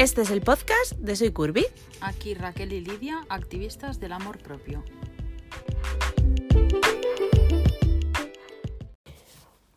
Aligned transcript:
Este 0.00 0.22
es 0.22 0.30
el 0.30 0.40
podcast 0.40 0.92
de 0.92 1.14
Soy 1.14 1.30
Curvy. 1.30 1.66
Aquí 2.00 2.32
Raquel 2.32 2.72
y 2.72 2.80
Lidia, 2.80 3.20
activistas 3.28 4.00
del 4.00 4.12
amor 4.12 4.38
propio. 4.38 4.82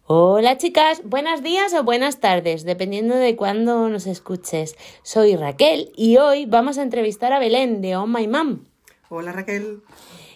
Hola 0.06 0.58
chicas, 0.58 1.02
buenos 1.04 1.44
días 1.44 1.74
o 1.74 1.84
buenas 1.84 2.22
tardes, 2.22 2.64
dependiendo 2.64 3.18
de 3.18 3.36
cuándo 3.36 3.90
nos 3.90 4.08
escuches. 4.08 4.78
Soy 5.02 5.36
Raquel 5.36 5.92
y 5.98 6.16
hoy 6.16 6.46
vamos 6.46 6.78
a 6.78 6.84
entrevistar 6.84 7.34
a 7.34 7.40
Belén 7.40 7.82
de 7.82 7.98
Oh 7.98 8.08
My 8.08 8.26
Mom. 8.26 8.64
Hola 9.10 9.34
Raquel. 9.34 9.82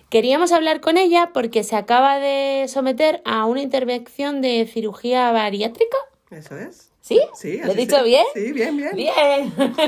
Queríamos 0.09 0.51
hablar 0.51 0.81
con 0.81 0.97
ella 0.97 1.31
porque 1.33 1.63
se 1.63 1.77
acaba 1.77 2.19
de 2.19 2.65
someter 2.67 3.21
a 3.23 3.45
una 3.45 3.61
intervención 3.61 4.41
de 4.41 4.69
cirugía 4.69 5.31
bariátrica. 5.31 5.95
Eso 6.29 6.57
es. 6.57 6.86
¿Sí? 7.07 7.21
Sí, 7.35 7.61
¿Lo 7.63 7.71
he 7.71 7.75
dicho 7.75 7.97
sí. 7.99 8.03
bien? 8.03 8.25
Sí, 8.33 8.51
bien, 8.51 8.75
bien. 8.75 8.93
Bien. 8.93 9.53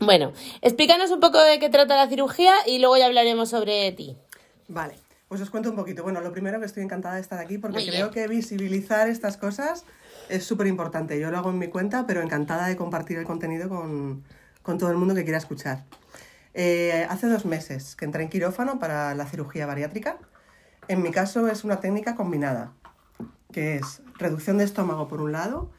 bueno, 0.00 0.32
explícanos 0.62 1.12
un 1.12 1.20
poco 1.20 1.40
de 1.40 1.60
qué 1.60 1.68
trata 1.68 1.94
la 1.94 2.08
cirugía 2.08 2.52
y 2.66 2.80
luego 2.80 2.96
ya 2.96 3.06
hablaremos 3.06 3.50
sobre 3.50 3.92
ti. 3.92 4.16
Vale, 4.66 4.96
pues 5.28 5.40
os 5.40 5.50
cuento 5.50 5.70
un 5.70 5.76
poquito. 5.76 6.02
Bueno, 6.02 6.20
lo 6.22 6.32
primero 6.32 6.58
que 6.58 6.66
estoy 6.66 6.82
encantada 6.82 7.14
de 7.14 7.20
estar 7.20 7.38
aquí 7.38 7.58
porque 7.58 7.78
Muy 7.78 7.88
creo 7.88 8.10
que 8.10 8.26
visibilizar 8.26 9.08
estas 9.08 9.36
cosas 9.36 9.84
es 10.28 10.44
súper 10.44 10.66
importante. 10.66 11.20
Yo 11.20 11.30
lo 11.30 11.38
hago 11.38 11.50
en 11.50 11.60
mi 11.60 11.68
cuenta, 11.68 12.04
pero 12.04 12.20
encantada 12.20 12.66
de 12.66 12.76
compartir 12.76 13.18
el 13.18 13.24
contenido 13.24 13.68
con, 13.68 14.24
con 14.62 14.78
todo 14.78 14.90
el 14.90 14.96
mundo 14.96 15.14
que 15.14 15.22
quiera 15.22 15.38
escuchar. 15.38 15.84
Eh, 16.54 17.06
hace 17.08 17.28
dos 17.28 17.44
meses 17.44 17.94
que 17.94 18.06
entré 18.06 18.24
en 18.24 18.28
quirófano 18.28 18.80
para 18.80 19.14
la 19.14 19.26
cirugía 19.26 19.66
bariátrica. 19.66 20.18
En 20.88 21.00
mi 21.00 21.12
caso 21.12 21.46
es 21.46 21.62
una 21.62 21.78
técnica 21.78 22.16
combinada, 22.16 22.72
que 23.52 23.76
es 23.76 24.02
reducción 24.18 24.58
de 24.58 24.64
estómago 24.64 25.08
por 25.08 25.20
un 25.20 25.32
lado 25.32 25.70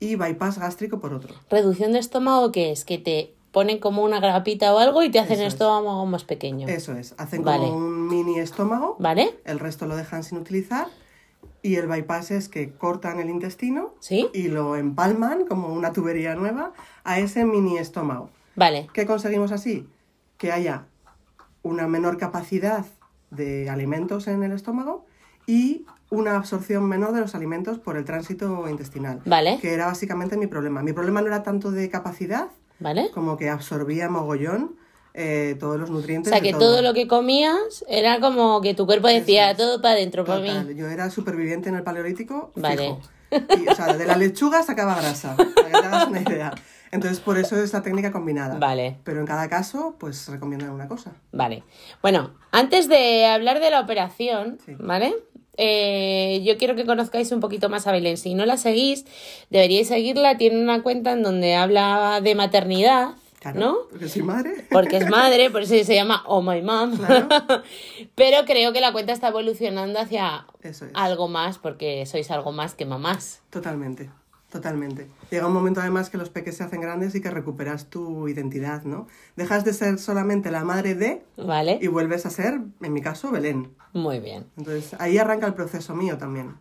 y 0.00 0.14
bypass 0.16 0.58
gástrico 0.58 1.00
por 1.00 1.12
otro. 1.12 1.34
¿Reducción 1.50 1.92
de 1.92 1.98
estómago 1.98 2.52
qué 2.52 2.70
es? 2.72 2.84
Que 2.84 2.98
te 2.98 3.34
ponen 3.52 3.78
como 3.78 4.04
una 4.04 4.20
grapita 4.20 4.74
o 4.74 4.78
algo 4.78 5.02
y 5.02 5.10
te 5.10 5.18
hacen 5.18 5.32
Eso 5.34 5.42
el 5.42 5.48
es. 5.48 5.54
estómago 5.54 6.06
más 6.06 6.24
pequeño. 6.24 6.68
Eso 6.68 6.92
es, 6.92 7.14
hacen 7.18 7.42
Vale. 7.44 7.64
como 7.66 7.76
un 7.78 8.06
mini 8.08 8.38
estómago 8.38 8.96
¿Vale? 8.98 9.38
el 9.44 9.58
resto 9.58 9.86
lo 9.86 9.96
dejan 9.96 10.22
sin 10.22 10.38
utilizar 10.38 10.86
y 11.62 11.76
el 11.76 11.86
bypass 11.88 12.30
es 12.30 12.48
que 12.48 12.72
cortan 12.74 13.18
el 13.18 13.30
intestino 13.30 13.94
¿Sí? 14.00 14.28
y 14.32 14.48
lo 14.48 14.76
empalman 14.76 15.46
como 15.46 15.68
una 15.72 15.92
tubería 15.92 16.34
nueva 16.34 16.72
a 17.04 17.18
ese 17.18 17.44
mini 17.44 17.78
estómago. 17.78 18.30
Vale. 18.54 18.88
¿Qué 18.92 19.06
conseguimos 19.06 19.50
así? 19.50 19.88
Que 20.36 20.52
haya 20.52 20.86
una 21.62 21.88
menor 21.88 22.18
capacidad 22.18 22.86
de 23.30 23.68
alimentos 23.68 24.28
en 24.28 24.42
el 24.42 24.52
estómago 24.52 25.04
y 25.46 25.84
una 26.10 26.36
absorción 26.36 26.84
menor 26.88 27.12
de 27.12 27.20
los 27.20 27.34
alimentos 27.34 27.78
por 27.78 27.96
el 27.96 28.04
tránsito 28.04 28.68
intestinal. 28.68 29.20
Vale. 29.26 29.58
Que 29.60 29.74
era 29.74 29.86
básicamente 29.86 30.36
mi 30.36 30.46
problema. 30.46 30.82
Mi 30.82 30.92
problema 30.92 31.20
no 31.20 31.26
era 31.28 31.42
tanto 31.42 31.70
de 31.70 31.90
capacidad 31.90 32.48
¿Vale? 32.80 33.10
como 33.12 33.36
que 33.36 33.50
absorbía 33.50 34.08
mogollón 34.08 34.76
eh, 35.14 35.56
todos 35.58 35.78
los 35.80 35.90
O 35.90 35.94
nutrientes. 35.94 36.30
sea, 36.32 36.40
de 36.40 36.52
que 36.52 36.56
todo 36.58 36.80
lo 36.80 36.94
que 36.94 37.08
comías 37.08 37.84
era 37.88 38.20
como 38.20 38.60
que 38.60 38.74
tu 38.74 38.86
cuerpo 38.86 39.08
decía 39.08 39.50
Eso 39.50 39.58
todo 39.62 39.82
para 39.82 39.94
adentro, 39.94 40.24
para 40.24 40.40
mí. 40.40 40.74
yo 40.76 40.86
era 40.88 41.10
superviviente 41.10 41.68
en 41.68 41.74
el 41.74 41.82
paleolítico. 41.82 42.52
Vale. 42.54 42.96
Fijo. 42.96 43.00
Y, 43.62 43.68
o 43.68 43.74
sea, 43.74 43.92
de 43.94 44.06
la 44.06 44.16
lechuga 44.16 44.62
sacaba 44.62 44.94
grasa, 44.94 45.36
para 45.36 45.66
que 45.66 45.72
te 45.72 45.76
hagas 45.86 46.08
una 46.08 46.20
idea. 46.22 46.54
Entonces, 46.90 47.20
por 47.20 47.36
eso 47.36 47.62
es 47.62 47.74
la 47.74 47.82
técnica 47.82 48.10
combinada. 48.12 48.58
Vale. 48.58 48.96
Pero 49.04 49.20
en 49.20 49.26
cada 49.26 49.46
caso, 49.50 49.96
pues 49.98 50.26
recomiendan 50.28 50.70
una 50.70 50.88
cosa. 50.88 51.12
Vale. 51.32 51.62
Bueno, 52.00 52.30
antes 52.50 52.88
de 52.88 53.26
hablar 53.26 53.60
de 53.60 53.70
la 53.70 53.80
operación, 53.80 54.58
Sí. 54.64 54.74
¿vale? 54.78 55.14
Eh, 55.58 56.40
yo 56.44 56.56
quiero 56.56 56.74
que 56.76 56.86
conozcáis 56.86 57.30
un 57.32 57.40
poquito 57.40 57.68
más 57.68 57.86
a 57.86 57.92
Belén. 57.92 58.16
Si 58.16 58.34
no 58.34 58.46
la 58.46 58.56
seguís, 58.56 59.04
deberíais 59.50 59.88
seguirla. 59.88 60.38
Tiene 60.38 60.62
una 60.62 60.82
cuenta 60.82 61.12
en 61.12 61.22
donde 61.22 61.54
habla 61.56 62.20
de 62.22 62.34
maternidad, 62.34 63.10
Claro, 63.40 63.60
¿no? 63.60 63.76
Porque 63.90 64.08
soy 64.08 64.22
madre. 64.22 64.66
Porque 64.70 64.96
es 64.96 65.08
madre, 65.08 65.50
por 65.50 65.62
eso 65.62 65.74
se 65.84 65.94
llama 65.94 66.24
Oh 66.26 66.42
My 66.42 66.60
Mom. 66.60 66.96
Claro. 66.96 67.28
Pero 68.16 68.44
creo 68.46 68.72
que 68.72 68.80
la 68.80 68.92
cuenta 68.92 69.12
está 69.12 69.28
evolucionando 69.28 70.00
hacia 70.00 70.46
es. 70.62 70.84
algo 70.94 71.28
más, 71.28 71.58
porque 71.58 72.04
sois 72.06 72.30
algo 72.30 72.50
más 72.50 72.74
que 72.74 72.84
mamás. 72.84 73.42
Totalmente. 73.50 74.10
Totalmente. 74.50 75.08
Llega 75.30 75.46
un 75.46 75.52
momento 75.52 75.80
además 75.80 76.08
que 76.08 76.16
los 76.16 76.30
peques 76.30 76.56
se 76.56 76.64
hacen 76.64 76.80
grandes 76.80 77.14
y 77.14 77.20
que 77.20 77.30
recuperas 77.30 77.90
tu 77.90 78.28
identidad, 78.28 78.82
¿no? 78.84 79.06
Dejas 79.36 79.64
de 79.64 79.74
ser 79.74 79.98
solamente 79.98 80.50
la 80.50 80.64
madre 80.64 80.94
de 80.94 81.22
¿Vale? 81.36 81.78
y 81.82 81.86
vuelves 81.88 82.24
a 82.24 82.30
ser, 82.30 82.60
en 82.80 82.92
mi 82.92 83.02
caso, 83.02 83.30
Belén. 83.30 83.74
Muy 83.92 84.20
bien. 84.20 84.46
Entonces, 84.56 84.98
ahí 85.00 85.18
arranca 85.18 85.46
el 85.46 85.54
proceso 85.54 85.94
mío 85.94 86.16
también. 86.16 86.56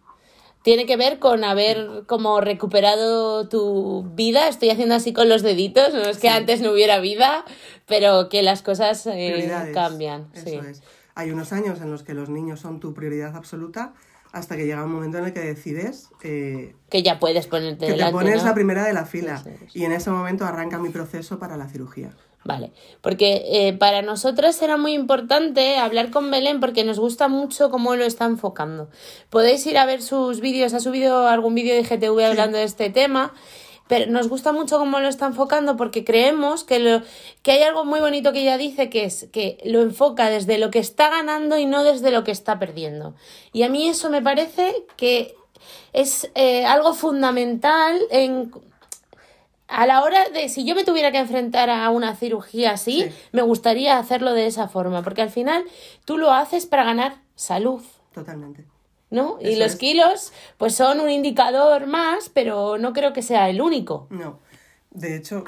Tiene 0.64 0.86
que 0.86 0.98
ver 0.98 1.20
con 1.20 1.46
haber 1.46 2.04
como 2.08 2.42
recuperado 2.42 3.48
tu 3.48 4.04
vida. 4.16 4.50
Estoy 4.50 4.70
haciendo 4.70 4.96
así 4.96 5.14
con 5.14 5.30
los 5.30 5.42
deditos. 5.42 5.94
No 5.94 6.02
es 6.02 6.18
que 6.18 6.28
antes 6.28 6.60
no 6.60 6.74
hubiera 6.74 7.00
vida, 7.00 7.46
pero 7.86 8.28
que 8.28 8.44
las 8.44 8.64
cosas 8.64 9.08
eh, 9.08 9.72
cambian. 9.74 10.28
Eso 10.34 10.46
sí. 10.46 10.56
es. 10.56 10.84
Hay 11.16 11.32
unos 11.32 11.54
años 11.54 11.80
en 11.80 11.90
los 11.90 12.04
que 12.04 12.14
los 12.14 12.28
niños 12.28 12.60
son 12.60 12.82
tu 12.82 12.94
prioridad 12.94 13.36
absoluta 13.36 13.94
hasta 14.38 14.56
que 14.56 14.66
llega 14.66 14.84
un 14.84 14.92
momento 14.92 15.18
en 15.18 15.26
el 15.26 15.34
que 15.34 15.42
decides 15.42 16.10
eh, 16.24 16.76
Que 16.90 17.04
ya 17.04 17.20
puedes 17.20 17.48
ponerte 17.48 17.88
que 17.88 17.94
te 17.94 18.12
pones 18.12 18.42
¿no? 18.42 18.50
la 18.50 18.54
primera 18.54 18.84
de 18.86 18.94
la 18.94 19.06
fila. 19.06 19.44
Y 19.74 19.86
en 19.86 19.92
ese 19.92 20.10
momento 20.10 20.46
arranca 20.46 20.78
mi 20.78 20.90
proceso 20.90 21.40
para 21.40 21.58
la 21.58 21.68
cirugía. 21.68 22.12
Vale, 22.48 22.72
porque 23.02 23.44
eh, 23.46 23.74
para 23.74 24.02
nosotras 24.02 24.62
era 24.62 24.78
muy 24.78 24.94
importante 24.94 25.78
hablar 25.78 26.12
con 26.12 26.32
Belén 26.32 26.62
porque 26.62 26.86
nos 26.86 26.98
gusta 26.98 27.28
mucho 27.28 27.70
cómo 27.70 27.96
lo 27.96 28.06
está 28.06 28.24
enfocando. 28.24 28.90
Podéis 29.30 29.66
ir 29.68 29.78
a 29.78 29.86
ver 29.86 30.02
sus 30.02 30.40
vídeos, 30.40 30.74
ha 30.74 30.80
subido 30.80 31.28
algún 31.28 31.56
vídeo 31.56 31.76
de 31.76 31.84
GTV 31.84 32.26
hablando 32.26 32.58
de 32.58 32.64
este 32.64 32.90
tema, 32.90 33.34
pero 33.88 34.12
nos 34.12 34.28
gusta 34.28 34.52
mucho 34.52 34.78
cómo 34.78 35.00
lo 35.00 35.08
está 35.08 35.26
enfocando 35.28 35.78
porque 35.78 36.04
creemos 36.04 36.64
que, 36.64 36.80
lo, 36.80 37.02
que 37.42 37.52
hay 37.52 37.64
algo 37.64 37.86
muy 37.86 38.00
bonito 38.00 38.34
que 38.34 38.42
ella 38.42 38.58
dice 38.58 38.90
que 38.90 39.06
es 39.06 39.28
que 39.32 39.58
lo 39.66 39.82
enfoca 39.82 40.30
desde 40.30 40.58
lo 40.58 40.72
que 40.72 40.80
está 40.80 41.10
ganando 41.10 41.58
y 41.58 41.66
no 41.66 41.84
desde 41.84 42.12
lo 42.12 42.24
que 42.24 42.32
está 42.32 42.60
perdiendo. 42.60 43.16
Y 43.54 43.64
a 43.64 43.70
mí 43.70 43.88
eso 43.88 44.10
me 44.10 44.22
parece 44.22 44.86
que 44.98 45.36
es 45.94 46.30
eh, 46.36 46.66
algo 46.66 46.94
fundamental 46.94 48.00
en 48.12 48.52
a 49.70 49.86
la 49.86 50.02
hora 50.02 50.30
de 50.30 50.48
si 50.48 50.64
yo 50.64 50.76
me 50.76 50.86
tuviera 50.86 51.12
que 51.12 51.18
enfrentar 51.18 51.70
a 51.70 51.90
una 51.90 52.16
cirugía 52.16 52.72
así, 52.72 53.04
Sí. 53.04 53.12
me 53.34 53.42
gustaría 53.42 53.98
hacerlo 53.98 54.34
de 54.34 54.48
esa 54.48 54.70
forma, 54.70 55.02
porque 55.04 55.22
al 55.22 55.30
final 55.30 55.66
tú 56.06 56.18
lo 56.18 56.32
haces 56.32 56.66
para 56.66 56.86
ganar 56.86 57.16
salud, 57.36 57.82
Totalmente. 58.14 58.64
¿No? 59.10 59.38
y 59.42 59.56
los 59.56 59.74
es. 59.74 59.76
kilos 59.78 60.34
pues 60.58 60.76
son 60.76 61.00
un 61.00 61.10
indicador 61.10 61.88
más, 61.88 62.30
pero 62.30 62.78
no 62.78 62.94
creo 62.94 63.14
que 63.14 63.22
sea 63.22 63.50
el 63.50 63.62
único. 63.62 64.08
No. 64.10 64.40
De 64.92 65.16
hecho, 65.16 65.44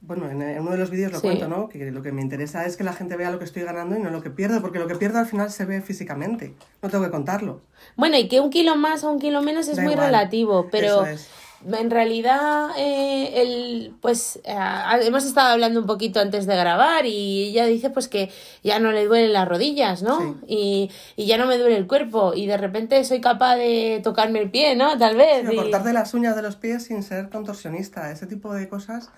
bueno, 0.00 0.28
en, 0.30 0.40
uno 0.60 0.70
de 0.72 0.78
los 0.78 0.90
vídeos 0.90 1.12
lo 1.12 1.18
Sí. 1.20 1.26
cuento, 1.26 1.48
¿no? 1.48 1.68
Que 1.68 1.90
lo 1.90 2.02
que 2.02 2.12
me 2.12 2.22
interesa 2.22 2.64
es 2.66 2.76
que 2.76 2.84
la 2.84 2.92
gente 2.92 3.16
vea 3.16 3.30
lo 3.30 3.38
que 3.38 3.44
estoy 3.44 3.62
ganando 3.62 3.96
y 3.96 4.00
no 4.00 4.10
lo 4.10 4.22
que 4.22 4.30
pierdo, 4.30 4.60
porque 4.60 4.78
lo 4.78 4.86
que 4.86 4.94
pierdo 4.96 5.18
al 5.18 5.26
final 5.26 5.50
se 5.50 5.64
ve 5.64 5.80
físicamente. 5.82 6.54
No 6.82 6.88
tengo 6.88 7.04
que 7.04 7.10
contarlo. 7.10 7.60
Bueno, 7.96 8.16
y 8.16 8.28
que 8.28 8.40
un 8.40 8.50
kilo 8.50 8.76
más 8.76 9.04
o 9.04 9.10
un 9.10 9.18
kilo 9.20 9.42
menos 9.42 9.68
es 9.68 9.76
Da 9.76 9.82
muy 9.82 9.92
igual. 9.92 10.06
relativo, 10.06 10.68
pero 10.70 11.04
es. 11.04 11.28
En 11.66 11.90
realidad 11.90 12.70
eh, 12.78 13.42
el, 13.42 13.94
pues 14.00 14.40
eh, 14.44 14.56
hemos 15.02 15.24
estado 15.24 15.48
hablando 15.52 15.80
un 15.80 15.86
poquito 15.86 16.20
antes 16.20 16.46
de 16.46 16.56
grabar 16.56 17.06
y 17.06 17.48
ella 17.50 17.66
dice 17.66 17.90
pues 17.90 18.08
que 18.08 18.30
ya 18.62 18.78
no 18.78 18.92
le 18.92 19.06
duelen 19.06 19.32
las 19.32 19.48
rodillas, 19.48 20.02
¿no? 20.02 20.20
Sí. 20.20 20.34
Y, 20.46 20.90
y 21.16 21.26
ya 21.26 21.36
no 21.38 21.46
me 21.46 21.58
duele 21.58 21.76
el 21.76 21.86
cuerpo 21.86 22.32
y 22.34 22.46
de 22.46 22.56
repente 22.56 23.02
soy 23.04 23.20
capaz 23.20 23.56
de 23.56 24.00
tocarme 24.04 24.38
el 24.40 24.50
pie, 24.50 24.76
¿no? 24.76 24.96
Tal 24.98 25.16
vez. 25.16 25.46
Sí, 25.48 25.52
y- 25.52 25.56
cortarte 25.56 25.92
las 25.92 26.14
uñas 26.14 26.36
de 26.36 26.42
los 26.42 26.56
pies 26.56 26.84
sin 26.84 27.02
ser 27.02 27.28
contorsionista. 27.28 28.10
Ese 28.12 28.26
tipo 28.26 28.54
de 28.54 28.68
cosas 28.68 29.10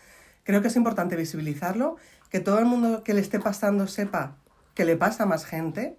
creo 0.45 0.63
que 0.63 0.69
es 0.69 0.77
importante 0.77 1.17
visibilizarlo, 1.17 1.97
que 2.31 2.41
todo 2.41 2.59
el 2.59 2.65
mundo 2.65 3.05
que 3.05 3.13
le 3.15 3.21
esté 3.21 3.39
pasando 3.39 3.87
sepa 3.87 4.37
que 4.75 4.85
le 4.85 4.97
pasa 4.97 5.25
a 5.25 5.27
más 5.27 5.45
gente. 5.45 5.97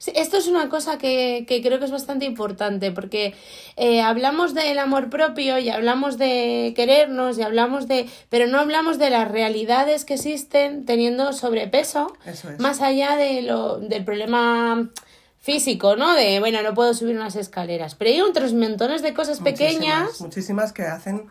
Sí, 0.00 0.12
esto 0.16 0.38
es 0.38 0.46
una 0.46 0.70
cosa 0.70 0.96
que, 0.96 1.44
que 1.46 1.60
creo 1.60 1.78
que 1.78 1.84
es 1.84 1.90
bastante 1.90 2.24
importante 2.24 2.90
porque 2.90 3.34
eh, 3.76 4.00
hablamos 4.00 4.54
del 4.54 4.78
amor 4.78 5.10
propio 5.10 5.58
y 5.58 5.68
hablamos 5.68 6.16
de 6.16 6.72
querernos 6.74 7.36
y 7.36 7.42
hablamos 7.42 7.86
de... 7.86 8.08
pero 8.30 8.46
no 8.46 8.58
hablamos 8.58 8.98
de 8.98 9.10
las 9.10 9.30
realidades 9.30 10.06
que 10.06 10.14
existen 10.14 10.86
teniendo 10.86 11.34
sobrepeso 11.34 12.16
Eso 12.24 12.48
es. 12.48 12.58
más 12.58 12.80
allá 12.80 13.14
de 13.16 13.42
lo, 13.42 13.78
del 13.78 14.02
problema 14.02 14.88
físico, 15.38 15.96
¿no? 15.96 16.14
De, 16.14 16.40
bueno, 16.40 16.62
no 16.62 16.72
puedo 16.72 16.94
subir 16.94 17.14
unas 17.14 17.36
escaleras, 17.36 17.94
pero 17.94 18.10
hay 18.10 18.22
otros 18.22 18.54
montones 18.54 19.02
de 19.02 19.12
cosas 19.12 19.40
pequeñas 19.40 20.04
Muchísimas, 20.04 20.20
muchísimas 20.22 20.72
que 20.72 20.84
hacen 20.84 21.30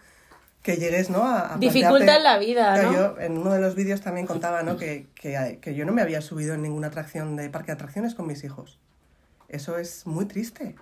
que 0.62 0.76
llegues, 0.78 1.10
¿no? 1.10 1.24
A, 1.24 1.54
a 1.54 1.58
plantearte- 1.60 2.22
la 2.24 2.38
vida, 2.38 2.82
¿no? 2.84 2.94
Yo 2.94 3.16
en 3.20 3.38
uno 3.38 3.52
de 3.54 3.62
los 3.62 3.76
vídeos 3.76 4.02
también 4.02 4.28
contaba, 4.28 4.62
¿no? 4.64 4.78
Que, 4.78 5.08
que, 5.16 5.60
que 5.62 5.74
yo 5.76 5.86
no 5.86 5.94
me 5.94 6.02
había 6.02 6.22
subido 6.22 6.54
en 6.54 6.62
ninguna 6.62 6.88
atracción 6.88 7.36
de 7.36 7.50
parque 7.50 7.68
de 7.68 7.74
atracciones 7.74 8.14
con 8.16 8.28
mis 8.28 8.44
hijos. 8.44 8.78
Eso 9.48 9.78
es 9.78 10.06
muy 10.06 10.26
triste. 10.26 10.76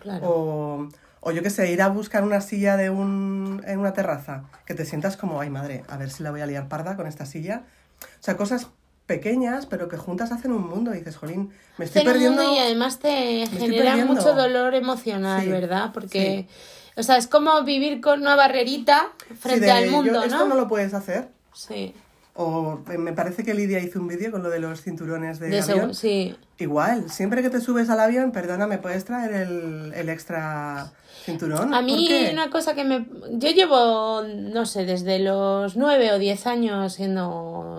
Claro. 0.00 0.28
O, 0.28 0.88
o 1.20 1.30
yo 1.30 1.42
qué 1.42 1.50
sé, 1.50 1.70
ir 1.70 1.80
a 1.80 1.88
buscar 1.88 2.24
una 2.24 2.40
silla 2.40 2.76
de 2.76 2.90
un, 2.90 3.62
en 3.66 3.78
una 3.78 3.92
terraza, 3.92 4.44
que 4.66 4.74
te 4.74 4.84
sientas 4.84 5.16
como, 5.16 5.40
ay 5.40 5.48
madre, 5.48 5.84
a 5.88 5.96
ver 5.96 6.10
si 6.10 6.22
la 6.24 6.32
voy 6.32 6.40
a 6.40 6.46
liar 6.46 6.68
parda 6.68 6.96
con 6.96 7.06
esta 7.06 7.24
silla. 7.24 7.62
O 8.02 8.22
sea, 8.22 8.36
cosas 8.36 8.66
pequeñas, 9.06 9.66
pero 9.66 9.88
que 9.88 9.96
juntas 9.96 10.32
hacen 10.32 10.50
un 10.52 10.68
mundo. 10.68 10.92
Y 10.92 10.98
dices, 10.98 11.16
jolín, 11.16 11.52
me 11.78 11.84
estoy 11.84 12.02
un 12.02 12.08
perdiendo. 12.12 12.42
mundo 12.42 12.56
y 12.56 12.58
además 12.58 12.98
te 12.98 13.46
genera 13.46 13.96
mucho 14.04 14.34
dolor 14.34 14.74
emocional, 14.74 15.42
Sí, 15.44 15.48
¿verdad? 15.48 15.90
Porque, 15.94 16.48
o 16.96 17.02
sea, 17.02 17.16
es 17.16 17.26
como 17.26 17.62
vivir 17.64 18.00
con 18.00 18.20
una 18.20 18.36
barrerita 18.36 19.08
Sí, 19.28 19.34
frente 19.34 19.66
de, 19.66 19.70
al 19.72 19.84
yo- 19.86 19.90
mundo, 19.92 20.22
esto 20.22 20.38
¿no? 20.38 20.46
no 20.46 20.54
lo 20.54 20.68
puedes 20.68 20.94
hacer. 20.94 21.28
Sí, 21.54 21.94
O 22.34 22.80
eh, 22.90 22.96
me 22.98 23.12
parece 23.12 23.44
que 23.44 23.52
Lidia 23.54 23.78
hizo 23.80 24.00
un 24.00 24.08
vídeo 24.08 24.30
con 24.30 24.42
lo 24.42 24.48
de 24.50 24.58
los 24.60 24.80
cinturones 24.82 25.38
de, 25.38 25.48
de 25.50 25.60
avión. 25.60 25.94
sí. 25.94 26.34
Igual, 26.58 27.10
siempre 27.10 27.42
que 27.42 27.50
te 27.50 27.60
subes 27.60 27.90
al 27.90 27.98
avión, 28.00 28.30
perdona, 28.32 28.66
¿me 28.66 28.78
puedes 28.78 29.04
traer 29.04 29.32
el, 29.32 29.92
el 29.94 30.08
extra 30.08 30.92
cinturón? 31.22 31.72
A 31.74 31.78
¿Por 31.78 31.84
mí 31.84 32.08
qué? 32.08 32.30
una 32.32 32.50
cosa 32.50 32.74
que 32.74 32.84
me... 32.84 33.06
Yo 33.32 33.50
llevo, 33.50 34.22
no 34.22 34.66
sé, 34.66 34.84
desde 34.84 35.18
los 35.18 35.76
nueve 35.76 36.12
o 36.12 36.18
diez 36.18 36.46
años 36.46 36.94
siendo 36.94 37.28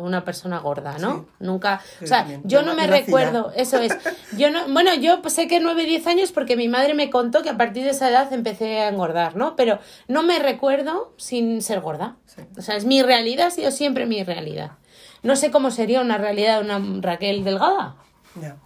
una 0.02 0.24
persona 0.26 0.60
gorda, 0.60 0.98
¿no? 0.98 1.14
Sí. 1.14 1.26
Nunca... 1.40 1.82
O 2.02 2.08
sea, 2.08 2.28
yo 2.44 2.62
no 2.62 2.76
me 2.76 2.88
recuerdo, 2.88 3.52
eso 3.56 3.80
es. 3.80 3.96
Yo 4.38 4.50
no, 4.50 4.68
bueno, 4.70 4.94
yo 4.96 5.22
sé 5.28 5.48
que 5.48 5.60
nueve, 5.60 5.86
diez 5.86 6.08
años 6.08 6.32
porque 6.32 6.56
mi 6.56 6.68
madre 6.68 6.94
me 6.94 7.10
contó 7.10 7.42
que 7.42 7.50
a 7.50 7.58
partir 7.58 7.84
de 7.84 7.92
esa 7.92 8.10
edad 8.10 8.32
empecé 8.34 8.80
a 8.80 8.90
engordar, 8.90 9.36
¿no? 9.36 9.56
Pero 9.56 9.80
no 10.08 10.24
me 10.24 10.40
recuerdo 10.40 11.14
sin 11.18 11.62
ser 11.62 11.82
gorda. 11.82 12.18
Sí. 12.26 12.42
O 12.58 12.62
sea, 12.62 12.76
es 12.76 12.86
mi 12.86 13.02
realidad, 13.02 13.48
ha 13.48 13.52
sido 13.52 13.72
siempre 13.72 14.06
mi 14.06 14.24
realidad. 14.24 14.72
No 15.22 15.36
sé 15.36 15.52
cómo 15.52 15.72
sería 15.72 16.02
una 16.02 16.18
realidad 16.18 16.60
de 16.60 16.66
una 16.66 17.02
Raquel 17.02 17.44
delgada. 17.44 17.96
Ya. 18.40 18.58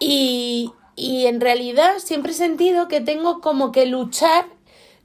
Y, 0.00 0.72
y 0.96 1.26
en 1.26 1.40
realidad 1.40 1.98
siempre 1.98 2.32
he 2.32 2.34
sentido 2.34 2.88
que 2.88 3.00
tengo 3.00 3.40
como 3.40 3.72
que 3.72 3.86
luchar 3.86 4.46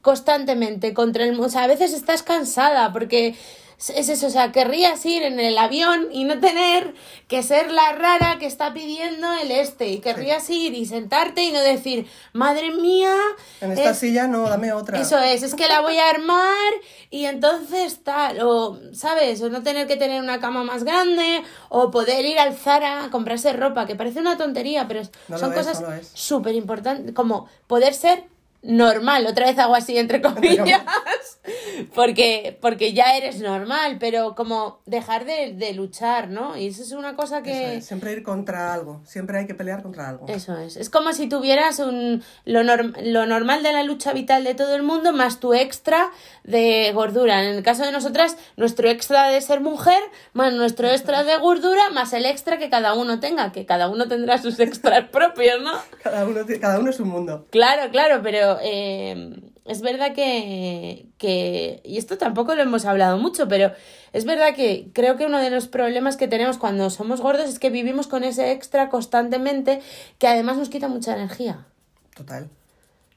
constantemente 0.01 0.94
contra 0.94 1.25
el... 1.25 1.39
O 1.39 1.50
sea, 1.50 1.63
a 1.63 1.68
veces 1.68 1.94
estás 1.94 2.24
cansada 2.24 2.92
porque 2.94 3.36
es- 3.79 3.89
es 3.91 4.09
eso, 4.09 4.27
o 4.27 4.29
sea, 4.29 4.51
querrías 4.51 5.06
ir 5.06 5.21
en 5.24 5.39
el 5.39 5.57
avión 5.57 6.07
y 6.12 6.24
no 6.24 6.39
tener 6.39 6.94
que 7.27 7.44
ser 7.44 7.69
la 7.71 7.91
rara 7.91 8.38
que 8.39 8.45
está 8.47 8.74
pidiendo 8.74 9.31
el 9.33 9.51
este. 9.51 9.89
Y 9.89 10.00
querrías 10.00 10.50
ir 10.50 10.74
y 10.74 10.85
sentarte 10.85 11.44
y 11.44 11.51
no 11.51 11.59
decir, 11.59 12.07
madre 12.33 12.71
mía, 12.71 13.13
En 13.62 13.71
esta 13.71 13.91
es- 13.91 14.00
silla 14.00 14.27
no, 14.27 14.50
dame 14.50 14.74
otra. 14.74 15.00
eso 15.00 15.19
es, 15.19 15.44
es 15.44 15.53
que 15.56 15.68
la 15.68 15.81
voy 15.81 15.97
a 15.97 16.09
armar 16.09 16.74
y 17.12 17.25
entonces 17.25 18.03
tal, 18.03 18.39
o, 18.41 18.79
¿sabes? 18.94 19.41
O 19.41 19.50
no 19.50 19.62
tener 19.62 19.85
que 19.88 19.95
tener 19.95 20.21
una 20.21 20.39
cama 20.39 20.63
más 20.63 20.83
grande, 20.83 21.44
o 21.69 21.91
poder 21.91 22.25
ir 22.25 22.39
al 22.39 22.56
Zara 22.56 23.06
a 23.06 23.09
comprarse 23.12 23.53
ropa, 23.53 23.85
que 23.85 23.95
parece 23.95 24.19
una 24.19 24.38
tontería, 24.38 24.88
pero 24.88 25.01
No 25.27 25.38
son 25.38 25.51
es, 25.53 25.57
cosas 25.59 25.81
no 25.81 25.88
súper 26.13 26.56
importantes, 26.56 27.13
como 27.13 27.47
poder 27.68 27.94
ser 27.94 28.24
normal, 28.63 29.25
otra 29.27 29.45
vez 29.45 29.57
hago 29.59 29.75
así 29.75 29.97
entre 29.97 30.19
comillas, 30.21 30.81
porque, 31.94 32.57
porque 32.62 32.94
ya 32.94 33.16
eres 33.18 33.39
normal, 33.39 33.98
pero 34.00 34.36
como 34.36 34.80
dejar 34.86 35.25
de, 35.25 35.54
de 35.54 35.74
luchar, 35.74 36.30
¿no? 36.30 36.57
Y 36.57 36.68
eso 36.68 36.81
es 36.84 36.92
una 36.92 37.16
cosa 37.16 37.42
que... 37.44 37.78
es, 37.78 37.86
Siempre 37.86 38.12
ir 38.13 38.24
contra 38.24 38.74
algo. 38.74 39.01
Siempre 39.06 39.39
hay 39.39 39.48
que 39.48 39.54
pelear 39.56 39.81
contra 39.84 40.10
algo. 40.10 40.25
Eso 40.28 40.57
es. 40.57 40.78
Es 40.78 40.89
como 40.89 41.13
si 41.13 41.28
tuvieras 41.28 41.80
un, 41.80 42.24
lo, 42.45 42.63
norm- 42.63 42.95
lo 43.01 43.25
normal 43.25 43.63
de 43.63 43.74
la 43.74 43.84
lucha 43.84 44.13
vital 44.13 44.44
de 44.44 44.56
todo 44.56 44.75
el 44.75 44.84
mundo 44.84 45.13
más 45.13 45.39
tu 45.39 45.54
extra 45.54 46.10
de 46.44 46.92
gordura. 46.94 47.44
En 47.44 47.56
el 47.56 47.63
caso 47.63 47.84
de 47.84 47.92
nosotras, 47.92 48.38
nuestro 48.56 48.89
extra 48.89 49.28
de 49.30 49.42
ser 49.42 49.62
mujer 49.62 50.00
más 50.34 50.54
nuestro 50.54 50.88
extra 50.89 51.24
de 51.24 51.38
gordura 51.38 51.89
más 51.92 52.13
el 52.13 52.25
extra 52.25 52.57
que 52.57 52.69
cada 52.69 52.94
uno 52.94 53.19
tenga, 53.19 53.51
que 53.51 53.66
cada 53.66 53.89
uno 53.89 54.07
tendrá 54.07 54.38
sus 54.38 54.60
extras 54.60 55.10
propios, 55.12 55.62
¿no? 55.62 55.72
Cada, 56.04 56.25
uno, 56.25 56.42
cada 56.62 56.80
uno 56.80 56.89
es 56.89 57.00
un 57.00 57.10
mundo. 57.10 57.45
Claro, 57.50 57.92
claro, 57.92 58.22
pero 58.24 58.57
eh, 58.62 59.36
es 59.67 59.81
verdad 59.81 60.13
que, 60.13 61.07
que, 61.17 61.81
y 61.83 61.97
esto 61.97 62.17
tampoco 62.17 62.55
lo 62.55 62.61
hemos 62.63 62.85
hablado 62.85 63.17
mucho, 63.17 63.47
pero 63.47 63.71
es 64.13 64.25
verdad 64.25 64.55
que 64.55 64.89
creo 64.93 65.17
que 65.17 65.25
uno 65.25 65.39
de 65.39 65.49
los 65.49 65.67
problemas 65.67 66.17
que 66.17 66.27
tenemos 66.27 66.57
cuando 66.57 66.89
somos 66.89 67.21
gordos 67.21 67.49
es 67.49 67.59
que 67.59 67.69
vivimos 67.69 68.07
con 68.07 68.23
ese 68.23 68.51
extra 68.51 68.89
constantemente 68.89 69.81
que 70.19 70.27
además 70.27 70.57
nos 70.57 70.69
quita 70.69 70.87
mucha 70.87 71.13
energía. 71.15 71.65
Total. 72.15 72.49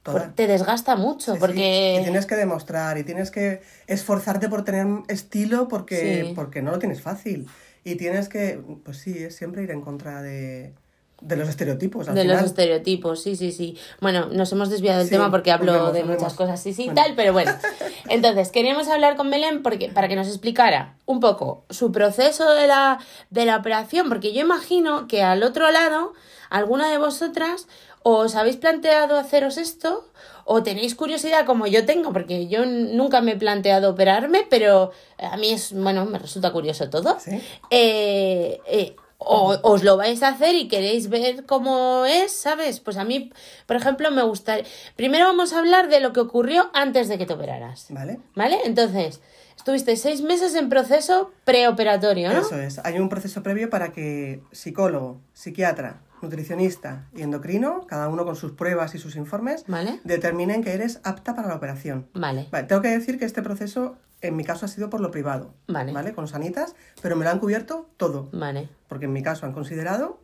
Toda. 0.02 0.32
te 0.34 0.46
desgasta 0.46 0.96
mucho, 0.96 1.32
Sí, 1.32 1.36
sí. 1.36 1.40
porque... 1.40 1.98
Y 2.00 2.02
tienes 2.04 2.24
que 2.24 2.34
demostrar 2.34 2.96
y 2.96 3.04
tienes 3.04 3.30
que 3.30 3.60
esforzarte 3.86 4.48
por 4.48 4.64
tener 4.64 4.86
estilo 5.08 5.68
porque, 5.68 6.24
Sí. 6.26 6.32
porque 6.34 6.62
no 6.62 6.70
lo 6.70 6.78
tienes 6.78 7.02
fácil. 7.02 7.46
Y 7.84 7.96
tienes 7.96 8.30
que, 8.30 8.58
pues 8.82 8.96
sí, 8.96 9.18
es 9.18 9.36
siempre 9.36 9.62
ir 9.62 9.70
en 9.70 9.82
contra 9.82 10.22
de, 10.22 10.72
de 11.20 11.36
los 11.36 11.48
estereotipos. 11.48 12.08
Al 12.08 12.14
de 12.14 12.22
final. 12.22 12.36
los 12.36 12.46
estereotipos, 12.46 13.22
sí, 13.22 13.36
sí, 13.36 13.52
sí. 13.52 13.76
Bueno, 14.00 14.26
nos 14.32 14.50
hemos 14.52 14.70
desviado 14.70 14.98
del 14.98 15.08
Sí, 15.08 15.14
tema 15.14 15.30
porque 15.30 15.50
hablo 15.52 15.72
volvemos, 15.72 15.92
de 15.92 16.00
volvemos. 16.00 16.22
muchas 16.22 16.36
cosas, 16.36 16.62
sí, 16.62 16.72
sí, 16.72 16.86
Bueno. 16.86 17.02
tal, 17.02 17.14
pero 17.14 17.32
bueno. 17.32 17.52
Entonces, 18.08 18.50
queríamos 18.50 18.88
hablar 18.88 19.16
con 19.16 19.30
Belén 19.30 19.62
porque, 19.62 19.88
para 19.88 20.08
que 20.08 20.16
nos 20.16 20.28
explicara 20.28 20.94
un 21.06 21.20
poco 21.20 21.64
su 21.70 21.92
proceso 21.92 22.50
de 22.52 22.66
la, 22.66 22.98
de 23.30 23.44
la 23.44 23.56
operación, 23.56 24.08
porque 24.08 24.32
yo 24.32 24.40
imagino 24.40 25.06
que 25.08 25.22
al 25.22 25.42
otro 25.42 25.70
lado, 25.70 26.12
alguna 26.48 26.90
de 26.90 26.98
vosotras 26.98 27.66
os 28.02 28.34
habéis 28.34 28.56
planteado 28.56 29.18
haceros 29.18 29.58
esto 29.58 30.06
o 30.46 30.62
tenéis 30.62 30.94
curiosidad 30.94 31.44
como 31.44 31.66
yo 31.66 31.84
tengo, 31.84 32.12
porque 32.14 32.48
yo 32.48 32.64
nunca 32.64 33.20
me 33.20 33.32
he 33.32 33.36
planteado 33.36 33.90
operarme, 33.90 34.46
pero 34.48 34.90
a 35.18 35.36
mí 35.36 35.52
es, 35.52 35.72
bueno, 35.74 36.06
me 36.06 36.18
resulta 36.18 36.50
curioso 36.50 36.88
todo. 36.88 37.18
Sí. 37.20 37.40
Eh, 37.70 38.58
eh, 38.66 38.96
o 39.22 39.58
os 39.62 39.84
lo 39.84 39.96
vais 39.98 40.22
a 40.22 40.28
hacer 40.28 40.54
y 40.54 40.66
queréis 40.66 41.10
ver 41.10 41.44
cómo 41.44 42.06
es, 42.06 42.32
¿sabes? 42.32 42.80
Pues 42.80 42.96
a 42.96 43.04
mí, 43.04 43.30
por 43.66 43.76
ejemplo, 43.76 44.10
me 44.10 44.22
gustaría... 44.22 44.64
Primero 44.96 45.26
vamos 45.26 45.52
a 45.52 45.58
hablar 45.58 45.88
de 45.88 46.00
lo 46.00 46.12
que 46.12 46.20
ocurrió 46.20 46.70
antes 46.72 47.08
de 47.08 47.18
que 47.18 47.26
te 47.26 47.34
operaras. 47.34 47.86
¿Vale? 47.90 48.18
¿Vale? 48.34 48.60
Entonces, 48.64 49.20
estuviste 49.56 49.96
seis 49.96 50.22
meses 50.22 50.54
en 50.54 50.70
proceso 50.70 51.32
preoperatorio, 51.44 52.32
¿no? 52.32 52.40
Eso 52.40 52.58
es. 52.58 52.78
Hay 52.78 52.98
un 52.98 53.10
proceso 53.10 53.42
previo 53.42 53.68
para 53.68 53.92
que 53.92 54.40
psicólogo, 54.52 55.20
psiquiatra, 55.34 56.00
nutricionista 56.22 57.06
y 57.14 57.22
endocrino, 57.22 57.86
cada 57.86 58.08
uno 58.08 58.24
con 58.24 58.36
sus 58.36 58.52
pruebas 58.52 58.94
y 58.94 58.98
sus 58.98 59.16
informes, 59.16 59.64
¿Vale? 59.66 60.00
determinen 60.04 60.62
que 60.62 60.72
eres 60.72 61.00
apta 61.04 61.34
para 61.34 61.48
la 61.48 61.54
operación. 61.54 62.08
Vale. 62.14 62.48
Vale, 62.50 62.66
tengo 62.66 62.82
que 62.82 62.88
decir 62.88 63.18
que 63.18 63.24
este 63.24 63.42
proceso, 63.42 63.96
en 64.20 64.36
mi 64.36 64.44
caso, 64.44 64.66
ha 64.66 64.68
sido 64.68 64.90
por 64.90 65.00
lo 65.00 65.10
privado. 65.10 65.54
Vale. 65.68 66.12
Con 66.14 66.28
sanitas, 66.28 66.74
pero 67.02 67.16
me 67.16 67.24
lo 67.24 67.30
han 67.30 67.38
cubierto 67.38 67.88
todo. 67.96 68.28
Vale. 68.32 68.68
Porque 68.88 69.06
en 69.06 69.12
mi 69.12 69.22
caso 69.22 69.46
han 69.46 69.52
considerado 69.52 70.20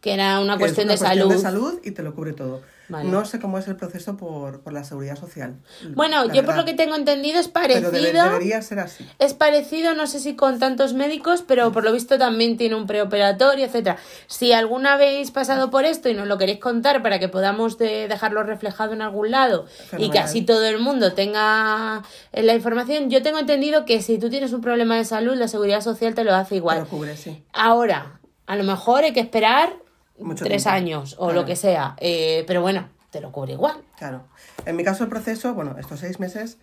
Que 0.00 0.14
era 0.14 0.40
una 0.40 0.56
que 0.56 0.64
es 0.64 0.70
cuestión, 0.74 0.86
una 0.86 0.94
de, 0.94 0.98
cuestión 0.98 1.28
salud. 1.28 1.34
de 1.34 1.38
salud 1.40 1.80
y 1.84 1.90
te 1.92 2.02
lo 2.02 2.14
cubre 2.14 2.32
todo. 2.32 2.62
Vale. 2.90 3.08
No 3.08 3.24
sé 3.24 3.38
cómo 3.38 3.56
es 3.58 3.66
el 3.68 3.76
proceso 3.76 4.16
por, 4.16 4.60
por 4.62 4.72
la 4.72 4.84
seguridad 4.84 5.16
social. 5.16 5.56
Bueno, 5.94 6.30
yo 6.32 6.44
por 6.44 6.56
lo 6.56 6.64
que 6.64 6.74
tengo 6.74 6.96
entendido 6.96 7.38
es 7.40 7.48
Pero 7.48 7.68
debe- 7.90 7.90
parecido. 7.90 8.24
debería 8.24 8.60
ser 8.62 8.80
así. 8.80 9.08
Es 9.18 9.32
parecido, 9.32 9.94
no 9.94 10.06
sé 10.06 10.18
si 10.20 10.34
con 10.34 10.58
tantos 10.58 10.92
médicos, 10.92 11.42
pero 11.46 11.70
por 11.72 11.84
lo 11.84 11.92
visto 11.92 12.18
también 12.18 12.56
tiene 12.56 12.74
un 12.74 12.86
preoperatorio, 12.86 13.64
etcétera. 13.64 13.96
Si 14.26 14.52
alguna 14.52 14.94
habéis 14.94 15.30
pasado 15.30 15.70
por 15.70 15.84
esto 15.84 16.08
y 16.08 16.14
nos 16.14 16.26
lo 16.26 16.36
queréis 16.36 16.58
contar 16.58 17.02
para 17.02 17.18
que 17.18 17.28
podamos 17.28 17.78
de- 17.78 18.08
dejarlo 18.08 18.42
reflejado 18.42 18.92
en 18.92 19.02
algún 19.02 19.30
lado 19.30 19.66
y 19.96 20.10
que 20.10 20.18
así 20.18 20.42
todo 20.42 20.64
el 20.66 20.78
mundo 20.80 21.12
tenga 21.12 22.02
eh, 22.32 22.42
la 22.42 22.54
información, 22.54 23.08
yo 23.08 23.22
tengo 23.22 23.38
entendido 23.38 23.84
que 23.84 24.02
si 24.02 24.18
tú 24.18 24.28
tienes 24.30 24.52
un 24.52 24.60
problema 24.60 24.96
de 24.96 25.04
salud, 25.04 25.34
la 25.36 25.46
seguridad 25.48 25.80
social 25.80 26.14
te 26.14 26.24
lo 26.24 26.34
hace 26.34 26.50
Te 26.50 26.56
igual. 26.56 26.80
lo 26.80 26.88
cubre, 26.88 27.16
sí. 27.16 27.44
Ahora, 27.52 28.18
a 28.46 28.56
lo 28.56 28.64
mejor 28.64 29.04
hay 29.04 29.12
que 29.12 29.20
esperar 29.20 29.74
Mucho 30.20 30.44
tres 30.44 30.62
tiempo. 30.64 30.76
años 30.76 31.14
o 31.18 31.26
Claro. 31.26 31.40
lo 31.40 31.46
que 31.46 31.56
sea, 31.56 31.96
eh, 32.00 32.44
pero 32.46 32.62
bueno, 32.62 32.88
te 33.10 33.20
lo 33.20 33.32
cubre 33.32 33.52
igual. 33.54 33.76
Claro. 33.98 34.24
En 34.66 34.76
mi 34.76 34.84
caso, 34.84 35.04
el 35.04 35.10
proceso, 35.10 35.54
bueno, 35.54 35.76
estos 35.78 36.00
seis 36.00 36.20
meses, 36.20 36.58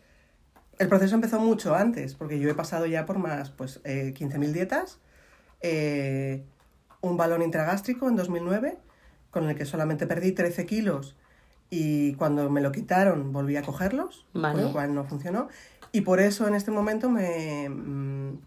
el 0.79 0.87
proceso 0.87 1.15
empezó 1.15 1.39
mucho 1.39 1.75
antes, 1.75 2.13
porque 2.15 2.39
yo 2.39 2.49
he 2.49 2.53
pasado 2.55 2.85
ya 2.85 3.05
por 3.05 3.17
más, 3.17 3.49
pues, 3.49 3.79
eh, 3.83 4.13
15.000 4.15 4.53
dietas, 4.53 4.99
eh, 5.61 6.43
un 7.01 7.17
balón 7.17 7.41
intragástrico 7.41 8.07
en 8.07 8.15
2009, 8.15 8.77
con 9.31 9.49
el 9.49 9.55
que 9.55 9.65
solamente 9.65 10.07
perdí 10.07 10.31
13 10.31 10.65
kilos, 10.65 11.15
y 11.69 12.13
cuando 12.13 12.49
me 12.49 12.61
lo 12.61 12.71
quitaron 12.71 13.33
volví 13.33 13.57
a 13.57 13.61
cogerlos, 13.63 14.25
Vale. 14.33 14.53
con 14.55 14.63
lo 14.63 14.71
cual 14.71 14.93
no 14.95 15.03
funcionó, 15.03 15.49
y 15.91 16.01
por 16.01 16.19
eso 16.19 16.47
en 16.47 16.55
este 16.55 16.71
momento 16.71 17.09
me... 17.09 17.67
mm, 17.69 18.39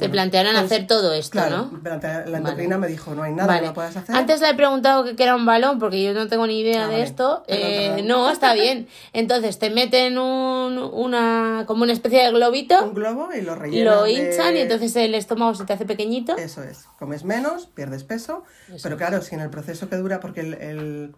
Te 0.00 0.08
plantearon 0.08 0.52
pues, 0.52 0.64
hacer 0.64 0.86
todo 0.86 1.12
esto, 1.12 1.30
Claro, 1.32 1.68
¿no? 1.72 1.80
plantea- 1.82 2.26
la 2.26 2.38
endocrina 2.38 2.78
me 2.78 2.88
dijo, 2.88 3.14
no 3.14 3.22
hay 3.22 3.32
nada 3.32 3.46
Vale. 3.46 3.60
que 3.60 3.66
no 3.68 3.74
puedas 3.74 3.96
hacer. 3.96 4.14
Antes 4.16 4.40
le 4.40 4.50
he 4.50 4.54
preguntado 4.54 5.04
que 5.04 5.14
qué 5.16 5.22
era 5.22 5.36
un 5.36 5.46
balón 5.46 5.78
porque 5.78 6.02
yo 6.02 6.12
no 6.14 6.26
tengo 6.28 6.46
ni 6.46 6.60
idea 6.60 6.84
Ah, 6.84 6.86
de 6.88 6.92
vale. 6.92 7.02
esto. 7.04 7.44
Perdón, 7.46 7.66
Eh, 7.66 7.88
perdón. 7.90 8.08
no, 8.08 8.30
está 8.30 8.54
bien. 8.54 8.88
Entonces 9.12 9.58
te 9.58 9.70
meten 9.70 10.18
un, 10.18 10.78
una 10.78 11.64
como 11.66 11.82
una 11.84 11.92
especie 11.92 12.24
de 12.24 12.30
globito, 12.32 12.82
un 12.84 12.94
globo 12.94 13.28
y 13.34 13.42
lo 13.42 13.54
rellenan 13.54 13.94
lo 13.94 14.02
de- 14.04 14.12
hinchan 14.12 14.56
y 14.56 14.60
entonces 14.60 14.94
el 14.96 15.14
estómago 15.14 15.54
se 15.54 15.64
te 15.64 15.72
hace 15.72 15.84
pequeñito. 15.84 16.36
Eso 16.36 16.62
es, 16.62 16.84
comes 16.98 17.24
menos, 17.24 17.66
pierdes 17.66 18.04
peso, 18.04 18.44
pero 18.82 18.96
claro, 18.96 19.22
si 19.22 19.34
en 19.34 19.40
el 19.42 19.50
proceso 19.50 19.88
que 19.88 19.96
dura, 19.96 20.20
porque 20.20 20.40
el, 20.40 20.54
el, 20.54 21.14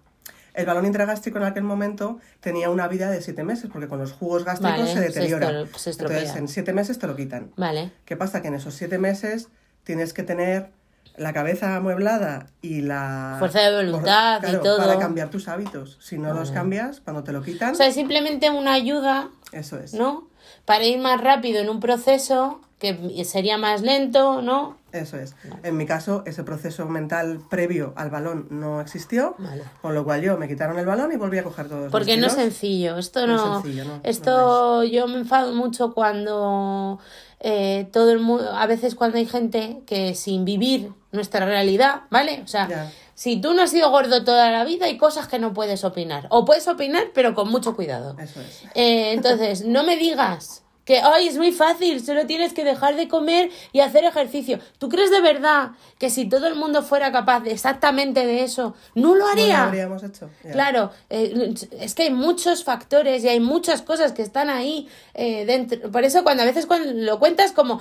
el 0.54 0.66
balón 0.66 0.86
intragástrico 0.86 1.38
en 1.38 1.44
aquel 1.44 1.62
momento 1.62 2.18
tenía 2.40 2.70
una 2.70 2.88
vida 2.88 3.10
de 3.10 3.22
siete 3.22 3.42
meses, 3.42 3.70
porque 3.72 3.88
con 3.88 3.98
los 3.98 4.12
jugos 4.12 4.44
gástricos 4.44 4.80
Vale, 4.80 4.92
se 4.92 5.00
deteriora. 5.00 5.66
se. 5.76 5.90
Entonces, 5.90 6.36
en 6.36 6.48
siete 6.48 6.72
meses 6.72 6.98
te 6.98 7.06
lo 7.06 7.16
quitan. 7.16 7.52
Vale. 7.56 7.92
¿Qué 8.04 8.16
pasa? 8.16 8.42
Que 8.42 8.48
en 8.48 8.54
esos 8.54 8.74
siete 8.74 8.98
meses 8.98 9.48
tienes 9.84 10.12
que 10.12 10.22
tener 10.22 10.70
la 11.16 11.32
cabeza 11.32 11.76
amueblada 11.76 12.46
y 12.62 12.80
la... 12.82 13.36
Fuerza 13.38 13.60
de 13.60 13.84
voluntad 13.84 14.42
y 14.48 14.56
todo. 14.62 14.78
Para 14.78 14.98
cambiar 14.98 15.30
tus 15.30 15.48
hábitos. 15.48 15.98
Si 16.00 16.18
no 16.18 16.32
los 16.32 16.50
cambias, 16.50 17.00
cuando 17.00 17.22
te 17.22 17.32
lo 17.32 17.42
quitan, 17.42 17.72
O 17.72 17.74
sea, 17.74 17.86
es 17.86 17.94
simplemente 17.94 18.50
una 18.50 18.72
ayuda, 18.72 19.28
eso 19.52 19.78
es. 19.78 19.94
¿no? 19.94 20.28
Para 20.64 20.84
ir 20.84 20.98
más 20.98 21.20
rápido 21.20 21.60
en 21.60 21.68
un 21.68 21.80
proceso 21.80 22.60
que 22.78 23.24
sería 23.24 23.58
más 23.58 23.82
lento, 23.82 24.42
¿no? 24.42 24.76
Eso 24.92 25.16
es. 25.16 25.34
En 25.62 25.76
mi 25.76 25.86
caso, 25.86 26.22
ese 26.26 26.44
proceso 26.44 26.86
mental 26.86 27.40
previo 27.48 27.92
al 27.96 28.10
balón 28.10 28.46
no 28.50 28.80
existió, 28.80 29.34
Vale. 29.38 29.62
con 29.80 29.94
lo 29.94 30.04
cual 30.04 30.20
yo 30.22 30.36
me 30.36 30.48
quitaron 30.48 30.78
el 30.78 30.86
balón 30.86 31.10
y 31.12 31.16
volví 31.16 31.38
a 31.38 31.44
coger 31.44 31.68
todos 31.68 31.90
Porque 31.90 32.16
no 32.16 32.26
es 32.26 32.34
sencillo, 32.34 32.98
esto 32.98 33.26
No 33.26 33.34
es 33.36 33.40
no. 33.42 33.62
sencillo, 33.62 33.84
no, 33.84 33.96
no 33.96 34.00
esto 34.04 34.84
yo 34.84 35.06
me 35.08 35.18
enfado 35.18 35.52
mucho 35.54 35.94
cuando 35.94 36.98
eh, 37.40 37.88
todo 37.92 38.12
el 38.12 38.20
mundo, 38.20 38.50
a 38.54 38.66
veces 38.66 38.94
cuando 38.94 39.18
hay 39.18 39.26
gente 39.26 39.82
que 39.86 40.14
sin 40.14 40.44
vivir 40.44 40.92
nuestra 41.10 41.44
realidad, 41.46 42.02
¿vale? 42.10 42.40
O 42.44 42.46
sea, 42.46 42.68
Ya. 42.68 42.92
si 43.14 43.40
tú 43.40 43.52
no 43.54 43.62
has 43.62 43.70
sido 43.70 43.90
gordo 43.90 44.24
toda 44.24 44.50
la 44.50 44.64
vida, 44.64 44.86
hay 44.86 44.96
cosas 44.98 45.26
que 45.28 45.38
no 45.38 45.52
puedes 45.52 45.84
opinar. 45.84 46.26
O 46.30 46.44
puedes 46.44 46.68
opinar, 46.68 47.04
pero 47.14 47.34
con 47.34 47.48
mucho 47.50 47.74
cuidado. 47.74 48.16
Eso 48.18 48.40
es. 48.40 48.62
Eh, 48.74 49.12
entonces, 49.12 49.64
no 49.64 49.82
me 49.84 49.96
digas 49.96 50.62
que, 50.92 51.00
ay, 51.00 51.28
es 51.28 51.38
muy 51.38 51.52
fácil, 51.52 52.04
solo 52.04 52.26
tienes 52.26 52.52
que 52.52 52.64
dejar 52.64 52.96
de 52.96 53.08
comer 53.08 53.50
y 53.72 53.80
hacer 53.80 54.04
ejercicio. 54.04 54.58
¿Tú 54.78 54.88
crees 54.90 55.10
de 55.10 55.20
verdad 55.22 55.70
que 55.98 56.10
si 56.10 56.28
todo 56.28 56.46
el 56.46 56.54
mundo 56.54 56.82
fuera 56.82 57.10
capaz 57.12 57.40
de 57.40 57.52
exactamente 57.52 58.26
de 58.26 58.42
eso, 58.44 58.74
no 58.94 59.14
lo 59.14 59.24
No 59.24 59.30
haría? 59.32 59.58
lo 59.58 59.64
habríamos 59.68 60.02
hecho. 60.02 60.28
Claro, 60.50 60.90
eh, 61.08 61.54
es 61.80 61.94
que 61.94 62.02
hay 62.04 62.10
muchos 62.10 62.64
factores 62.64 63.24
y 63.24 63.28
hay 63.28 63.40
muchas 63.40 63.80
cosas 63.80 64.12
que 64.12 64.20
están 64.22 64.50
ahí 64.50 64.86
eh, 65.14 65.46
dentro. 65.46 65.90
Por 65.90 66.04
eso 66.04 66.22
cuando 66.24 66.42
a 66.42 66.46
veces 66.46 66.66
cuando 66.66 66.92
lo 66.92 67.18
cuentas 67.18 67.52
como 67.52 67.80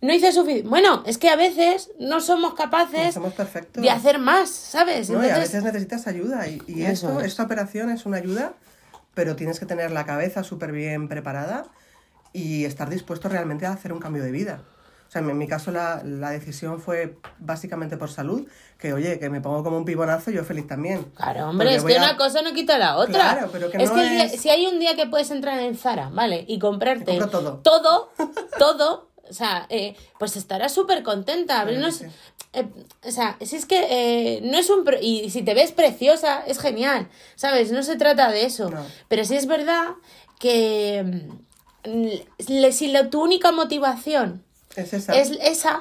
no 0.00 0.12
hice 0.14 0.32
suficiente. 0.32 0.68
Bueno, 0.68 1.02
es 1.06 1.18
que 1.18 1.30
a 1.30 1.36
veces 1.36 1.90
no 1.98 2.20
somos 2.20 2.50
No 2.50 2.56
capaces 2.56 3.14
somos 3.14 3.32
perfectos. 3.34 3.82
de 3.82 3.90
hacer 3.90 4.18
más, 4.18 4.50
¿sabes? 4.50 5.10
No, 5.10 5.24
y 5.26 5.28
a 5.28 5.38
veces 5.38 5.64
necesitas 5.64 6.06
ayuda. 6.06 6.46
Y, 6.46 6.62
y 6.68 6.82
Eso 6.84 7.08
esto, 7.08 7.20
es. 7.20 7.26
esta 7.26 7.42
operación 7.42 7.90
es 7.90 8.06
una 8.06 8.18
ayuda, 8.18 8.52
pero 9.14 9.34
tienes 9.34 9.58
que 9.58 9.66
tener 9.66 9.90
la 9.90 10.04
cabeza 10.06 10.44
súper 10.44 10.72
bien 10.72 11.08
preparada 11.08 11.66
y 12.34 12.66
estar 12.66 12.90
dispuesto 12.90 13.30
realmente 13.30 13.64
a 13.64 13.72
hacer 13.72 13.92
un 13.94 14.00
cambio 14.00 14.22
de 14.22 14.30
vida. 14.30 14.60
O 15.08 15.10
sea, 15.14 15.22
en 15.22 15.38
mi 15.38 15.46
caso 15.46 15.70
la, 15.70 16.02
la 16.04 16.30
decisión 16.30 16.80
fue 16.80 17.16
básicamente 17.38 17.96
por 17.96 18.10
salud, 18.10 18.46
que 18.78 18.92
oye, 18.92 19.20
que 19.20 19.30
me 19.30 19.40
pongo 19.40 19.62
como 19.62 19.78
un 19.78 19.84
pibonazo, 19.84 20.32
yo 20.32 20.42
feliz 20.44 20.66
también. 20.66 21.04
Claro, 21.14 21.48
hombre, 21.50 21.76
es 21.76 21.84
que 21.84 21.96
a- 21.96 22.02
una 22.02 22.16
cosa 22.16 22.42
no 22.42 22.52
quita 22.52 22.76
la 22.78 22.96
otra. 22.96 23.14
Claro, 23.34 23.48
pero 23.52 23.70
que 23.70 23.76
es 23.80 23.88
no 23.90 23.94
que 23.96 24.02
el 24.02 24.08
día- 24.10 24.24
es- 24.24 24.40
si 24.40 24.50
hay 24.50 24.66
un 24.66 24.80
día 24.80 24.96
que 24.96 25.06
puedes 25.06 25.30
entrar 25.30 25.60
en 25.60 25.76
Zara, 25.76 26.08
¿vale? 26.12 26.44
Y 26.48 26.58
comprarte 26.58 27.16
todo. 27.30 27.58
todo, 27.62 28.10
todo, 28.58 29.08
o 29.30 29.32
sea, 29.32 29.66
eh, 29.68 29.94
pues 30.18 30.36
estarás 30.36 30.72
súper 30.72 31.04
contenta. 31.04 31.62
Es- 31.70 31.96
sí. 31.98 32.06
eh, 32.54 32.66
o 33.06 33.10
sea, 33.12 33.36
si 33.40 33.54
es 33.54 33.66
que 33.66 33.86
eh, 33.88 34.40
no 34.42 34.58
es 34.58 34.68
un... 34.68 34.82
pro- 34.84 34.98
y 35.00 35.30
si 35.30 35.42
te 35.42 35.54
ves 35.54 35.70
preciosa, 35.70 36.42
es 36.44 36.58
genial, 36.58 37.08
¿sabes? 37.36 37.70
No 37.70 37.84
se 37.84 37.94
trata 37.96 38.32
de 38.32 38.46
eso. 38.46 38.68
No. 38.68 38.84
Pero 39.06 39.24
sí 39.24 39.36
es 39.36 39.46
verdad 39.46 39.90
que 40.40 41.28
si 42.72 42.88
la, 42.88 43.10
tu 43.10 43.22
única 43.22 43.52
motivación 43.52 44.42
Es 44.76 44.92
esa. 44.92 45.12
es 45.14 45.30
esa, 45.42 45.80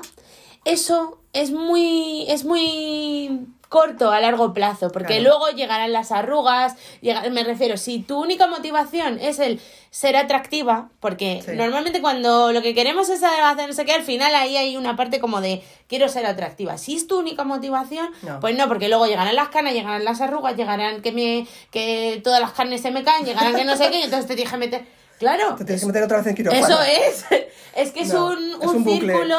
eso 0.65 1.19
es 1.33 1.51
muy, 1.51 2.25
es 2.29 2.45
muy 2.45 3.48
corto 3.69 4.12
a 4.12 4.19
largo 4.19 4.53
plazo, 4.53 4.91
porque 4.91 5.17
Claro. 5.17 5.24
luego 5.39 5.50
llegarán 5.57 5.91
las 5.93 6.12
arrugas, 6.12 6.75
llega- 7.01 7.27
me 7.31 7.43
refiero, 7.43 7.75
si 7.75 7.98
tu 8.03 8.22
única 8.22 8.45
motivación 8.45 9.17
es 9.19 9.39
el 9.39 9.60
ser 9.89 10.15
atractiva, 10.15 10.89
porque 11.00 11.41
Sí. 11.43 11.53
normalmente 11.55 12.00
cuando 12.00 12.51
lo 12.53 12.62
que 12.62 12.75
queremos 12.75 13.10
es 13.10 13.24
hacer 13.24 13.67
no 13.67 13.74
sé 13.74 13.83
qué, 13.86 13.93
al 13.93 14.03
final 14.03 14.36
ahí 14.36 14.57
hay 14.57 14.77
una 14.77 14.95
parte 14.95 15.19
como 15.19 15.41
de 15.41 15.63
quiero 15.88 16.07
ser 16.07 16.27
atractiva. 16.27 16.77
Si 16.77 16.95
es 16.95 17.07
tu 17.07 17.17
única 17.17 17.45
motivación, 17.45 18.10
No. 18.22 18.39
pues 18.39 18.55
no, 18.55 18.67
porque 18.67 18.89
luego 18.89 19.07
llegarán 19.07 19.36
las 19.36 19.50
canas, 19.50 19.74
llegarán 19.74 20.05
las 20.05 20.22
arrugas, 20.22 20.55
llegarán 20.55 21.01
que 21.01 21.12
me 21.12 21.48
que 21.72 22.22
todas 22.24 22.39
las 22.41 22.51
carnes 22.51 22.79
se 22.81 22.91
me 22.91 23.03
caen, 23.03 23.25
llegarán 23.25 23.55
que 23.55 23.65
no 23.65 23.75
sé 23.75 23.89
qué, 23.89 24.01
y 24.01 24.03
entonces 24.03 24.27
te 24.27 24.36
que 24.36 24.57
meter. 24.57 24.86
Claro, 25.24 25.56
Te 25.56 25.63
tienes 25.65 25.82
que 25.82 25.88
meter 25.88 26.03
otra 26.03 26.18
vez 26.18 26.27
en 26.27 26.36
quirófano. 26.36 26.65
eso 26.65 26.80
es. 26.82 27.25
Es 27.75 27.92
que 27.92 28.01
es 28.01 28.13
No, 28.13 28.27
un, 28.27 28.38
es 28.62 28.68
un 28.68 28.84
círculo 28.84 29.36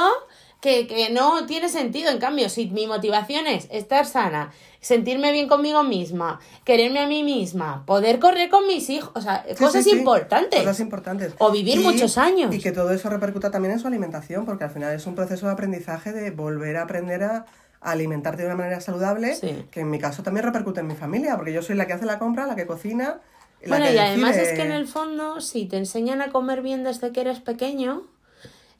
que, 0.60 0.86
que 0.88 1.10
no 1.10 1.46
tiene 1.46 1.68
sentido. 1.68 2.10
En 2.10 2.18
cambio, 2.18 2.48
si 2.48 2.66
mi 2.66 2.86
motivación 2.88 3.46
es 3.46 3.68
estar 3.70 4.06
sana, 4.06 4.50
sentirme 4.80 5.30
bien 5.30 5.46
conmigo 5.46 5.84
misma, 5.84 6.40
quererme 6.64 6.98
a 7.00 7.06
mí 7.06 7.22
misma, 7.22 7.84
poder 7.86 8.18
correr 8.18 8.50
con 8.50 8.66
mis 8.66 8.90
hijos, 8.90 9.12
o 9.14 9.20
sea, 9.20 9.44
Sí, 9.48 9.54
cosas 9.54 9.84
sí, 9.84 9.90
sí, 9.90 9.96
importantes. 9.98 10.58
Cosas 10.60 10.80
importantes. 10.80 11.32
O 11.38 11.50
vivir 11.52 11.80
muchos 11.80 12.18
años. 12.18 12.52
Y 12.54 12.58
que 12.60 12.72
todo 12.72 12.90
eso 12.92 13.08
repercuta 13.08 13.50
también 13.52 13.72
en 13.74 13.78
su 13.78 13.86
alimentación, 13.86 14.44
porque 14.46 14.64
al 14.64 14.70
final 14.70 14.92
es 14.94 15.06
un 15.06 15.14
proceso 15.14 15.46
de 15.46 15.52
aprendizaje 15.52 16.12
de 16.12 16.30
volver 16.32 16.76
a 16.78 16.82
aprender 16.82 17.22
a 17.24 17.44
a 17.86 17.90
alimentarte 17.90 18.40
de 18.40 18.46
una 18.48 18.56
manera 18.56 18.80
saludable, 18.80 19.34
Sí. 19.34 19.66
que 19.70 19.80
en 19.80 19.90
mi 19.90 19.98
caso 19.98 20.22
también 20.22 20.46
repercute 20.46 20.80
en 20.80 20.86
mi 20.86 20.94
familia, 20.94 21.36
porque 21.36 21.52
yo 21.52 21.60
soy 21.60 21.76
la 21.76 21.86
que 21.86 21.92
hace 21.92 22.06
la 22.06 22.18
compra, 22.18 22.46
la 22.46 22.56
que 22.56 22.66
cocina. 22.66 23.20
Bueno, 23.68 23.90
y 23.90 23.98
además 23.98 24.36
es 24.36 24.52
que 24.52 24.62
en 24.62 24.72
el 24.72 24.86
fondo, 24.86 25.40
si 25.40 25.66
te 25.66 25.76
enseñan 25.76 26.22
a 26.22 26.30
comer 26.30 26.62
bien 26.62 26.84
desde 26.84 27.12
que 27.12 27.20
eres 27.22 27.40
pequeño, 27.40 28.02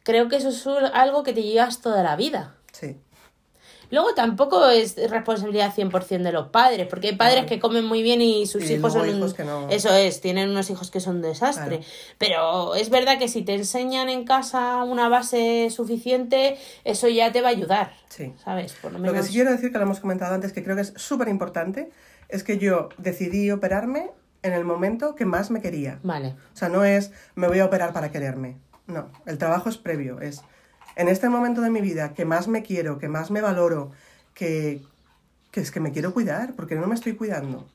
creo 0.03 0.29
que 0.29 0.37
eso 0.37 0.49
es 0.51 0.67
algo 0.93 1.23
que 1.23 1.33
te 1.33 1.43
llevas 1.43 1.81
toda 1.81 2.03
la 2.03 2.17
vida. 2.17 2.55
Sí, 2.73 2.97
Luego 3.91 4.15
tampoco 4.15 4.67
es 4.71 4.97
responsabilidad 5.11 5.73
100% 5.73 6.23
de 6.23 6.33
los 6.33 6.49
padres, 6.49 6.89
porque 6.89 7.09
hay 7.09 7.17
padres 7.17 7.41
Claro. 7.41 7.49
que 7.49 7.61
comen 7.61 7.85
muy 7.85 8.03
bien 8.03 8.23
y 8.23 8.47
sus 8.47 8.69
Y 8.69 8.75
hijos 8.75 8.95
son 8.95 9.09
hijos 9.09 9.35
que 9.35 9.45
no. 9.45 9.69
Eso 9.69 9.95
es, 9.95 10.21
tienen 10.21 10.49
unos 10.51 10.69
hijos 10.71 10.91
que 10.91 10.99
son 11.01 11.17
un 11.17 11.23
desastre. 11.23 11.79
Claro. 11.79 11.85
Pero 12.19 12.75
es 12.75 12.91
verdad 12.91 13.19
que 13.19 13.29
si 13.29 13.43
te 13.43 13.55
enseñan 13.55 14.09
en 14.09 14.25
casa 14.25 14.83
una 14.83 15.09
base 15.09 15.69
suficiente, 15.71 16.57
eso 16.83 17.09
ya 17.09 17.31
te 17.31 17.41
va 17.43 17.49
a 17.49 17.51
ayudar. 17.53 17.93
sí. 18.09 18.33
¿Sabes? 18.43 18.73
Por 18.73 18.91
lo 18.93 18.99
Lo 18.99 19.05
que 19.05 19.11
menos. 19.13 19.27
sí 19.27 19.33
quiero 19.35 19.53
decir, 19.53 19.71
que 19.71 19.79
lo 19.79 19.85
hemos 19.85 20.01
comentado 20.01 20.35
antes, 20.35 20.53
que 20.53 20.65
creo 20.65 20.75
que 20.75 20.83
es 20.83 20.95
súper 20.97 21.29
importante, 21.29 21.91
es 22.29 22.43
que 22.43 22.59
yo 22.59 22.89
decidí 22.99 23.51
operarme 23.53 24.11
en 24.45 24.53
el 24.53 24.65
momento 24.65 25.15
que 25.17 25.25
más 25.25 25.51
me 25.51 25.61
quería. 25.61 25.99
Vale. 26.05 26.37
O 26.53 26.57
sea, 26.57 26.69
no 26.69 26.85
es 26.85 27.11
me 27.35 27.49
voy 27.49 27.59
a 27.59 27.65
operar 27.65 27.93
para 27.93 28.13
quererme. 28.13 28.59
No, 28.87 29.09
el 29.27 29.39
trabajo 29.39 29.69
es 29.71 29.79
previo. 29.79 30.21
Es 30.21 30.43
en 30.97 31.09
este 31.09 31.29
momento 31.29 31.63
de 31.63 31.71
mi 31.71 31.81
vida 31.81 32.13
que 32.15 32.25
más 32.25 32.47
me 32.47 32.63
quiero, 32.63 32.99
que 32.99 33.09
más 33.09 33.31
me 33.31 33.41
valoro, 33.41 33.91
que, 34.35 34.83
que 35.51 35.61
es 35.61 35.71
que 35.71 35.81
me 35.81 35.91
quiero 35.93 36.13
cuidar, 36.13 36.53
porque 36.55 36.75
no 36.77 36.87
me 36.87 36.95
estoy 36.95 37.15
cuidando. 37.15 37.67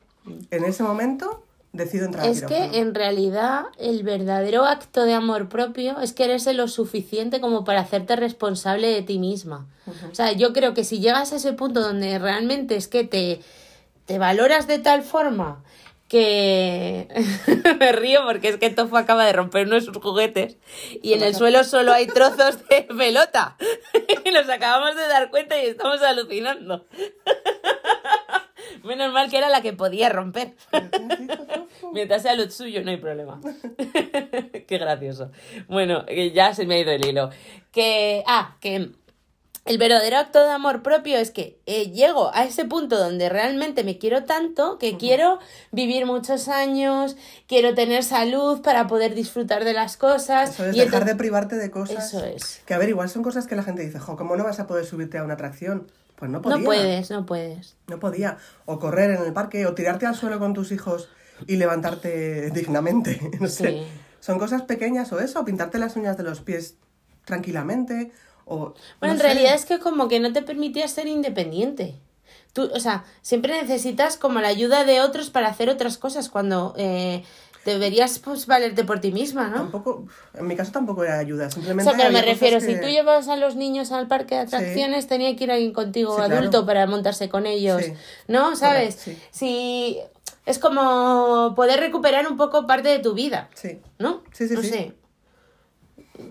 En 0.51 0.63
ese 0.63 0.83
momento 0.83 1.43
decido 1.73 2.05
entrar 2.05 2.27
Es 2.27 2.41
que 2.41 2.47
quirófano. 2.47 2.73
en 2.75 2.95
realidad 2.95 3.63
el 3.79 4.03
verdadero 4.03 4.65
acto 4.65 5.05
de 5.05 5.13
amor 5.13 5.49
propio 5.49 5.99
es 5.99 6.13
quererse 6.13 6.53
lo 6.53 6.67
suficiente 6.67 7.41
como 7.41 7.63
para 7.63 7.81
hacerte 7.81 8.15
responsable 8.15 8.87
de 8.87 9.01
ti 9.01 9.17
misma. 9.17 9.65
O 10.11 10.13
sea, 10.15 10.31
yo 10.33 10.53
creo 10.53 10.75
que 10.75 10.83
si 10.83 10.99
llegas 10.99 11.33
a 11.33 11.37
ese 11.37 11.53
punto 11.53 11.81
donde 11.81 12.19
realmente 12.19 12.75
es 12.75 12.87
que 12.87 13.03
te, 13.05 13.41
te 14.05 14.19
valoras 14.19 14.67
de 14.67 14.77
tal 14.77 15.01
forma 15.01 15.63
que 16.09 17.07
me 17.79 17.91
río 17.91 18.21
porque 18.25 18.49
es 18.49 18.57
que 18.57 18.71
Tofu 18.71 18.97
acaba 18.97 19.25
de 19.25 19.31
romper 19.31 19.67
uno 19.67 19.75
de 19.75 19.81
sus 19.81 19.95
juguetes 19.97 20.57
y 21.01 21.13
en 21.13 21.23
el 21.23 21.35
suelo 21.35 21.63
solo 21.63 21.93
hay 21.93 22.07
trozos 22.07 22.67
de 22.67 22.81
pelota 22.97 23.55
y 24.25 24.31
nos 24.31 24.49
acabamos 24.49 24.95
de 24.95 25.07
dar 25.07 25.29
cuenta 25.29 25.61
y 25.61 25.67
estamos 25.67 26.01
alucinando. 26.01 26.87
Menos 28.83 29.13
mal 29.13 29.29
que 29.29 29.37
era 29.37 29.49
la 29.49 29.61
que 29.61 29.73
podía 29.73 30.09
romper. 30.09 30.55
Mientras 31.93 32.23
sea 32.23 32.35
lo 32.35 32.49
suyo, 32.49 32.83
no 32.83 32.91
hay 32.91 32.97
problema. 32.97 33.39
Qué 34.67 34.77
gracioso. 34.77 35.31
Bueno, 35.67 36.05
ya 36.07 36.53
se 36.53 36.65
me 36.65 36.75
ha 36.75 36.79
ido 36.79 36.91
el 36.91 37.05
hilo. 37.05 37.29
Que. 37.71 38.23
Ah, 38.25 38.55
que. 38.61 38.91
El 39.69 39.77
verdadero 39.77 40.17
acto 40.17 40.43
de 40.43 40.49
amor 40.49 40.81
propio 40.81 41.19
es 41.19 41.29
que 41.29 41.59
eh, 41.67 41.91
llego 41.91 42.33
a 42.33 42.43
ese 42.43 42.65
punto 42.65 42.97
donde 42.97 43.29
realmente 43.29 43.83
me 43.83 43.99
quiero 43.99 44.23
tanto 44.23 44.79
que 44.79 44.97
quiero 44.97 45.37
vivir 45.71 46.07
muchos 46.07 46.47
años, 46.47 47.15
quiero 47.47 47.75
tener 47.75 48.03
salud 48.03 48.63
para 48.63 48.87
poder 48.87 49.13
disfrutar 49.13 49.65
de 49.65 49.73
las 49.73 49.95
cosas. 49.95 50.49
Eso 50.49 50.65
es 50.65 50.75
y 50.75 50.79
dejar 50.79 51.05
de 51.05 51.15
privarte 51.15 51.55
de 51.55 51.69
cosas. 51.69 52.07
Eso 52.07 52.25
es. 52.25 52.63
Que 52.65 52.73
a 52.73 52.79
ver, 52.79 52.89
igual 52.89 53.09
son 53.09 53.21
cosas 53.21 53.45
que 53.45 53.55
la 53.55 53.61
gente 53.61 53.83
dice, 53.83 53.99
jo, 53.99 54.17
¿cómo 54.17 54.35
no 54.35 54.43
vas 54.43 54.59
a 54.59 54.65
poder 54.65 54.85
subirte 54.85 55.19
a 55.19 55.23
una 55.23 55.35
atracción? 55.35 55.85
Pues 56.15 56.31
no 56.31 56.41
podía. 56.41 56.57
No 56.57 56.65
puedes, 56.65 57.11
no 57.11 57.25
puedes. 57.27 57.75
No 57.89 57.99
podía. 57.99 58.37
O 58.65 58.79
correr 58.79 59.11
en 59.11 59.23
el 59.23 59.33
parque, 59.33 59.67
o 59.67 59.75
tirarte 59.75 60.07
al 60.07 60.15
suelo 60.15 60.39
con 60.39 60.55
tus 60.55 60.71
hijos 60.71 61.09
y 61.45 61.57
levantarte 61.57 62.49
dignamente. 62.55 63.21
No 63.39 63.47
sé. 63.47 63.69
Sí. 63.69 63.87
Son 64.19 64.39
cosas 64.39 64.63
pequeñas 64.63 65.13
o 65.13 65.19
eso, 65.19 65.41
o 65.41 65.45
pintarte 65.45 65.77
las 65.77 65.95
uñas 65.95 66.17
de 66.17 66.23
los 66.23 66.41
pies 66.41 66.77
tranquilamente. 67.25 68.11
O, 68.49 68.55
Bueno, 68.57 68.73
no 69.01 69.11
en 69.11 69.17
sé. 69.17 69.23
realidad 69.23 69.53
es 69.53 69.65
que 69.65 69.79
como 69.79 70.07
que 70.07 70.19
no 70.19 70.33
te 70.33 70.41
permitía 70.41 70.87
ser 70.87 71.07
independiente. 71.07 71.95
Tú, 72.53 72.69
o 72.73 72.79
sea, 72.79 73.05
siempre 73.21 73.61
necesitas 73.61 74.17
como 74.17 74.39
la 74.41 74.47
ayuda 74.47 74.83
de 74.83 75.01
otros 75.01 75.29
para 75.29 75.47
hacer 75.49 75.69
otras 75.69 75.97
cosas 75.99 76.29
cuando 76.29 76.73
eh, 76.77 77.23
deberías 77.63 78.17
pues 78.17 78.47
valerte 78.47 78.83
por 78.83 78.99
ti 79.01 79.11
misma, 79.11 79.49
¿no? 79.49 79.57
Tampoco, 79.57 80.07
en 80.33 80.47
mi 80.47 80.55
caso 80.55 80.71
tampoco 80.71 81.03
era 81.03 81.19
ayuda, 81.19 81.47
O 81.47 81.51
simplemente. 81.51 81.91
sea, 81.91 81.97
pero 81.97 82.11
me 82.11 82.21
refiero, 82.23 82.59
si 82.59 82.67
que- 82.67 82.77
tú 82.77 82.87
llevas 82.87 83.27
a 83.27 83.35
los 83.35 83.55
niños 83.55 83.91
al 83.91 84.07
parque 84.07 84.33
de 84.35 84.41
atracciones, 84.41 85.05
tenía 85.07 85.35
que 85.35 85.43
ir 85.43 85.51
alguien 85.51 85.73
contigo 85.73 86.11
Sí, 86.15 86.17
claro. 86.23 86.37
adulto 86.37 86.65
para 86.65 86.87
montarse 86.87 87.29
con 87.29 87.45
ellos, 87.45 87.83
Sí. 87.83 87.93
¿no? 88.27 88.55
¿Sabes? 88.55 88.95
Sí. 88.95 89.15
Si 89.29 89.99
es 90.47 90.57
como 90.57 91.53
poder 91.55 91.79
recuperar 91.79 92.27
un 92.27 92.37
poco 92.37 92.65
parte 92.65 92.89
de 92.89 92.97
tu 92.99 93.13
vida, 93.13 93.49
Sí. 93.53 93.79
¿no? 93.99 94.23
Sí, 94.31 94.47
sí, 94.47 94.55
no 94.55 94.61
sí. 94.63 94.69
sé. 94.69 94.93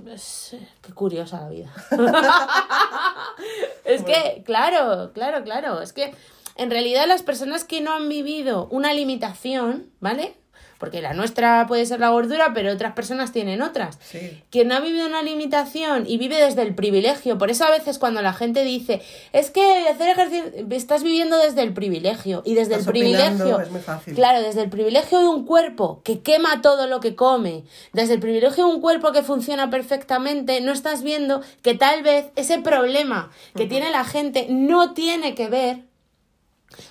Es- 0.07 0.57
qué 0.83 0.93
curiosa 0.93 1.41
la 1.43 1.49
vida. 1.49 1.73
es 3.85 4.03
que, 4.03 4.43
claro, 4.45 5.13
claro, 5.13 5.43
claro. 5.45 5.81
Es 5.81 5.93
que 5.93 6.15
en 6.57 6.71
realidad 6.71 7.07
las 7.07 7.23
personas 7.23 7.65
que 7.65 7.81
no 7.81 7.93
han 7.95 8.09
vivido 8.09 8.67
una 8.71 8.93
limitación, 8.93 9.91
¿vale? 10.01 10.35
Porque 10.79 11.03
la 11.03 11.13
nuestra 11.13 11.67
puede 11.67 11.85
ser 11.87 12.01
la 12.01 12.11
gordura, 12.11 12.53
pero 12.55 12.73
otras 12.73 12.93
personas 12.93 13.33
tienen 13.33 13.63
otras. 13.63 13.99
Sí. 14.01 14.43
Quien 14.51 14.69
no 14.69 14.77
ha 14.77 14.81
vivido 14.81 15.07
una 15.07 15.23
limitación 15.23 16.05
y 16.07 16.19
vive 16.19 16.37
desde 16.37 16.63
el 16.63 16.75
privilegio, 16.75 17.37
por 17.37 17.51
eso 17.51 17.65
a 17.65 17.71
veces 17.71 17.99
cuando 17.99 18.23
la 18.23 18.33
gente 18.33 18.63
dice, 18.65 19.03
es 19.33 19.51
que 19.51 19.89
hacer 19.89 20.11
ejercicio, 20.11 20.53
estás 20.71 21.03
viviendo 21.03 21.37
desde 21.39 21.63
el 21.63 21.73
privilegio 21.73 22.43
y 22.45 22.55
desde 22.55 22.75
Estás 22.75 22.87
el 22.87 22.93
privilegio, 22.93 23.61
es 23.61 23.71
muy 23.71 23.81
fácil. 23.81 24.15
claro, 24.15 24.41
desde 24.41 24.63
el 24.63 24.71
privilegio 24.71 25.19
de 25.19 25.29
un 25.29 25.45
cuerpo 25.45 26.01
que 26.05 26.21
quema 26.21 26.63
todo 26.63 26.87
lo 26.87 27.01
que 27.01 27.15
come, 27.17 27.65
desde 27.93 28.15
el 28.15 28.21
privilegio 28.21 28.67
de 28.67 28.75
un 28.75 28.81
cuerpo 28.81 29.13
que 29.13 29.23
funciona 29.23 29.71
perfectamente, 29.71 30.61
no 30.61 30.73
estás 30.73 31.03
viendo 31.03 31.43
que 31.63 31.75
tal 31.75 32.03
vez 32.03 32.27
ese 32.37 32.59
problema 32.61 33.31
que 33.57 33.67
tiene 33.67 33.91
la 33.91 34.05
gente 34.05 34.47
no 34.49 34.95
tiene 34.95 35.35
que 35.35 35.49
ver 35.49 35.88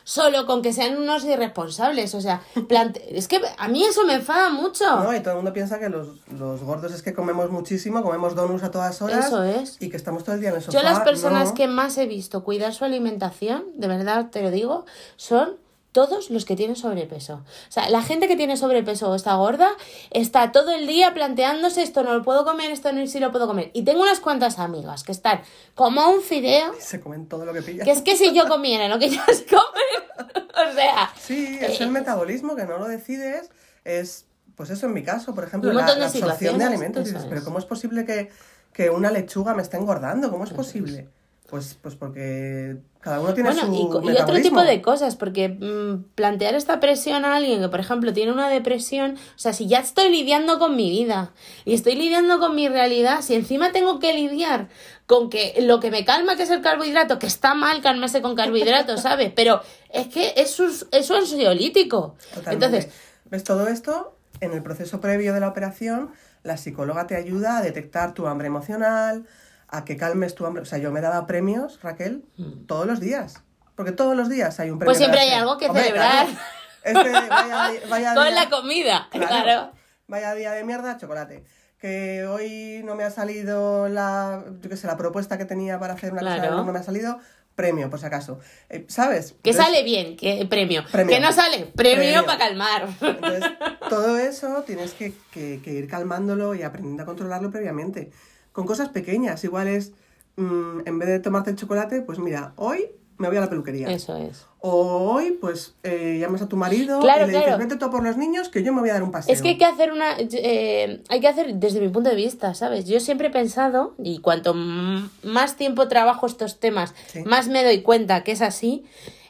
solo 0.03 0.45
con 0.45 0.61
que 0.61 0.73
sean 0.73 0.97
unos 0.97 1.23
irresponsables. 1.23 2.13
O 2.15 2.21
sea, 2.21 2.41
plante- 2.67 3.17
es 3.17 3.27
que 3.27 3.39
a 3.57 3.67
mí 3.67 3.83
eso 3.85 4.05
me 4.05 4.15
enfada 4.15 4.49
mucho. 4.49 4.85
No, 5.03 5.15
y 5.15 5.19
todo 5.19 5.31
el 5.31 5.35
mundo 5.37 5.53
piensa 5.53 5.79
que 5.79 5.89
los, 5.89 6.07
los 6.37 6.61
gordos 6.63 6.93
es 6.93 7.01
que 7.01 7.13
comemos 7.13 7.49
muchísimo, 7.51 8.01
comemos 8.03 8.35
donuts 8.35 8.63
a 8.63 8.71
todas 8.71 9.01
horas. 9.01 9.25
Eso 9.27 9.43
es. 9.43 9.77
Y 9.79 9.89
que 9.89 9.97
estamos 9.97 10.23
todo 10.23 10.35
el 10.35 10.41
día 10.41 10.49
en 10.49 10.55
el 10.57 10.61
sofá. 10.61 10.77
Yo 10.77 10.83
las 10.83 10.99
personas 11.01 11.49
No. 11.49 11.53
que 11.53 11.67
más 11.67 11.97
he 11.97 12.05
visto 12.05 12.43
cuidar 12.43 12.73
su 12.73 12.85
alimentación, 12.85 13.65
de 13.75 13.87
verdad 13.87 14.29
te 14.31 14.41
lo 14.41 14.51
digo, 14.51 14.85
son 15.15 15.57
todos 15.97 16.29
los 16.29 16.45
que 16.45 16.55
tienen 16.55 16.75
sobrepeso. 16.75 17.33
O 17.69 17.71
sea, 17.71 17.89
la 17.89 18.03
gente 18.03 18.27
que 18.27 18.35
tiene 18.35 18.55
sobrepeso 18.55 19.09
o 19.09 19.15
está 19.15 19.33
gorda 19.33 19.71
está 20.11 20.51
todo 20.51 20.69
el 20.71 20.85
día 20.85 21.11
planteándose 21.15 21.81
esto 21.81 22.03
no 22.03 22.13
lo 22.13 22.21
puedo 22.21 22.45
comer, 22.45 22.69
esto 22.69 22.91
no 22.93 23.07
sí 23.07 23.19
lo 23.19 23.31
puedo 23.31 23.47
comer. 23.47 23.71
Y 23.73 23.81
tengo 23.81 24.03
unas 24.03 24.19
cuantas 24.19 24.59
amigas 24.59 25.03
que 25.03 25.11
están 25.11 25.41
como 25.73 26.07
un 26.11 26.21
fideo, 26.21 26.71
Se 26.79 26.99
comen 26.99 27.25
todo 27.25 27.45
lo 27.45 27.51
que 27.53 27.63
pillan. 27.63 27.83
que 27.83 27.91
es 27.93 28.03
que 28.03 28.15
si 28.15 28.31
yo 28.31 28.47
comiera 28.47 28.87
lo 28.87 28.99
que 28.99 29.05
ellas 29.05 29.25
comen, 29.49 30.29
o 30.69 30.73
sea, 30.75 31.11
Sí, 31.19 31.57
es 31.59 31.79
Eh, 31.79 31.83
el 31.83 31.89
metabolismo 31.89 32.55
que 32.55 32.65
no 32.65 32.77
lo 32.77 32.87
decides. 32.87 33.49
Es, 33.83 34.25
pues 34.55 34.69
eso 34.69 34.85
en 34.85 34.93
mi 34.93 35.01
caso, 35.01 35.33
por 35.33 35.45
ejemplo, 35.45 35.73
la, 35.73 35.95
la 35.95 36.05
absorción 36.05 36.59
de 36.59 36.63
alimentos. 36.65 37.05
Dices, 37.05 37.23
es. 37.23 37.27
pero 37.27 37.43
¿cómo 37.43 37.57
es 37.57 37.65
posible 37.65 38.05
que, 38.05 38.29
que 38.71 38.91
una 38.91 39.09
lechuga 39.09 39.55
me 39.55 39.63
esté 39.63 39.77
engordando? 39.77 40.29
¿Cómo 40.29 40.43
es 40.43 40.51
posible? 40.51 41.09
Pues, 41.49 41.77
pues 41.81 41.95
porque 41.95 42.77
cada 42.99 43.21
uno 43.21 43.33
tiene 43.33 43.51
Bueno, 43.51 43.67
su 43.67 44.03
y, 44.03 44.11
y 44.11 44.17
otro 44.17 44.35
tipo 44.41 44.61
de 44.63 44.81
cosas, 44.81 45.15
porque 45.15 45.47
mm, 45.47 46.13
plantear 46.13 46.55
esta 46.55 46.79
presión 46.81 47.23
a 47.23 47.35
alguien 47.35 47.61
que, 47.61 47.69
por 47.69 47.79
ejemplo, 47.79 48.11
tiene 48.11 48.33
una 48.33 48.49
depresión, 48.49 49.15
o 49.15 49.39
sea, 49.39 49.53
si 49.53 49.67
ya 49.67 49.79
estoy 49.79 50.09
lidiando 50.09 50.59
con 50.59 50.75
mi 50.75 50.89
vida 50.89 51.31
y 51.63 51.73
estoy 51.73 51.95
lidiando 51.95 52.39
con 52.39 52.53
mi 52.53 52.67
realidad, 52.67 53.21
si 53.21 53.35
encima 53.35 53.71
tengo 53.71 53.99
que 53.99 54.13
lidiar 54.13 54.67
con 55.05 55.29
que 55.29 55.55
lo 55.61 55.79
que 55.79 55.89
me 55.89 56.03
calma, 56.03 56.35
que 56.35 56.43
es 56.43 56.49
el 56.49 56.61
carbohidrato, 56.61 57.17
que 57.17 57.27
está 57.27 57.53
mal 57.53 57.81
calmarse 57.81 58.21
con 58.21 58.35
carbohidratos, 58.35 59.01
¿sabes? 59.03 59.31
Pero 59.33 59.61
es 59.89 60.07
que 60.07 60.33
es, 60.35 60.59
eso 60.59 60.87
es 60.91 61.11
ansiolítico. 61.11 62.15
Totalmente. 62.33 62.65
Entonces, 62.65 62.93
¿Ves 63.29 63.43
todo 63.43 63.67
esto? 63.67 64.17
En 64.39 64.53
el 64.53 64.63
proceso 64.63 65.01
previo 65.01 65.33
de 65.33 65.39
la 65.39 65.49
operación, 65.49 66.11
la 66.43 66.57
psicóloga 66.57 67.07
te 67.07 67.15
ayuda 67.15 67.57
a 67.57 67.61
detectar 67.61 68.13
tu 68.13 68.27
hambre 68.27 68.47
emocional, 68.47 69.25
a 69.67 69.85
que 69.85 69.97
calmes 69.97 70.35
tu 70.35 70.45
hambre. 70.45 70.61
O 70.63 70.65
sea, 70.65 70.77
yo 70.79 70.91
me 70.91 71.01
daba 71.01 71.25
premios, 71.27 71.79
Raquel, 71.81 72.23
todos 72.67 72.85
los 72.87 72.99
días. 72.99 73.43
Porque 73.75 73.91
todos 73.91 74.15
los 74.15 74.29
días 74.29 74.59
hay 74.59 74.69
un 74.71 74.79
premio. 74.79 74.85
Mm. 74.91 74.93
Pues 74.93 74.97
siempre 74.97 75.19
hay 75.19 75.29
algo 75.31 75.57
que 75.57 75.67
Hombre, 75.67 75.83
celebrar. 75.83 76.25
claro. 76.27 76.39
Este, 76.83 77.11
vaya, 77.11 77.71
vaya 77.89 78.13
con 78.15 78.23
día- 78.23 78.31
la 78.43 78.49
comida, 78.49 79.07
claro. 79.11 79.71
Vaya 80.07 80.33
día 80.35 80.51
de 80.53 80.63
mierda, 80.63 80.95
chocolate. 80.97 81.43
Que 81.79 82.25
hoy 82.25 82.81
no 82.85 82.95
me 82.95 83.03
ha 83.03 83.09
salido 83.11 83.89
la, 83.89 84.45
yo 84.61 84.69
qué 84.69 84.77
sé, 84.77 84.87
la 84.87 84.95
propuesta 84.95 85.37
que 85.37 85.43
tenía 85.43 85.79
para 85.79 85.95
hacer 85.95 86.13
una 86.13 86.21
cosa, 86.21 86.35
Claro. 86.37 86.55
no 86.55 86.63
me 86.71 86.79
ha 86.79 86.83
salido, 86.83 87.19
premio, 87.55 87.89
por 87.89 87.99
si 87.99 88.05
acaso. 88.05 88.39
Eh, 88.69 88.85
¿Sabes? 88.87 89.33
Que 89.43 89.49
Entonces- 89.49 89.65
sale 89.65 89.83
bien, 89.83 90.15
que 90.15 90.45
premio. 90.49 90.83
Premio. 90.89 91.13
Que 91.13 91.21
no 91.21 91.33
sale, 91.33 91.65
premio, 91.75 91.97
Premio. 91.97 92.25
para 92.25 92.37
calmar. 92.39 92.87
Entonces, 93.01 93.43
todo 93.89 94.17
eso 94.17 94.63
tienes 94.65 94.93
que, 94.93 95.13
que- 95.31 95.59
que 95.61 95.73
ir 95.73 95.87
calmándolo 95.89 96.55
y 96.55 96.63
aprendiendo 96.63 97.03
a 97.03 97.05
controlarlo 97.05 97.51
previamente. 97.51 98.11
Con 98.57 98.65
cosas 98.65 98.89
pequeñas, 98.89 99.43
igual 99.43 99.67
es, 99.67 99.91
mm, 100.35 100.79
en 100.87 100.97
vez 100.97 101.09
de 101.09 101.19
tomarte 101.19 101.51
el 101.51 101.55
chocolate, 101.57 102.01
pues 102.01 102.17
mira, 102.17 102.53
hoy 102.55 102.87
me 103.19 103.27
voy 103.27 103.37
a 103.37 103.41
la 103.41 103.49
peluquería. 103.51 103.87
Eso 103.91 104.17
es. 104.17 104.47
O 104.61 105.11
hoy, 105.13 105.37
pues, 105.39 105.75
eh, 105.83 106.17
llamas 106.19 106.41
a 106.41 106.47
tu 106.49 106.55
marido 106.57 106.99
Claro, 106.99 107.25
y 107.25 107.27
le 107.27 107.33
dices, 107.33 107.43
claro. 107.49 107.59
vete 107.63 107.75
tú 107.75 107.91
por 107.91 108.03
los 108.03 108.17
niños, 108.17 108.49
que 108.49 108.63
yo 108.63 108.73
me 108.73 108.79
voy 108.81 108.89
a 108.89 108.93
dar 108.93 109.03
un 109.03 109.11
paseo. 109.11 109.31
Es 109.31 109.43
que 109.43 109.49
hay 109.49 109.57
que 109.59 109.65
hacer 109.65 109.91
una. 109.91 110.15
eh, 110.19 111.03
hay 111.07 111.19
que 111.19 111.27
hacer 111.27 111.53
desde 111.53 111.79
mi 111.81 111.89
punto 111.89 112.09
de 112.09 112.15
vista, 112.15 112.55
¿sabes? 112.55 112.85
Yo 112.85 112.99
siempre 112.99 113.27
he 113.27 113.31
pensado, 113.31 113.93
y 114.03 114.21
cuanto 114.21 114.55
más 114.55 115.55
tiempo 115.55 115.87
trabajo 115.87 116.25
estos 116.25 116.59
temas, 116.59 116.95
Sí. 117.05 117.21
más 117.25 117.49
me 117.49 117.63
doy 117.63 117.83
cuenta 117.83 118.23
que 118.23 118.31
es 118.31 118.41
así, 118.41 118.85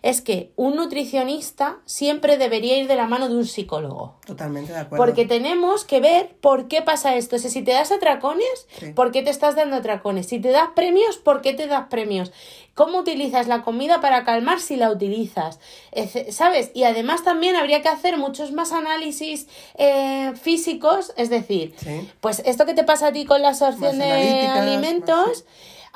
es 0.10 0.22
que 0.22 0.52
un 0.56 0.76
nutricionista 0.78 1.80
siempre 1.86 2.38
debería 2.38 2.78
ir 2.78 2.88
de 2.88 2.96
la 2.96 3.08
mano 3.08 3.28
de 3.28 3.36
un 3.36 3.46
psicólogo. 3.46 4.15
Totalmente 4.26 4.72
de 4.72 4.80
acuerdo. 4.80 5.04
Porque 5.04 5.26
tenemos 5.26 5.84
que 5.84 6.00
ver 6.00 6.36
por 6.39 6.70
qué 6.70 6.82
pasa 6.82 7.15
esto. 7.15 7.36
O 7.36 7.39
sea, 7.39 7.52
si 7.52 7.62
te 7.62 7.74
das 7.74 7.91
atracones, 7.91 8.67
Sí. 8.80 8.93
¿por 8.93 9.12
qué 9.12 9.22
te 9.22 9.30
estás 9.32 9.56
dando 9.58 9.76
atracones? 9.76 10.28
Si 10.28 10.39
te 10.39 10.50
das 10.52 10.70
premios, 10.76 11.17
¿por 11.17 11.41
qué 11.41 11.54
te 11.54 11.67
das 11.67 11.88
premios? 11.89 12.32
¿Cómo 12.74 13.00
utilizas 13.00 13.48
la 13.48 13.63
comida 13.63 14.00
para 14.00 14.24
calmar 14.24 14.60
si 14.62 14.78
la 14.78 14.91
utilizas? 14.91 15.60
¿Sabes? 16.30 16.72
Y 16.74 16.84
además 16.84 17.24
también 17.24 17.56
habría 17.58 17.82
que 17.82 17.89
hacer 17.89 18.17
muchos 18.17 18.52
más 18.54 18.72
análisis 18.72 19.48
eh, 19.76 20.32
físicos, 20.41 21.12
es 21.17 21.30
decir, 21.30 21.74
Sí. 21.78 22.10
pues 22.22 22.41
esto 22.46 22.65
que 22.65 22.74
te 22.76 22.84
pasa 22.84 23.08
a 23.08 23.12
ti 23.12 23.26
con 23.26 23.41
la 23.41 23.50
absorción 23.50 23.98
Más 23.98 24.08
de 24.08 24.48
alimentos, 24.48 25.28
más- 25.28 25.46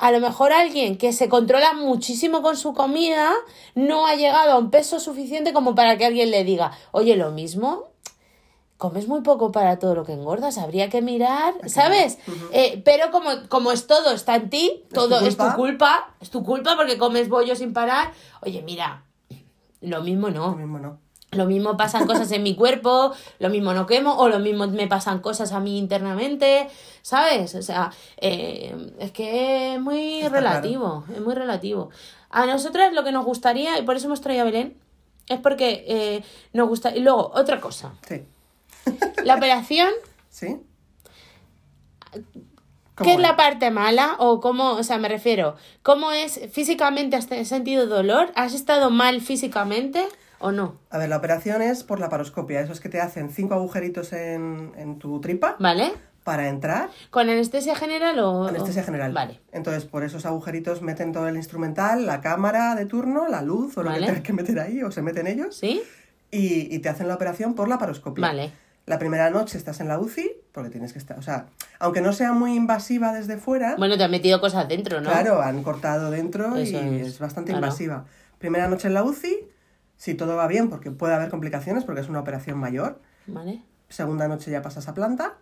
a 0.02 0.10
lo 0.10 0.18
mejor 0.18 0.52
alguien 0.52 0.98
que 0.98 1.12
se 1.12 1.28
controla 1.28 1.74
muchísimo 1.74 2.42
con 2.42 2.56
su 2.56 2.74
comida 2.74 3.32
no 3.76 4.08
ha 4.08 4.16
llegado 4.16 4.50
a 4.50 4.58
un 4.58 4.68
peso 4.68 4.98
suficiente 4.98 5.52
como 5.52 5.76
para 5.76 5.96
que 5.96 6.04
alguien 6.04 6.32
le 6.32 6.42
diga, 6.42 6.72
oye, 6.90 7.14
lo 7.14 7.30
mismo, 7.30 7.84
comes 8.78 9.06
muy 9.06 9.20
poco 9.20 9.52
para 9.52 9.78
todo 9.78 9.94
lo 9.94 10.04
que 10.04 10.14
engordas, 10.14 10.58
habría 10.58 10.90
que 10.90 11.02
mirar, 11.02 11.54
¿sabes? 11.68 12.18
Eh, 12.50 12.82
pero 12.84 13.12
como, 13.12 13.30
como 13.48 13.70
es 13.70 13.86
todo, 13.86 14.10
está 14.10 14.34
en 14.34 14.50
ti, 14.50 14.82
tu 14.88 14.94
todo 14.96 15.20
es 15.20 15.36
tu 15.36 15.44
culpa. 15.44 15.54
culpa, 15.56 16.14
es 16.20 16.30
tu 16.30 16.42
culpa 16.42 16.74
porque 16.74 16.98
comes 16.98 17.28
bollo 17.28 17.54
sin 17.54 17.72
parar, 17.72 18.10
oye, 18.40 18.60
mira, 18.62 19.04
lo 19.80 20.02
mismo 20.02 20.30
Lo 20.30 20.34
no. 20.34 20.56
mismo 20.56 20.80
no. 20.80 20.98
Lo 21.32 21.46
mismo 21.46 21.78
pasan 21.78 22.06
cosas 22.06 22.30
en 22.32 22.42
mi 22.42 22.54
cuerpo, 22.54 23.14
lo 23.38 23.48
mismo 23.48 23.72
no 23.72 23.86
quemo, 23.86 24.16
o 24.18 24.28
lo 24.28 24.38
mismo 24.38 24.66
me 24.66 24.86
pasan 24.86 25.20
cosas 25.20 25.52
a 25.52 25.60
mí 25.60 25.78
internamente, 25.78 26.68
¿sabes? 27.00 27.54
O 27.54 27.62
sea, 27.62 27.90
eh, 28.18 28.76
es 28.98 29.12
que 29.12 29.74
es 29.74 29.80
muy 29.80 30.18
Está 30.20 30.28
relativo, 30.28 31.04
es 31.10 31.22
muy 31.22 31.34
relativo. 31.34 31.88
A 32.28 32.44
nosotras 32.44 32.92
lo 32.92 33.02
que 33.02 33.12
nos 33.12 33.24
gustaría, 33.24 33.78
y 33.78 33.82
por 33.82 33.96
eso 33.96 34.08
hemos 34.08 34.20
traído 34.20 34.42
a 34.42 34.44
Belén, 34.44 34.76
es 35.26 35.40
porque 35.40 35.84
eh, 35.88 36.22
nos 36.52 36.68
gusta. 36.68 36.94
Y 36.94 37.00
luego, 37.00 37.32
otra 37.34 37.60
cosa, 37.60 37.94
Sí. 38.06 38.24
la 39.24 39.36
operación, 39.36 39.88
¿Sí? 40.28 40.60
¿qué 42.96 43.14
es 43.14 43.18
la 43.18 43.36
parte 43.36 43.70
mala? 43.70 44.16
O 44.18 44.40
cómo, 44.40 44.72
o 44.72 44.82
sea, 44.82 44.98
me 44.98 45.08
refiero, 45.08 45.56
¿cómo 45.82 46.12
es 46.12 46.40
físicamente? 46.52 47.16
¿Has 47.16 47.26
sentido 47.48 47.86
dolor? 47.86 48.32
¿Has 48.34 48.52
estado 48.52 48.90
mal 48.90 49.22
físicamente 49.22 50.06
o 50.42 50.52
no? 50.52 50.76
A 50.90 50.98
ver, 50.98 51.08
la 51.08 51.16
operación 51.16 51.62
es 51.62 51.82
por 51.84 52.00
la 52.00 52.08
paroscopia. 52.08 52.60
Eso 52.60 52.72
es 52.72 52.80
que 52.80 52.88
te 52.88 53.00
hacen 53.00 53.30
cinco 53.30 53.54
agujeritos 53.54 54.12
en, 54.12 54.72
en 54.76 54.98
tu 54.98 55.20
tripa 55.20 55.56
¿Vale? 55.58 55.92
para 56.24 56.48
entrar. 56.48 56.90
¿Con 57.10 57.28
anestesia 57.28 57.74
general 57.74 58.18
o...? 58.20 58.46
Anestesia 58.48 58.82
general. 58.84 59.12
Vale. 59.12 59.40
Entonces, 59.52 59.84
por 59.84 60.04
esos 60.04 60.26
agujeritos 60.26 60.82
meten 60.82 61.12
todo 61.12 61.26
el 61.28 61.36
instrumental, 61.36 62.06
la 62.06 62.20
cámara 62.20 62.74
de 62.74 62.86
turno, 62.86 63.26
la 63.28 63.42
luz 63.42 63.76
o 63.78 63.82
lo 63.82 63.90
Vale. 63.90 64.00
que 64.00 64.06
tengas 64.06 64.22
que 64.22 64.32
meter 64.32 64.60
ahí, 64.60 64.82
o 64.82 64.90
se 64.92 65.02
meten 65.02 65.26
ellos, 65.26 65.56
¿Sí? 65.56 65.82
y, 66.30 66.74
y 66.74 66.78
te 66.80 66.88
hacen 66.88 67.08
la 67.08 67.14
operación 67.14 67.54
por 67.54 67.68
la 67.68 67.78
paroscopia. 67.78 68.22
Vale. 68.26 68.52
La 68.84 68.98
primera 68.98 69.30
noche 69.30 69.58
estás 69.58 69.78
en 69.80 69.86
la 69.86 69.98
UCI, 70.00 70.28
porque 70.50 70.68
tienes 70.68 70.92
que 70.92 70.98
estar, 70.98 71.16
o 71.16 71.22
sea, 71.22 71.46
aunque 71.78 72.00
no 72.00 72.12
sea 72.12 72.32
muy 72.32 72.54
invasiva 72.56 73.12
desde 73.12 73.36
fuera, 73.36 73.76
Bueno, 73.76 73.96
te 73.96 74.02
han 74.02 74.10
metido 74.10 74.40
cosas 74.40 74.66
dentro, 74.66 75.00
¿no? 75.00 75.08
claro, 75.08 75.40
han 75.40 75.62
cortado 75.62 76.10
dentro 76.10 76.58
y 76.58 76.62
es, 76.62 76.72
es, 76.74 77.18
bastante 77.20 77.52
claro. 77.52 77.64
invasiva. 77.64 78.06
Primera 78.38 78.66
noche 78.66 78.88
en 78.88 78.94
la 78.94 79.04
UCI, 79.04 79.38
si 80.02 80.14
todo 80.14 80.34
va 80.34 80.48
bien, 80.48 80.68
porque 80.68 80.90
puede 80.90 81.14
haber 81.14 81.28
complicaciones, 81.30 81.84
porque 81.84 82.00
es 82.00 82.08
una 82.08 82.18
operación 82.18 82.58
mayor. 82.58 83.00
Vale. 83.28 83.62
Segunda 83.88 84.26
noche 84.26 84.50
ya 84.50 84.60
pasas 84.60 84.88
a 84.88 84.94
planta. 84.94 85.34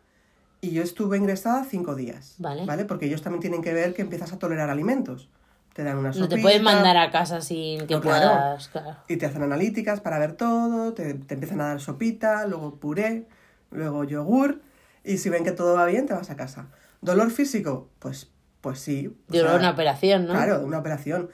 Y 0.60 0.72
yo 0.72 0.82
estuve 0.82 1.16
ingresada 1.16 1.64
cinco 1.64 1.94
días. 1.94 2.34
Vale. 2.36 2.84
Porque 2.84 3.06
ellos 3.06 3.22
también 3.22 3.40
tienen 3.40 3.62
que 3.62 3.72
ver 3.72 3.94
que 3.94 4.02
empiezas 4.02 4.34
a 4.34 4.38
tolerar 4.38 4.68
alimentos. 4.68 5.30
Te 5.72 5.82
dan 5.82 5.96
una 5.96 6.08
No 6.08 6.14
sopita. 6.14 6.36
te 6.36 6.42
pueden 6.42 6.62
mandar 6.62 6.98
a 6.98 7.10
casa 7.10 7.40
sin 7.40 7.86
que 7.86 7.94
No, 7.94 8.02
claro. 8.02 8.26
puedas. 8.28 8.68
Claro. 8.68 8.96
Y 9.08 9.16
te 9.16 9.24
hacen 9.24 9.42
analíticas 9.42 10.02
para 10.02 10.18
ver 10.18 10.34
todo, 10.34 10.92
te, 10.92 11.14
te 11.14 11.32
empiezan 11.32 11.62
a 11.62 11.68
dar 11.68 11.80
sopita, 11.80 12.46
luego 12.46 12.74
puré, 12.74 13.28
luego 13.70 14.04
yogur, 14.04 14.60
y 15.04 15.16
si 15.16 15.30
ven 15.30 15.42
que 15.42 15.52
todo 15.52 15.74
va 15.74 15.86
bien, 15.86 16.04
te 16.04 16.12
vas 16.12 16.28
a 16.28 16.36
casa. 16.36 16.66
¿Dolor 17.00 17.30
físico? 17.30 17.88
Pues, 17.98 18.30
pues 18.60 18.78
sí. 18.80 19.16
Duró 19.28 19.56
una 19.56 19.70
operación, 19.70 20.26
¿no? 20.26 20.34
Claro, 20.34 20.60
una 20.66 20.76
operación. 20.80 21.30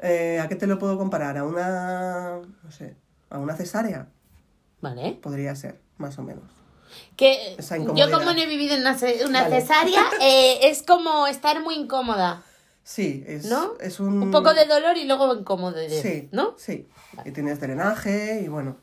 Eh, 0.00 0.38
¿A 0.40 0.48
qué 0.48 0.54
te 0.56 0.66
lo 0.66 0.78
puedo 0.78 0.96
comparar? 0.96 1.36
¿A 1.38 1.44
una, 1.44 2.38
no 2.62 2.70
sé, 2.70 2.96
a 3.30 3.38
una 3.38 3.54
cesárea? 3.56 4.08
Vale. 4.80 5.18
Podría 5.22 5.54
ser, 5.56 5.80
más 5.96 6.18
o 6.18 6.22
menos. 6.22 6.44
Que 7.16 7.54
Esa 7.58 7.76
yo 7.76 8.10
como 8.10 8.32
no 8.32 8.38
he 8.40 8.46
vivido 8.46 8.76
una, 8.76 8.96
una 9.26 9.42
Vale. 9.42 9.60
cesárea, 9.60 10.02
eh, 10.22 10.58
es 10.62 10.82
como 10.82 11.26
estar 11.26 11.60
muy 11.62 11.74
incómoda, 11.74 12.42
Sí, 12.84 13.22
es, 13.26 13.44
¿no? 13.44 13.74
es 13.80 14.00
un... 14.00 14.22
Un 14.22 14.30
poco 14.30 14.54
de 14.54 14.64
dolor 14.64 14.96
y 14.96 15.04
luego 15.04 15.34
incomodidad, 15.34 16.00
Sí, 16.00 16.30
¿no? 16.32 16.54
sí. 16.56 16.88
Y 17.26 17.32
tienes 17.32 17.60
drenaje 17.60 18.40
y 18.42 18.48
bueno, 18.48 18.78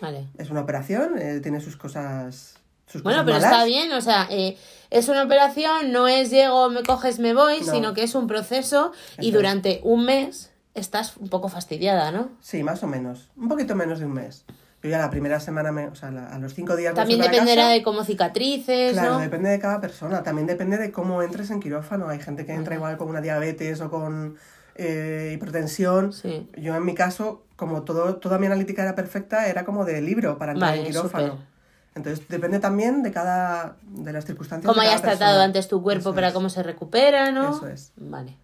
Vale. 0.00 0.28
Es 0.38 0.48
una 0.48 0.60
operación, 0.62 1.18
eh, 1.18 1.40
tiene 1.40 1.60
sus 1.60 1.76
cosas. 1.76 2.54
Sus 2.86 3.02
Bueno, 3.02 3.18
cosas 3.18 3.26
pero 3.26 3.36
malas. 3.40 3.52
está 3.52 3.64
bien, 3.66 3.92
o 3.92 4.00
sea, 4.00 4.26
eh, 4.30 4.56
es 4.90 5.08
una 5.08 5.22
operación, 5.24 5.92
no 5.92 6.08
es 6.08 6.30
llego, 6.30 6.68
me 6.70 6.82
coges, 6.82 7.18
me 7.18 7.32
voy, 7.34 7.60
No. 7.60 7.72
sino 7.72 7.94
que 7.94 8.02
es 8.02 8.14
un 8.14 8.26
proceso 8.26 8.92
y 9.18 9.30
durante 9.30 9.80
un 9.84 10.04
mes 10.04 10.50
estás 10.74 11.16
un 11.16 11.28
poco 11.28 11.48
fastidiada, 11.48 12.12
¿no? 12.12 12.30
Sí, 12.40 12.62
más 12.62 12.82
o 12.82 12.86
menos. 12.86 13.28
Un 13.36 13.48
poquito 13.48 13.74
menos 13.74 13.98
de 14.00 14.06
un 14.06 14.12
mes. 14.12 14.44
Yo 14.82 14.88
ya 14.88 14.98
la 14.98 15.10
primera 15.10 15.40
semana, 15.40 15.72
me, 15.72 15.88
o 15.88 15.94
sea, 15.94 16.10
la- 16.10 16.28
a 16.28 16.38
los 16.38 16.54
cinco 16.54 16.74
días. 16.74 16.94
También 16.94 17.20
dependerá 17.20 17.62
casa. 17.64 17.72
de 17.74 17.82
cómo 17.82 18.02
cicatrices, 18.02 18.92
Claro, 18.94 19.14
¿no? 19.14 19.18
depende 19.18 19.50
de 19.50 19.58
cada 19.58 19.78
persona. 19.80 20.22
También 20.22 20.46
depende 20.46 20.78
de 20.78 20.90
cómo 20.90 21.22
entres 21.22 21.50
en 21.50 21.60
quirófano. 21.60 22.08
Hay 22.08 22.18
gente 22.18 22.46
que 22.46 22.54
entra 22.54 22.76
igual 22.76 22.96
con 22.96 23.08
una 23.08 23.20
diabetes 23.20 23.80
o 23.82 23.90
con 23.90 24.36
eh, 24.76 25.32
hipertensión. 25.34 26.14
Sí. 26.14 26.48
Yo 26.56 26.74
en 26.74 26.84
mi 26.86 26.94
caso, 26.94 27.42
como 27.56 27.82
todo, 27.82 28.16
toda 28.16 28.38
mi 28.38 28.46
analítica 28.46 28.80
era 28.82 28.94
perfecta, 28.94 29.48
era 29.48 29.66
como 29.66 29.84
de 29.84 30.00
libro 30.00 30.38
para 30.38 30.52
entrar 30.52 30.70
Vale, 30.70 30.80
en 30.82 30.86
quirófano. 30.86 31.26
súper. 31.32 31.46
Entonces 31.94 32.26
depende 32.28 32.60
también 32.60 33.02
de 33.02 33.10
cada 33.12 33.76
de 33.82 34.12
las 34.12 34.24
circunstancias. 34.24 34.72
Cada 34.72 34.86
hayas 34.86 35.02
tratado 35.02 35.40
antes 35.42 35.68
tu 35.68 35.82
cuerpo 35.82 36.10
Eso 36.10 36.14
para 36.14 36.28
es, 36.28 36.34
cómo 36.34 36.48
se 36.48 36.62
recupera, 36.62 37.32
¿no? 37.32 37.50
Eso 37.56 37.66
es. 37.66 37.92
Vale. 37.96 38.36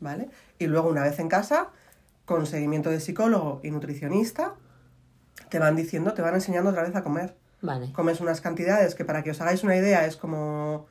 ¿Vale? 0.00 0.28
Y 0.58 0.66
luego 0.66 0.88
una 0.88 1.02
vez 1.02 1.18
en 1.18 1.28
casa, 1.28 1.68
con 2.24 2.46
seguimiento 2.46 2.90
de 2.90 3.00
psicólogo 3.00 3.60
y 3.62 3.70
nutricionista, 3.70 4.54
te 5.48 5.58
van 5.58 5.76
diciendo, 5.76 6.12
te 6.12 6.22
van 6.22 6.34
enseñando 6.34 6.70
otra 6.70 6.82
vez 6.82 6.94
a 6.96 7.02
comer. 7.02 7.36
Vale. 7.62 7.92
Comes 7.92 8.20
unas 8.20 8.40
cantidades 8.40 8.94
que 8.94 9.04
para 9.04 9.22
que 9.22 9.30
os 9.30 9.40
hagáis 9.40 9.62
una 9.64 9.76
idea 9.76 10.04
es 10.06 10.16
como 10.16 10.86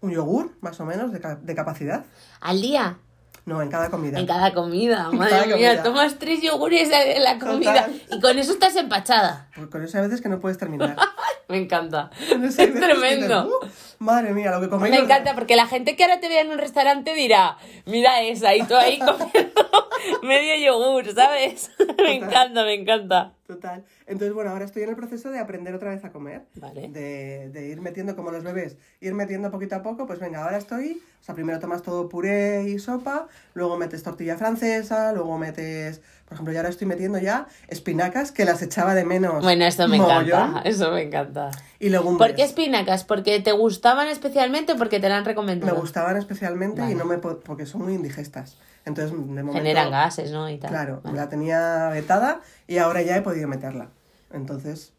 un 0.00 0.10
yogur, 0.10 0.52
más 0.60 0.80
o 0.80 0.84
menos, 0.84 1.12
de, 1.12 1.20
ca- 1.20 1.36
de 1.36 1.54
capacidad. 1.54 2.04
¿Al 2.40 2.60
día? 2.60 2.98
No, 3.44 3.60
en 3.60 3.70
cada 3.70 3.90
comida. 3.90 4.18
En 4.20 4.26
cada 4.26 4.54
comida, 4.54 5.10
madre 5.10 5.30
cada 5.30 5.46
mía, 5.46 5.68
comida. 5.70 5.82
tomas 5.82 6.18
tres 6.18 6.40
yogures 6.42 6.88
en 6.92 7.22
la 7.24 7.38
comida 7.40 7.86
Total. 7.86 8.02
y 8.10 8.20
con 8.20 8.38
eso 8.38 8.52
estás 8.52 8.76
empachada. 8.76 9.48
Pues 9.56 9.66
con 9.68 9.82
eso 9.82 9.98
hay 9.98 10.04
veces 10.04 10.20
que 10.20 10.28
no 10.28 10.38
puedes 10.38 10.58
terminar. 10.58 10.96
Me 11.48 11.58
encanta. 11.58 12.10
Es 12.20 12.56
tremendo. 12.56 13.44
dices, 13.44 13.91
"Uh, 13.91 13.91
madre 14.02 14.32
mía, 14.32 14.50
lo 14.50 14.60
que 14.60 14.68
coméis. 14.68 14.94
Me 14.94 15.00
encanta 15.00 15.34
porque 15.34 15.56
la 15.56 15.66
gente 15.66 15.96
que 15.96 16.04
ahora 16.04 16.20
te 16.20 16.28
vea 16.28 16.42
en 16.42 16.50
un 16.50 16.58
restaurante 16.58 17.14
dirá, 17.14 17.56
mira 17.86 18.20
esa, 18.22 18.54
y 18.54 18.62
tú 18.62 18.74
ahí 18.76 18.98
comiendo 18.98 19.88
medio 20.22 20.56
yogur, 20.56 21.14
¿sabes? 21.14 21.70
Me 21.98 22.16
encanta, 22.16 22.64
me 22.64 22.74
encanta. 22.74 23.32
Total. 23.46 23.84
Entonces, 24.06 24.34
bueno, 24.34 24.50
ahora 24.50 24.64
estoy 24.64 24.82
en 24.82 24.90
el 24.90 24.96
proceso 24.96 25.30
de 25.30 25.38
aprender 25.38 25.74
otra 25.74 25.90
vez 25.90 26.04
a 26.04 26.10
comer. 26.10 26.42
Vale. 26.54 26.88
De, 26.88 27.50
de 27.50 27.68
ir 27.68 27.80
metiendo 27.80 28.16
como 28.16 28.30
los 28.30 28.42
bebés, 28.42 28.76
ir 29.00 29.14
metiendo 29.14 29.50
poquito 29.50 29.76
a 29.76 29.82
poco, 29.82 30.06
pues 30.06 30.18
venga, 30.18 30.42
ahora 30.42 30.56
estoy, 30.56 31.02
o 31.20 31.24
sea, 31.24 31.34
primero 31.34 31.60
tomas 31.60 31.82
todo 31.82 32.08
puré 32.08 32.64
y 32.68 32.78
sopa, 32.78 33.28
luego 33.54 33.76
metes 33.76 34.02
tortilla 34.02 34.36
francesa, 34.36 35.12
luego 35.12 35.38
metes, 35.38 36.00
por 36.24 36.34
ejemplo, 36.34 36.52
yo 36.52 36.60
ahora 36.60 36.70
estoy 36.70 36.86
metiendo 36.86 37.18
ya 37.18 37.46
espinacas 37.68 38.32
que 38.32 38.44
las 38.44 38.62
echaba 38.62 38.94
de 38.94 39.04
menos. 39.04 39.42
Bueno, 39.42 39.64
esto 39.64 39.86
me 39.86 39.98
mogollón, 39.98 40.26
encanta, 40.26 40.60
eso 40.68 40.90
me 40.90 41.02
encanta. 41.02 41.50
Y 41.78 41.90
legumbres. 41.90 42.28
¿Por 42.28 42.36
qué 42.36 42.42
espinacas? 42.44 43.04
¿Porque 43.04 43.38
te 43.40 43.52
gustaban 43.92 44.08
especialmente 44.08 44.74
porque 44.74 45.00
te 45.00 45.08
la 45.08 45.18
han 45.18 45.24
recomendado? 45.24 45.72
Me 45.74 45.80
gustaban 45.80 46.16
especialmente 46.16 46.80
Vale. 46.80 46.92
y 46.92 46.96
no 46.96 47.04
me 47.04 47.18
po- 47.18 47.40
porque 47.40 47.66
son 47.66 47.82
muy 47.82 47.94
indigestas. 47.94 48.56
Entonces, 48.84 49.12
de 49.12 49.18
momento, 49.18 49.52
Generan 49.52 49.90
gases, 49.90 50.30
¿no? 50.32 50.48
Y 50.48 50.58
tal. 50.58 50.70
Claro, 50.70 51.00
Vale. 51.04 51.16
la 51.16 51.28
tenía 51.28 51.88
vetada 51.90 52.40
y 52.66 52.78
ahora 52.78 53.02
ya 53.02 53.16
he 53.16 53.22
podido 53.22 53.46
meterla. 53.48 53.88
Entonces, 54.32 54.92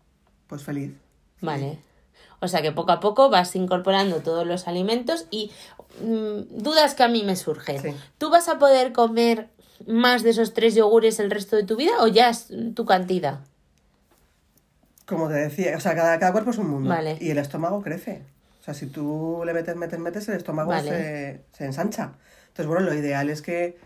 pues 0.47 0.63
feliz. 0.63 0.93
Vale. 1.41 1.79
O 2.39 2.47
sea 2.47 2.61
que 2.61 2.71
poco 2.71 2.91
a 2.91 2.99
poco 2.99 3.29
vas 3.29 3.55
incorporando 3.55 4.17
todos 4.21 4.45
los 4.45 4.67
alimentos 4.67 5.27
y 5.31 5.51
mm, 6.01 6.57
dudas 6.61 6.93
que 6.93 7.03
a 7.03 7.07
mí 7.07 7.23
me 7.23 7.35
surgen. 7.35 7.81
Sí. 7.81 7.95
¿Tú 8.17 8.29
vas 8.29 8.47
a 8.49 8.59
poder 8.59 8.93
comer 8.93 9.49
más 9.87 10.23
de 10.23 10.29
esos 10.29 10.53
tres 10.53 10.75
yogures 10.75 11.19
el 11.19 11.31
resto 11.31 11.55
de 11.55 11.63
tu 11.63 11.75
vida 11.75 11.91
o 12.01 12.07
ya 12.07 12.29
es 12.29 12.49
tu 12.75 12.85
cantidad? 12.85 13.39
Como 15.05 15.27
te 15.27 15.33
decía, 15.35 15.75
o 15.75 15.79
sea, 15.81 15.95
cada, 15.95 16.17
cada 16.19 16.31
cuerpo 16.31 16.51
es 16.51 16.57
un 16.57 16.69
mundo. 16.69 16.89
Vale. 16.89 17.17
Y 17.19 17.31
el 17.31 17.37
estómago 17.37 17.81
crece. 17.81 18.23
O 18.63 18.65
sea, 18.65 18.73
si 18.73 18.87
tú 18.87 19.41
le 19.45 19.53
metes, 19.53 19.75
metes, 19.75 19.99
metes, 19.99 20.29
el 20.29 20.35
estómago 20.37 20.69
Vale. 20.69 20.89
se, 20.89 21.41
se 21.51 21.65
ensancha. 21.65 22.13
Entonces, 22.47 22.65
bueno, 22.65 22.85
lo 22.85 22.93
ideal 22.93 23.29
es 23.29 23.41
que, 23.41 23.77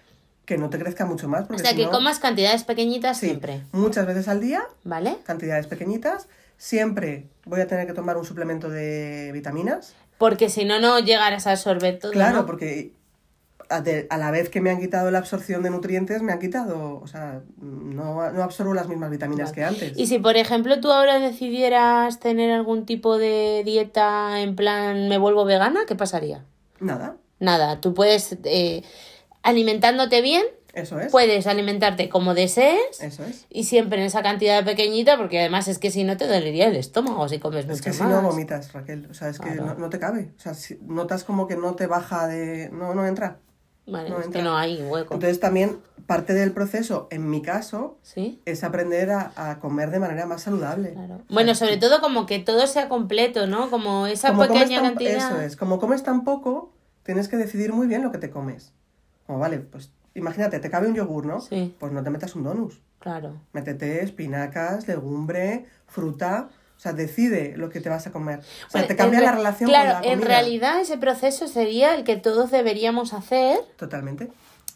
que 0.45 0.59
no 0.59 0.69
te 0.69 0.77
crezca 0.77 1.03
mucho 1.03 1.27
más. 1.27 1.45
O 1.45 1.47
Porque 1.47 1.63
sea 1.63 1.71
si 1.71 1.77
que 1.77 1.85
no- 1.85 1.91
comas 1.91 2.19
cantidades 2.19 2.63
pequeñitas 2.63 3.17
sí, 3.17 3.25
siempre. 3.25 3.63
muchas 3.71 4.05
veces 4.05 4.27
al 4.27 4.39
día, 4.39 4.61
¿Vale? 4.83 5.17
cantidades 5.23 5.65
pequeñitas. 5.65 6.27
Siempre 6.57 7.25
voy 7.45 7.61
a 7.61 7.65
tener 7.67 7.87
que 7.87 7.93
tomar 7.93 8.17
un 8.17 8.25
suplemento 8.25 8.69
de 8.69 9.31
vitaminas. 9.33 9.95
Porque 10.19 10.47
si 10.49 10.63
no, 10.63 10.79
no 10.79 10.99
llegarás 10.99 11.47
a 11.47 11.51
absorber 11.53 11.97
todo. 11.97 12.11
Claro, 12.11 12.37
¿no? 12.41 12.45
porque 12.45 12.91
a, 13.69 13.81
de- 13.81 14.07
a 14.09 14.17
la 14.17 14.31
vez 14.31 14.49
que 14.49 14.61
me 14.61 14.69
han 14.71 14.79
quitado 14.79 15.11
la 15.11 15.19
absorción 15.19 15.63
de 15.63 15.69
nutrientes, 15.69 16.21
me 16.21 16.31
han 16.33 16.39
quitado, 16.39 16.99
o 17.01 17.07
sea, 17.07 17.41
no, 17.61 18.31
no 18.31 18.43
absorbo 18.43 18.73
las 18.73 18.87
mismas 18.87 19.09
vitaminas 19.09 19.51
que 19.51 19.63
antes. 19.63 19.93
Y 19.97 20.07
si, 20.07 20.19
por 20.19 20.37
ejemplo, 20.37 20.79
tú 20.79 20.91
ahora 20.91 21.19
decidieras 21.19 22.19
tener 22.19 22.51
algún 22.51 22.85
tipo 22.85 23.17
de 23.17 23.63
dieta 23.65 24.41
en 24.41 24.55
plan 24.55 25.09
me 25.09 25.17
vuelvo 25.17 25.45
vegana, 25.45 25.81
¿qué 25.87 25.95
pasaría? 25.95 26.45
Nada, 26.79 27.17
Nada, 27.39 27.81
tú 27.81 27.93
puedes, 27.93 28.37
eh, 28.45 28.83
alimentándote 29.43 30.21
bien, 30.21 30.43
eso 30.73 30.99
es. 30.99 31.11
puedes 31.11 31.47
alimentarte 31.47 32.09
como 32.09 32.33
desees 32.33 33.01
Eso 33.01 33.23
es. 33.23 33.45
y 33.49 33.63
siempre 33.63 33.99
en 33.99 34.05
esa 34.05 34.21
cantidad 34.23 34.63
pequeñita, 34.65 35.17
porque 35.17 35.39
además 35.39 35.67
es 35.67 35.79
que 35.79 35.89
si 35.91 36.03
no 36.03 36.17
te 36.17 36.27
dolería 36.27 36.67
el 36.67 36.75
estómago 36.75 37.27
si 37.29 37.39
comes 37.39 37.65
Es 37.65 37.69
mucho 37.71 37.83
que 37.83 37.93
si 37.93 38.03
más. 38.03 38.11
no 38.11 38.21
vomitas, 38.21 38.73
Raquel. 38.73 39.07
O 39.09 39.13
sea, 39.13 39.29
es 39.29 39.39
que 39.39 39.51
no, 39.55 39.73
no 39.75 39.89
te 39.89 39.99
cabe. 39.99 40.31
O 40.37 40.39
sea, 40.39 40.53
si 40.53 40.77
notas 40.81 41.23
como 41.23 41.47
que 41.47 41.55
no 41.55 41.75
te 41.75 41.87
baja 41.87 42.27
de... 42.27 42.69
No, 42.71 42.93
no 42.93 43.05
entra. 43.07 43.39
Vale, 43.87 44.09
no 44.09 44.19
es 44.19 44.27
que 44.27 44.41
no 44.41 44.57
hay 44.57 44.81
hueco. 44.83 45.13
Entonces 45.13 45.39
también 45.39 45.79
parte 46.05 46.33
del 46.33 46.51
proceso, 46.51 47.07
en 47.09 47.29
mi 47.29 47.41
caso, 47.41 47.97
¿Sí? 48.01 48.41
es 48.45 48.63
aprender 48.63 49.09
a, 49.11 49.31
a 49.35 49.59
comer 49.59 49.91
de 49.91 49.99
manera 49.99 50.25
más 50.25 50.41
saludable. 50.43 50.93
Claro. 50.93 51.21
Bueno, 51.29 51.55
sobre 51.55 51.77
todo 51.77 51.99
como 52.01 52.25
que 52.25 52.39
todo 52.39 52.67
sea 52.67 52.89
completo, 52.89 53.47
¿no? 53.47 53.69
Como 53.69 54.07
esa 54.07 54.29
como 54.29 54.41
pequeña 54.43 54.81
tan- 54.81 54.89
cantidad. 54.91 55.31
Eso 55.31 55.41
es. 55.41 55.55
Como 55.55 55.79
comes 55.79 56.03
tan 56.03 56.23
poco, 56.23 56.71
tienes 57.03 57.27
que 57.27 57.37
decidir 57.37 57.73
muy 57.73 57.87
bien 57.87 58.03
lo 58.03 58.11
que 58.11 58.17
te 58.19 58.29
comes. 58.29 58.73
Como 59.25 59.39
vale, 59.39 59.59
pues 59.59 59.91
imagínate, 60.15 60.59
te 60.59 60.69
cabe 60.69 60.87
un 60.87 60.95
yogur, 60.95 61.25
¿no? 61.25 61.41
Sí. 61.41 61.75
Pues 61.79 61.91
no 61.91 62.03
te 62.03 62.09
metas 62.09 62.35
un 62.35 62.43
donus. 62.43 62.81
Claro. 62.99 63.35
Métete 63.53 64.03
espinacas, 64.03 64.87
legumbre, 64.87 65.65
fruta. 65.87 66.49
O 66.77 66.79
sea, 66.79 66.93
decide 66.93 67.55
lo 67.57 67.69
que 67.69 67.81
te 67.81 67.89
vas 67.89 68.05
a 68.05 68.11
comer. 68.11 68.39
O 68.39 68.41
sea, 68.43 68.67
Bueno, 68.73 68.87
te 68.87 68.95
cambia 68.95 69.19
en 69.19 69.25
la 69.25 69.31
re- 69.31 69.37
relación 69.37 69.69
Claro, 69.69 69.93
con 69.93 70.01
la 70.03 70.07
en 70.13 70.19
comida. 70.19 70.27
realidad 70.35 70.79
ese 70.79 70.97
proceso 70.97 71.47
sería 71.47 71.95
el 71.95 72.03
que 72.03 72.17
todos 72.17 72.51
deberíamos 72.51 73.13
hacer. 73.13 73.59
Totalmente. 73.77 74.29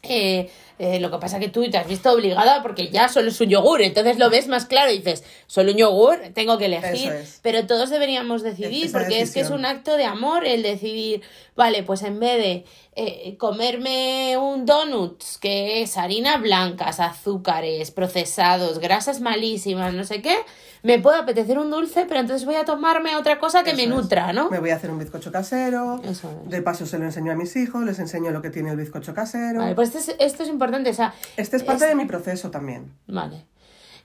Eh, 0.03 0.49
eh, 0.81 0.99
lo 0.99 1.11
que 1.11 1.19
pasa 1.19 1.37
que 1.37 1.47
tú 1.47 1.69
te 1.69 1.77
has 1.77 1.87
visto 1.87 2.11
obligada 2.11 2.63
porque 2.63 2.89
ya 2.89 3.07
solo 3.07 3.29
es 3.29 3.39
un 3.39 3.49
yogur, 3.49 3.83
entonces 3.83 4.17
lo 4.17 4.31
ves 4.31 4.47
más 4.47 4.65
claro 4.65 4.89
y 4.89 4.97
dices, 4.97 5.23
solo 5.45 5.73
un 5.73 5.77
yogur, 5.77 6.17
tengo 6.33 6.57
que 6.57 6.65
elegir, 6.65 7.11
es. 7.11 7.39
pero 7.43 7.67
todos 7.67 7.91
deberíamos 7.91 8.41
decidir 8.41 8.91
porque 8.91 9.21
es 9.21 9.31
que 9.31 9.41
es 9.41 9.51
un 9.51 9.63
acto 9.63 9.95
de 9.95 10.05
amor 10.05 10.43
el 10.43 10.63
decidir, 10.63 11.21
vale, 11.55 11.83
pues 11.83 12.01
en 12.01 12.19
vez 12.19 12.37
de 12.41 12.65
eh, 12.95 13.37
comerme 13.37 14.37
un 14.37 14.65
donut 14.65 15.21
que 15.39 15.83
es 15.83 15.97
harina 15.97 16.37
blancas, 16.37 16.99
azúcares, 16.99 17.91
procesados, 17.91 18.79
grasas 18.79 19.21
malísimas, 19.21 19.93
no 19.93 20.03
sé 20.03 20.23
qué, 20.23 20.35
me 20.83 20.99
puede 20.99 21.19
apetecer 21.19 21.59
un 21.59 21.69
dulce, 21.69 22.05
pero 22.07 22.19
entonces 22.19 22.45
voy 22.45 22.55
a 22.55 22.65
tomarme 22.65 23.15
otra 23.15 23.39
cosa 23.39 23.63
que 23.63 23.71
Eso 23.71 23.77
me 23.77 23.83
es. 23.83 23.89
nutra, 23.89 24.33
¿no? 24.33 24.49
Me 24.49 24.59
voy 24.59 24.71
a 24.71 24.75
hacer 24.75 24.89
un 24.89 24.97
bizcocho 24.97 25.31
casero. 25.31 26.01
Es. 26.03 26.21
De 26.47 26.61
paso 26.61 26.85
se 26.85 26.97
lo 26.97 27.05
enseño 27.05 27.31
a 27.31 27.35
mis 27.35 27.55
hijos, 27.55 27.83
les 27.83 27.99
enseño 27.99 28.31
lo 28.31 28.41
que 28.41 28.49
tiene 28.49 28.71
el 28.71 28.77
bizcocho 28.77 29.13
casero. 29.13 29.59
Vale, 29.59 29.75
pues 29.75 29.93
esto 29.93 30.11
es, 30.11 30.17
esto 30.19 30.43
es 30.43 30.49
importante, 30.49 30.70
o 30.73 30.93
sea, 30.93 31.13
Este 31.37 31.57
es 31.57 31.63
parte 31.63 31.85
de 31.85 31.95
mi 31.95 32.05
proceso 32.05 32.51
también. 32.51 32.93
Vale. 33.07 33.45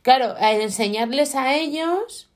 Claro, 0.03 0.37
enseñarles 0.39 1.35
a 1.35 1.55
ellos 1.55 2.29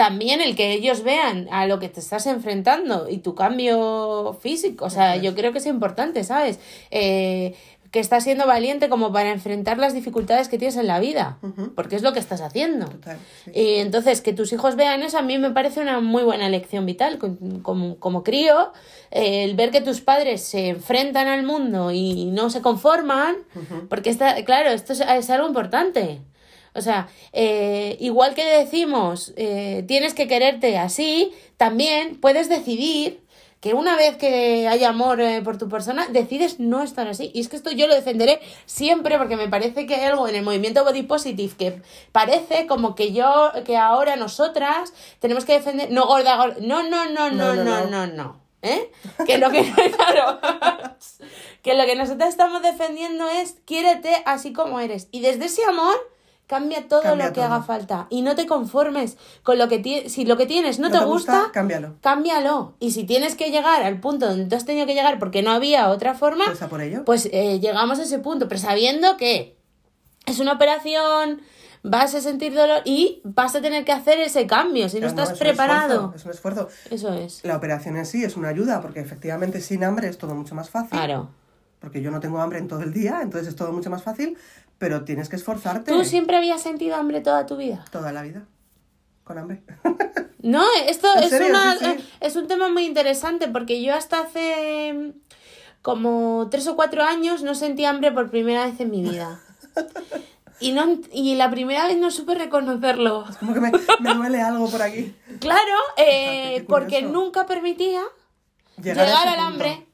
también 0.00 0.40
el 0.40 0.56
que 0.56 0.72
ellos 0.72 1.02
vean 1.02 1.46
a 1.50 1.66
lo 1.66 1.78
que 1.78 1.90
te 1.90 2.00
estás 2.00 2.26
enfrentando 2.26 3.06
y 3.10 3.18
tu 3.18 3.34
cambio 3.34 4.38
físico. 4.40 4.86
O 4.86 4.90
sea, 4.90 5.16
yo 5.16 5.34
creo 5.34 5.52
que 5.52 5.58
es 5.58 5.66
importante, 5.66 6.24
¿sabes? 6.24 6.58
Eh, 6.90 7.54
que 7.90 7.98
estás 7.98 8.22
siendo 8.24 8.46
valiente 8.46 8.88
como 8.88 9.12
para 9.12 9.30
enfrentar 9.30 9.78
las 9.78 9.94
dificultades 9.94 10.48
que 10.48 10.58
tienes 10.58 10.76
en 10.76 10.86
la 10.86 11.00
vida, 11.00 11.38
porque 11.74 11.96
es 11.96 12.02
lo 12.02 12.12
que 12.12 12.20
estás 12.20 12.40
haciendo. 12.40 12.86
Total. 12.86 13.18
sí. 13.44 13.50
Y 13.54 13.74
entonces, 13.76 14.20
que 14.20 14.32
tus 14.32 14.52
hijos 14.52 14.76
vean 14.76 15.02
eso, 15.02 15.18
a 15.18 15.22
mí 15.22 15.38
me 15.38 15.50
parece 15.50 15.80
una 15.80 16.00
muy 16.00 16.22
buena 16.22 16.48
lección 16.48 16.86
vital. 16.86 17.18
Como, 17.18 17.98
como 17.98 18.22
crío, 18.22 18.72
eh, 19.10 19.44
el 19.44 19.56
ver 19.56 19.70
que 19.70 19.80
tus 19.80 20.00
padres 20.00 20.42
se 20.42 20.68
enfrentan 20.68 21.26
al 21.26 21.42
mundo 21.42 21.90
y 21.90 22.26
no 22.26 22.50
se 22.50 22.60
conforman, 22.60 23.36
porque 23.88 24.10
está, 24.10 24.44
claro, 24.44 24.70
esto 24.70 24.92
es, 24.92 25.00
es 25.00 25.30
algo 25.30 25.48
importante. 25.48 26.20
O 26.74 26.80
sea, 26.80 27.08
eh, 27.32 27.96
igual 27.98 28.34
que 28.34 28.44
decimos, 28.44 29.32
eh, 29.36 29.84
tienes 29.88 30.14
que 30.14 30.28
quererte 30.28 30.78
así, 30.78 31.32
también 31.56 32.20
puedes 32.20 32.48
decidir 32.48 33.20
que 33.60 33.74
una 33.74 33.94
vez 33.96 34.16
que 34.16 34.66
hay 34.68 34.84
amor 34.84 35.20
eh, 35.20 35.42
por 35.42 35.58
tu 35.58 35.68
persona, 35.68 36.06
decides 36.08 36.58
no 36.60 36.82
estar 36.82 37.06
así. 37.06 37.30
Y 37.34 37.40
es 37.40 37.48
que 37.48 37.56
esto 37.56 37.70
yo 37.70 37.86
lo 37.86 37.94
defenderé 37.94 38.40
siempre 38.64 39.18
porque 39.18 39.36
me 39.36 39.48
parece 39.48 39.86
que 39.86 39.96
hay 39.96 40.04
algo 40.04 40.26
en 40.28 40.34
el 40.34 40.42
movimiento 40.42 40.82
body 40.82 41.02
positive 41.02 41.54
que 41.58 41.82
parece 42.10 42.66
como 42.66 42.94
que 42.94 43.12
yo, 43.12 43.52
que 43.66 43.76
ahora 43.76 44.16
nosotras 44.16 44.94
tenemos 45.18 45.44
que 45.44 45.52
defender, 45.52 45.90
no 45.90 46.06
gorda, 46.06 46.36
gorda. 46.36 46.56
No, 46.60 46.82
no, 46.82 47.10
no, 47.10 47.30
no, 47.30 47.54
no, 47.54 47.64
No, 47.64 47.64
no, 47.64 47.86
no, 47.86 48.06
no. 48.06 48.40
¿Eh? 48.62 48.90
Que 49.26 49.38
lo 49.38 49.50
que, 49.50 49.62
claro, 49.96 50.38
que 51.62 51.74
lo 51.74 51.86
que 51.86 51.96
nosotras 51.96 52.28
estamos 52.28 52.62
defendiendo 52.62 53.28
es 53.28 53.56
quiérete 53.64 54.22
así 54.26 54.52
como 54.52 54.80
eres. 54.80 55.08
Y 55.10 55.20
desde 55.20 55.46
ese 55.46 55.64
amor 55.64 55.96
cambia 56.50 56.88
todo 56.88 57.02
Cambia 57.02 57.26
lo 57.28 57.32
que 57.32 57.40
todo. 57.40 57.44
haga 57.54 57.62
falta. 57.62 58.06
Y 58.10 58.22
no 58.22 58.34
te 58.34 58.46
conformes 58.46 59.16
con 59.44 59.56
lo 59.56 59.68
que 59.68 59.78
tienes. 59.78 60.12
Si 60.12 60.24
lo 60.24 60.36
que 60.36 60.46
tienes 60.46 60.78
no, 60.80 60.88
¿No 60.88 60.92
te, 60.92 60.98
te 60.98 61.04
gusta, 61.04 61.32
gusta? 61.38 61.52
Cámbialo. 61.52 61.94
cámbialo. 62.00 62.74
Y 62.80 62.90
si 62.90 63.04
tienes 63.04 63.36
que 63.36 63.50
llegar 63.50 63.82
al 63.84 64.00
punto 64.00 64.26
donde 64.26 64.46
tú 64.46 64.56
has 64.56 64.64
tenido 64.64 64.84
que 64.86 64.94
llegar 64.94 65.18
porque 65.20 65.42
no 65.42 65.52
había 65.52 65.88
otra 65.88 66.14
forma, 66.14 66.44
Pues 66.46 66.60
a 66.62 66.68
por 66.68 66.80
ello. 66.80 67.04
pues 67.04 67.28
eh, 67.32 67.60
llegamos 67.60 67.98
a 68.00 68.02
ese 68.02 68.18
punto, 68.18 68.48
pero 68.48 68.60
sabiendo 68.60 69.16
que 69.16 69.56
es 70.26 70.38
una 70.40 70.52
operación, 70.54 71.40
vas 71.82 72.14
a 72.14 72.20
sentir 72.20 72.52
dolor 72.54 72.82
y 72.84 73.20
vas 73.24 73.54
a 73.54 73.60
tener 73.62 73.84
que 73.84 73.92
hacer 73.92 74.18
ese 74.18 74.46
cambio 74.46 74.88
si 74.88 75.00
no, 75.00 75.06
estás 75.06 75.28
es 75.30 75.32
un 75.34 75.38
preparado. 75.38 76.12
esfuerzo, 76.14 76.16
es 76.16 76.24
un 76.24 76.30
esfuerzo. 76.32 76.68
Eso 76.90 77.14
es. 77.14 77.40
La 77.44 77.56
operación 77.56 77.96
en 77.96 78.04
sí 78.06 78.22
es 78.24 78.36
una 78.36 78.48
ayuda, 78.48 78.82
porque 78.82 79.00
efectivamente 79.00 79.60
sin 79.60 79.84
hambre 79.84 80.08
es 80.08 80.18
todo 80.18 80.34
mucho 80.34 80.54
más 80.54 80.68
fácil. 80.68 80.90
Claro. 80.90 81.30
Porque 81.80 82.02
yo 82.02 82.10
no 82.10 82.20
tengo 82.20 82.38
hambre 82.42 82.58
en 82.58 82.68
todo 82.68 82.82
el 82.82 82.92
día, 82.92 83.20
entonces 83.22 83.48
es 83.48 83.56
todo 83.56 83.72
mucho 83.72 83.88
más 83.88 84.02
fácil, 84.02 84.36
pero 84.80 85.04
tienes 85.04 85.28
que 85.28 85.36
esforzarte 85.36 85.92
¿Tú 85.92 86.04
siempre 86.04 86.38
habías 86.38 86.62
sentido 86.62 86.96
hambre 86.96 87.20
toda 87.20 87.44
tu 87.44 87.56
vida? 87.58 87.84
toda 87.92 88.12
la 88.12 88.22
vida. 88.22 88.46
Con 89.22 89.38
hambre. 89.38 89.62
No, 90.42 90.64
esto 90.86 91.06
¿En 91.16 91.22
es, 91.24 91.28
serio? 91.28 91.48
una, 91.50 91.76
Sí, 91.76 91.84
sí. 91.98 92.08
es 92.20 92.34
un 92.34 92.46
tema 92.48 92.70
muy 92.70 92.86
interesante 92.86 93.46
porque 93.46 93.82
yo 93.82 93.94
hasta 93.94 94.20
hace 94.20 95.12
como 95.82 96.48
tres 96.50 96.66
o 96.66 96.76
cuatro 96.76 97.02
años 97.04 97.42
no 97.42 97.54
sentí 97.54 97.84
hambre 97.84 98.10
por 98.10 98.30
primera 98.30 98.64
vez 98.64 98.80
en 98.80 98.90
mi 98.90 99.02
vida. 99.02 99.40
Y, 100.62 100.72
no, 100.72 100.98
y 101.10 101.36
la 101.36 101.50
primera 101.50 101.86
vez 101.86 101.96
no 101.96 102.10
supe 102.10 102.34
reconocerlo. 102.34 103.24
Como 103.38 103.54
que 103.54 103.60
me, 103.60 103.72
me 104.00 104.14
duele 104.14 104.42
algo 104.42 104.68
por 104.70 104.82
aquí. 104.82 105.14
Claro, 105.40 105.74
eh, 105.96 106.66
porque 106.68 107.00
nunca 107.00 107.46
permitía 107.46 108.02
Llegar, 108.76 109.06
llegar, 109.06 109.28
al 109.28 109.38
hambre. 109.40 109.86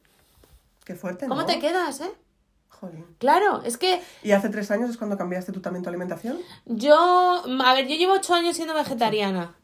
Qué 0.84 0.96
fuerte, 0.96 1.28
¿Cómo 1.28 1.42
¿no? 1.42 1.46
te 1.46 1.60
quedas, 1.60 2.00
eh? 2.00 2.10
Jolín. 2.80 3.06
Claro, 3.18 3.62
es 3.64 3.76
que 3.76 4.00
¿Y 4.22 4.32
hace 4.32 4.48
tres 4.48 4.70
años 4.70 4.90
es 4.90 4.96
cuando 4.96 5.16
cambiaste 5.16 5.52
tu 5.52 5.60
también 5.60 5.82
tu 5.82 5.88
alimentación? 5.88 6.38
yo, 6.66 7.42
a 7.64 7.74
ver, 7.74 7.86
yo 7.86 7.96
llevo 7.96 8.14
ocho 8.14 8.34
años 8.34 8.56
siendo 8.56 8.74
vegetariana, 8.74 9.54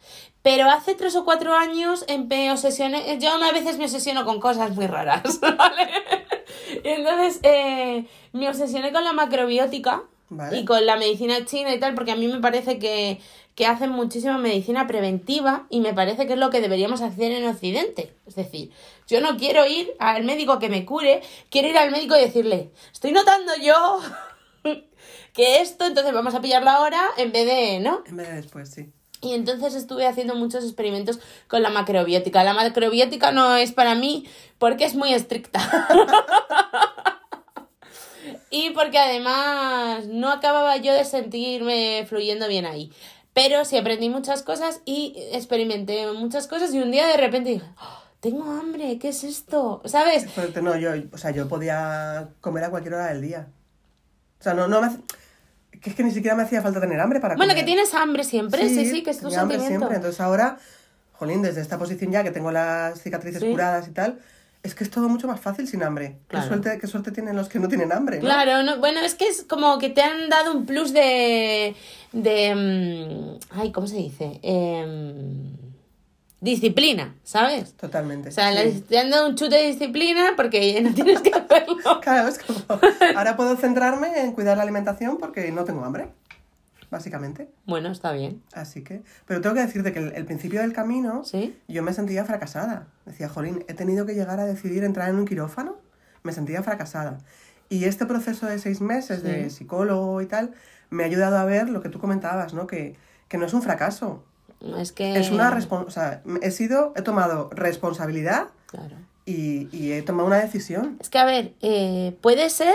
pero 0.43 0.69
hace 0.69 0.95
tres 0.95 1.15
o 1.17 1.25
cuatro 1.25 1.55
años 1.55 2.05
me 2.29 2.51
obsesioné, 2.51 3.19
yo 3.19 3.31
a 3.33 3.53
veces 3.53 3.79
me 3.79 3.85
obsesiono 3.85 4.25
con 4.25 4.41
cosas 4.41 4.75
muy 4.75 4.87
raras, 4.87 5.41
¿vale? 5.41 5.89
Y 6.85 6.89
entonces 6.89 7.41
eh, 7.43 8.07
me 8.33 8.49
obsesioné 8.49 8.93
con 8.93 9.05
la 9.05 9.13
macrobiótica 9.13 10.03
Vale. 10.35 10.59
y 10.59 10.65
con 10.65 10.85
la 10.87 10.97
medicina 10.97 11.45
china 11.45 11.75
y 11.75 11.79
tal, 11.79 11.95
porque 11.95 12.13
a 12.13 12.17
mí 12.17 12.27
me 12.27 12.41
parece 12.41 12.79
que, 12.79 13.21
que 13.55 13.67
hacen 13.67 13.91
muchísima 13.91 14.39
medicina 14.39 14.87
preventiva 14.87 15.67
y 15.69 15.81
me 15.81 15.93
parece 15.93 16.27
que 16.27 16.33
es 16.33 16.39
lo 16.39 16.51
que 16.51 16.61
deberíamos 16.61 17.03
hacer 17.03 17.33
en 17.33 17.47
Occidente. 17.47 18.15
Es 18.27 18.35
decir, 18.35 18.71
yo 19.07 19.21
no 19.21 19.37
quiero 19.37 19.67
ir 19.67 19.93
al 19.99 20.25
médico 20.25 20.59
que 20.59 20.69
me 20.69 20.87
cure, 20.87 21.23
quiero 21.51 21.69
ir 21.69 21.77
al 21.77 21.91
médico 21.91 22.17
y 22.17 22.21
decirle, 22.21 22.71
estoy 22.93 23.13
notando 23.13 23.53
yo 23.63 24.01
que 25.35 25.61
esto, 25.61 25.87
entonces 25.87 26.15
vamos 26.15 26.35
a 26.35 26.41
pillarlo 26.41 26.71
ahora 26.71 27.01
en 27.19 27.31
vez 27.33 27.47
de, 27.47 27.81
¿no? 27.81 28.03
En 28.07 28.17
vez 28.17 28.29
de 28.29 28.35
después, 28.35 28.71
sí. 28.71 28.91
Y 29.21 29.35
entonces 29.35 29.77
estuve 29.77 30.07
haciendo 30.07 30.35
muchos 30.35 30.65
experimentos 30.65 31.21
con 31.47 31.63
la 31.63 31.71
macrobiótica. 31.71 32.43
La 32.43 32.55
macrobiótica 32.55 33.31
no 33.31 33.55
es 33.57 33.71
para 33.71 33.95
mí 33.95 34.27
porque 34.59 34.85
es 34.85 34.97
muy 34.97 35.15
estricta. 35.15 35.61
y 38.53 38.71
porque 38.71 38.99
además 38.99 40.07
no 40.07 40.31
acababa 40.31 40.77
yo 40.77 40.93
de 40.93 41.05
sentirme 41.05 42.05
fluyendo 42.09 42.47
bien 42.47 42.67
ahí. 42.67 42.93
Pero 43.33 43.65
sí 43.65 43.79
aprendí 43.79 44.11
muchas 44.11 44.43
cosas 44.43 44.83
y 44.85 45.15
experimenté 45.33 46.07
muchas 46.13 46.47
cosas 46.47 46.73
y 46.75 46.79
un 46.81 46.91
día 46.91 47.07
de 47.07 47.17
repente 47.17 47.49
dije, 47.51 47.65
"Oh, 47.81 48.03
tengo 48.21 48.45
hambre, 48.45 48.99
¿qué 48.99 49.09
es 49.09 49.25
esto? 49.25 49.81
¿Sabes? 49.87 50.27
No, 50.63 50.77
yo, 50.77 50.91
o 51.13 51.17
sea, 51.19 51.31
yo 51.31 51.49
podía 51.49 52.29
comer 52.43 52.65
a 52.65 52.71
cualquier 52.71 52.95
hora 52.95 53.07
del 53.07 53.23
día. 53.23 53.49
O 54.39 54.43
sea, 54.43 54.53
no, 54.55 54.69
no 54.69 54.81
me 54.83 54.89
hace- 54.89 54.99
que 55.81 55.89
es 55.91 55.97
que 55.97 56.05
ni 56.05 56.11
siquiera 56.11 56.37
me 56.37 56.43
hacía 56.43 56.61
falta 56.61 56.79
tener 56.81 57.01
hambre 57.01 57.21
para 57.21 57.37
Bueno, 57.37 57.53
comer. 57.53 57.65
que 57.65 57.67
tienes 57.67 57.95
hambre 57.95 58.23
siempre, 58.23 58.69
sí, 58.69 58.85
sí, 58.87 59.03
que 59.03 59.11
es 59.11 59.19
tu 59.19 59.27
hambre 59.29 59.57
sentimiento. 59.59 59.67
siempre. 59.69 59.97
Entonces 59.97 60.21
ahora, 60.21 60.59
jolín, 61.15 61.41
desde 61.43 61.63
esta 61.63 61.79
posición 61.79 62.13
ya 62.13 62.23
que 62.23 62.31
tengo 62.33 62.53
las 62.53 63.01
cicatrices 63.01 63.41
Sí. 63.43 63.51
curadas 63.51 63.89
y 63.89 63.93
tal, 63.93 64.21
es 64.63 64.75
que 64.75 64.85
es 64.85 64.91
todo 64.91 65.09
mucho 65.09 65.27
más 65.27 65.41
fácil 65.41 65.67
sin 65.67 65.83
hambre. 65.83 66.19
Claro. 66.29 66.45
Qué, 66.45 66.49
suerte, 66.49 66.79
qué 66.81 66.87
suerte 66.87 67.11
tienen 67.11 67.35
los 67.35 67.49
que 67.49 67.59
no 67.59 67.69
tienen 67.69 67.93
hambre, 67.93 68.19
¿no? 68.19 68.23
Claro, 68.23 68.63
no, 68.63 68.79
bueno, 68.79 69.01
es 69.01 69.15
que 69.15 69.27
es 69.27 69.43
como 69.43 69.79
que 69.79 69.91
te 69.91 70.03
han 70.03 70.29
dado 70.29 70.53
un 70.53 70.67
plus 70.67 70.93
de. 70.93 71.75
de. 72.13 72.55
mm, 72.55 73.59
ay, 73.59 73.73
¿cómo 73.73 73.89
se 73.89 73.97
dice? 73.97 74.39
Em, 74.43 75.57
disciplina, 76.41 77.17
¿sabes? 77.25 77.75
Totalmente. 77.75 78.29
O 78.29 78.33
sea, 78.33 78.53
sí. 78.63 78.85
te 78.89 78.99
han 78.99 79.11
dado 79.11 79.29
un 79.29 79.35
chute 79.35 79.57
de 79.57 79.67
disciplina 79.67 80.35
porque 80.37 80.81
no 80.83 80.95
tienes 80.95 81.21
que 81.23 81.31
hacerlo. 81.31 82.01
Claro, 82.01 82.29
es 82.29 82.39
como, 82.39 82.61
ahora 83.17 83.37
puedo 83.37 83.57
centrarme 83.57 84.21
en 84.21 84.33
cuidar 84.33 84.57
la 84.57 84.63
alimentación 84.63 85.19
porque 85.19 85.51
no 85.51 85.65
tengo 85.65 85.85
hambre, 85.85 86.09
básicamente. 86.93 87.49
Bueno, 87.67 87.91
está 87.91 88.13
bien. 88.13 88.41
Así 88.53 88.85
que, 88.85 89.03
pero 89.27 89.41
tengo 89.41 89.57
que 89.57 89.63
decirte 89.63 89.93
que 89.93 89.99
el, 89.99 90.13
el 90.15 90.25
principio 90.25 90.61
del 90.61 90.73
camino 90.73 91.25
¿Sí? 91.25 91.57
yo 91.67 91.83
me 91.83 91.93
sentía 91.93 92.25
fracasada. 92.25 92.87
Decía, 93.07 93.29
Jolín, 93.29 93.65
he 93.67 93.75
tenido 93.75 94.07
que 94.07 94.15
llegar 94.15 94.39
a 94.39 94.45
decidir 94.45 94.85
entrar 94.85 95.09
en 95.09 95.17
un 95.17 95.25
quirófano. 95.25 95.77
Me 96.23 96.33
sentía 96.33 96.63
fracasada. 96.63 97.19
Y 97.69 97.87
este 97.87 98.07
proceso 98.07 98.47
de 98.47 98.59
seis 98.61 98.81
meses 98.81 99.25
de 99.25 99.51
psicólogo 99.51 100.21
y 100.23 100.27
tal 100.27 100.53
me 100.91 101.03
ha 101.03 101.07
ayudado 101.07 101.39
a 101.39 101.45
ver 101.45 101.71
lo 101.71 101.81
que 101.81 101.89
tú 101.89 101.99
comentabas, 101.99 102.53
¿no? 102.55 102.67
Que, 102.67 102.95
que 103.29 103.39
no 103.39 103.47
es 103.47 103.55
un 103.55 103.63
fracaso. 103.63 104.23
Es 104.79 104.93
que. 104.93 105.19
Es 105.19 105.31
una 105.31 105.59
o 105.71 105.91
sea, 105.91 106.23
he 106.43 106.51
sido, 106.51 106.93
he 106.95 107.03
tomado 107.03 107.49
responsabilidad 107.53 108.49
Claro. 108.67 108.95
y, 109.25 109.69
y 109.77 109.93
he 109.93 110.03
tomado 110.03 110.27
una 110.27 110.37
decisión. 110.41 110.99
Es 111.01 111.09
que, 111.09 111.19
a 111.19 111.25
ver, 111.25 111.55
eh, 111.63 112.17
puede 112.21 112.51
ser 112.51 112.75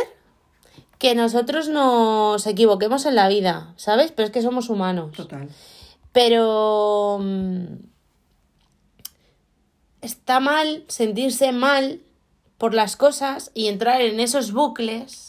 que 0.97 1.13
nosotros 1.15 1.69
nos 1.69 2.47
equivoquemos 2.47 3.05
en 3.05 3.15
la 3.15 3.27
vida, 3.27 3.73
¿sabes? 3.75 4.11
Pero 4.11 4.27
es 4.27 4.31
que 4.31 4.41
somos 4.41 4.69
humanos. 4.69 5.11
Total. 5.15 5.49
Pero 6.11 7.19
mm, 7.21 7.65
está 10.01 10.39
mal 10.39 10.83
sentirse 10.87 11.51
mal 11.51 12.01
por 12.57 12.73
las 12.73 12.95
cosas 12.95 13.51
y 13.53 13.67
entrar 13.67 14.01
en 14.01 14.19
esos 14.19 14.51
bucles 14.51 15.26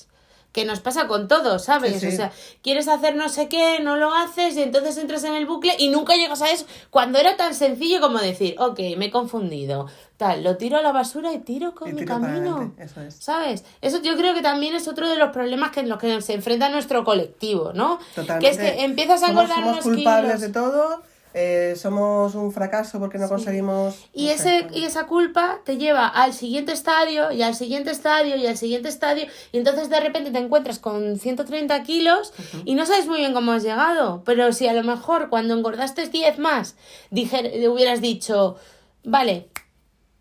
que 0.59 0.65
nos 0.65 0.81
pasa 0.81 1.07
con 1.07 1.29
todo, 1.29 1.61
¿sabes? 1.61 1.95
Sí, 1.95 2.01
sí. 2.01 2.07
O 2.09 2.11
sea, 2.17 2.33
quieres 2.63 2.89
hacer 2.89 3.15
no 3.15 3.29
sé 3.29 3.49
qué, 3.49 3.79
no 3.81 3.97
lo 3.97 4.13
haces 4.13 4.57
y 4.57 4.63
entonces 4.63 4.97
entras 4.99 5.23
en 5.23 5.35
el 5.35 5.47
bucle 5.47 5.73
y 5.79 5.89
nunca 5.89 6.17
llegas 6.17 6.43
a 6.43 6.51
eso 6.51 6.67
cuando 6.91 7.19
era 7.21 7.37
tan 7.37 7.55
sencillo 7.55 8.01
como 8.01 8.19
decir, 8.19 8.57
ok, 8.59 8.79
me 8.97 9.07
he 9.07 9.11
confundido, 9.13 9.87
tal, 10.17 10.43
lo 10.43 10.57
tiro 10.57 10.79
a 10.79 10.83
la 10.83 10.91
basura 10.91 11.33
y 11.33 11.39
tiro 11.39 11.75
con 11.77 11.89
Y 11.91 11.93
mi 11.93 12.01
tiro 12.01 12.15
camino. 12.15 12.75
eso 12.79 13.01
es. 13.03 13.15
¿Sabes? 13.15 13.65
Eso 13.81 14.03
yo 14.03 14.17
creo 14.17 14.35
que 14.35 14.43
también 14.43 14.75
es 14.75 14.89
otro 14.89 15.09
de 15.09 15.17
los 15.17 15.31
problemas 15.31 15.71
que 15.71 15.81
en 15.81 15.89
los 15.89 15.99
que 16.01 16.21
se 16.23 16.35
enfrenta 16.35 16.69
nuestro 16.71 17.05
colectivo, 17.05 17.73
¿no? 17.73 18.01
Totalmente. 18.17 18.45
Que 18.45 18.51
es 18.53 18.59
que 18.75 18.85
empiezas 18.85 19.23
a 19.23 19.29
somos, 19.29 19.45
engordar 19.45 19.65
somos 19.65 19.85
unos 19.85 19.85
culpables 19.97 20.33
kilos. 20.35 20.41
de 20.41 20.49
todo, 20.49 21.03
eh, 21.41 21.77
somos 21.77 22.35
un 22.35 22.51
fracaso 22.53 22.99
porque 22.99 23.17
no 23.19 23.29
conseguimos... 23.29 23.95
Y, 24.13 24.27
no 24.27 24.33
ese, 24.33 24.43
sé, 24.43 24.67
y 24.73 24.85
esa 24.85 25.07
culpa 25.07 25.61
te 25.65 25.77
lleva 25.77 26.09
al 26.09 26.33
siguiente 26.33 26.73
estadio 26.73 27.31
y 27.31 27.43
al 27.43 27.55
siguiente 27.55 27.91
estadio 27.93 28.35
y 28.37 28.47
al 28.47 28.57
siguiente 28.57 28.89
estadio 28.89 29.27
y 29.53 29.59
entonces 29.59 29.89
de 29.89 30.01
repente 30.01 30.31
te 30.33 30.39
encuentras 30.39 30.79
con 30.81 31.19
130 31.19 31.83
kilos 31.85 32.33
y 32.65 32.75
no 32.75 32.87
sabes 32.87 33.07
muy 33.07 33.19
bien 33.21 33.35
cómo 33.35 33.53
has 33.53 33.63
llegado. 33.63 34.23
Pero 34.25 34.53
si 34.53 34.67
a 34.67 34.73
lo 34.73 34.83
mejor 34.83 35.29
cuando 35.29 35.55
engordaste 35.55 36.09
10 36.09 36.39
más 36.39 36.75
dijer- 37.11 37.69
hubieras 37.69 38.01
dicho, 38.01 38.57
vale, 39.05 39.49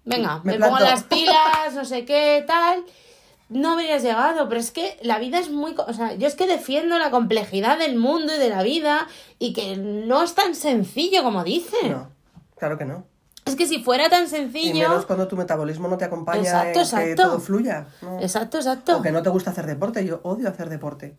venga, 0.06 0.42
Me 0.44 0.54
me, 0.54 0.60
pongo 0.60 0.78
planto". 0.78 0.92
las 0.92 1.04
pilas, 1.04 1.74
no 1.74 1.84
sé 1.86 2.06
qué, 2.06 2.44
tal, 2.46 2.84
no 3.50 3.74
habrías 3.74 4.04
llegado. 4.04 4.48
Pero 4.50 4.60
es 4.60 4.72
que 4.72 4.98
la 5.02 5.20
vida 5.20 5.40
es 5.40 5.50
muy... 5.50 5.76
O 5.78 5.94
sea, 5.94 6.14
yo 6.16 6.28
es 6.28 6.36
que 6.36 6.48
defiendo 6.48 6.98
la 7.00 7.12
complejidad 7.12 7.78
del 7.80 7.98
mundo 7.98 8.36
y 8.36 8.40
de 8.40 8.50
la 8.50 8.64
vida 8.64 9.08
y 9.40 9.54
que 9.54 9.78
no 9.78 10.24
es 10.24 10.34
tan 10.36 10.56
sencillo 10.56 11.24
como 11.24 11.44
dicen. 11.44 11.92
No, 11.92 12.10
claro 12.58 12.78
que 12.78 12.86
no. 12.86 13.06
Es 13.46 13.56
que 13.56 13.66
si 13.66 13.82
fuera 13.82 14.10
tan 14.10 14.26
Y 14.26 14.28
sencillo... 14.28 14.90
menos 14.90 15.06
cuando 15.06 15.28
tu 15.28 15.38
metabolismo 15.38 15.88
no 15.88 15.98
te 15.98 16.04
acompaña 16.04 16.70
Exacto, 16.70 16.98
en 16.98 17.06
que 17.08 17.16
todo 17.16 17.40
fluya. 17.40 17.88
¿no? 18.02 18.20
Exacto, 18.20 18.58
exacto. 18.58 18.98
O 18.98 19.02
que 19.02 19.12
no 19.12 19.24
te 19.24 19.30
gusta 19.30 19.52
hacer 19.52 19.66
deporte. 19.66 20.06
Yo 20.06 20.20
odio 20.24 20.50
hacer 20.50 20.70
deporte. 20.70 21.16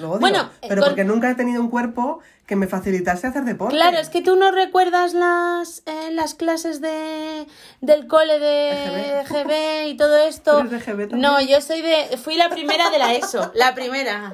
Lo 0.00 0.10
odio. 0.10 0.20
Bueno, 0.20 0.50
pero 0.60 0.80
con- 0.82 0.90
porque 0.90 1.04
nunca 1.04 1.30
he 1.30 1.34
tenido 1.34 1.60
un 1.60 1.68
cuerpo 1.70 2.20
que 2.46 2.56
me 2.56 2.66
facilitase 2.66 3.26
hacer 3.28 3.44
deporte. 3.44 3.76
Claro, 3.76 3.98
es 3.98 4.08
que 4.08 4.22
tú 4.22 4.34
no 4.36 4.50
recuerdas 4.50 5.14
las, 5.14 5.82
eh, 5.86 6.10
las 6.12 6.34
clases 6.34 6.80
de, 6.80 7.46
del 7.80 8.06
cole 8.08 8.38
de 8.38 9.20
EGB. 9.20 9.46
GB 9.46 9.86
y 9.88 9.96
todo 9.96 10.16
esto. 10.26 10.52
¿Tú 10.52 10.58
eres 10.66 10.70
de 10.70 10.76
EGB 10.78 11.08
también? 11.10 11.20
No, 11.20 11.40
yo 11.40 11.60
soy 11.60 11.80
de... 11.82 12.16
Fui 12.16 12.36
la 12.36 12.48
primera 12.48 12.90
de 12.90 12.98
la 12.98 13.14
ESO, 13.14 13.52
la 13.54 13.74
primera. 13.74 14.32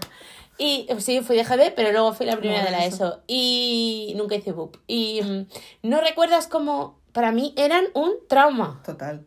Y 0.59 0.89
sí, 1.01 1.21
fui 1.21 1.37
de 1.37 1.45
GB, 1.45 1.75
pero 1.77 1.93
luego 1.93 2.15
fui 2.15 2.25
la 2.25 2.37
primera 2.39 2.61
No, 2.61 2.65
de 2.67 2.71
la 2.71 2.85
eso. 2.87 3.07
ESO. 3.09 3.23
Y 3.27 4.15
nunca 4.17 4.37
hice 4.37 4.53
BUP. 4.53 4.77
Y 4.87 5.21
mm, 5.23 5.47
no 5.89 6.01
recuerdas 6.01 6.47
cómo... 6.47 6.99
Para 7.13 7.33
mí 7.33 7.55
eran 7.57 7.85
un 7.95 8.13
trauma. 8.29 8.81
Total. 8.85 9.27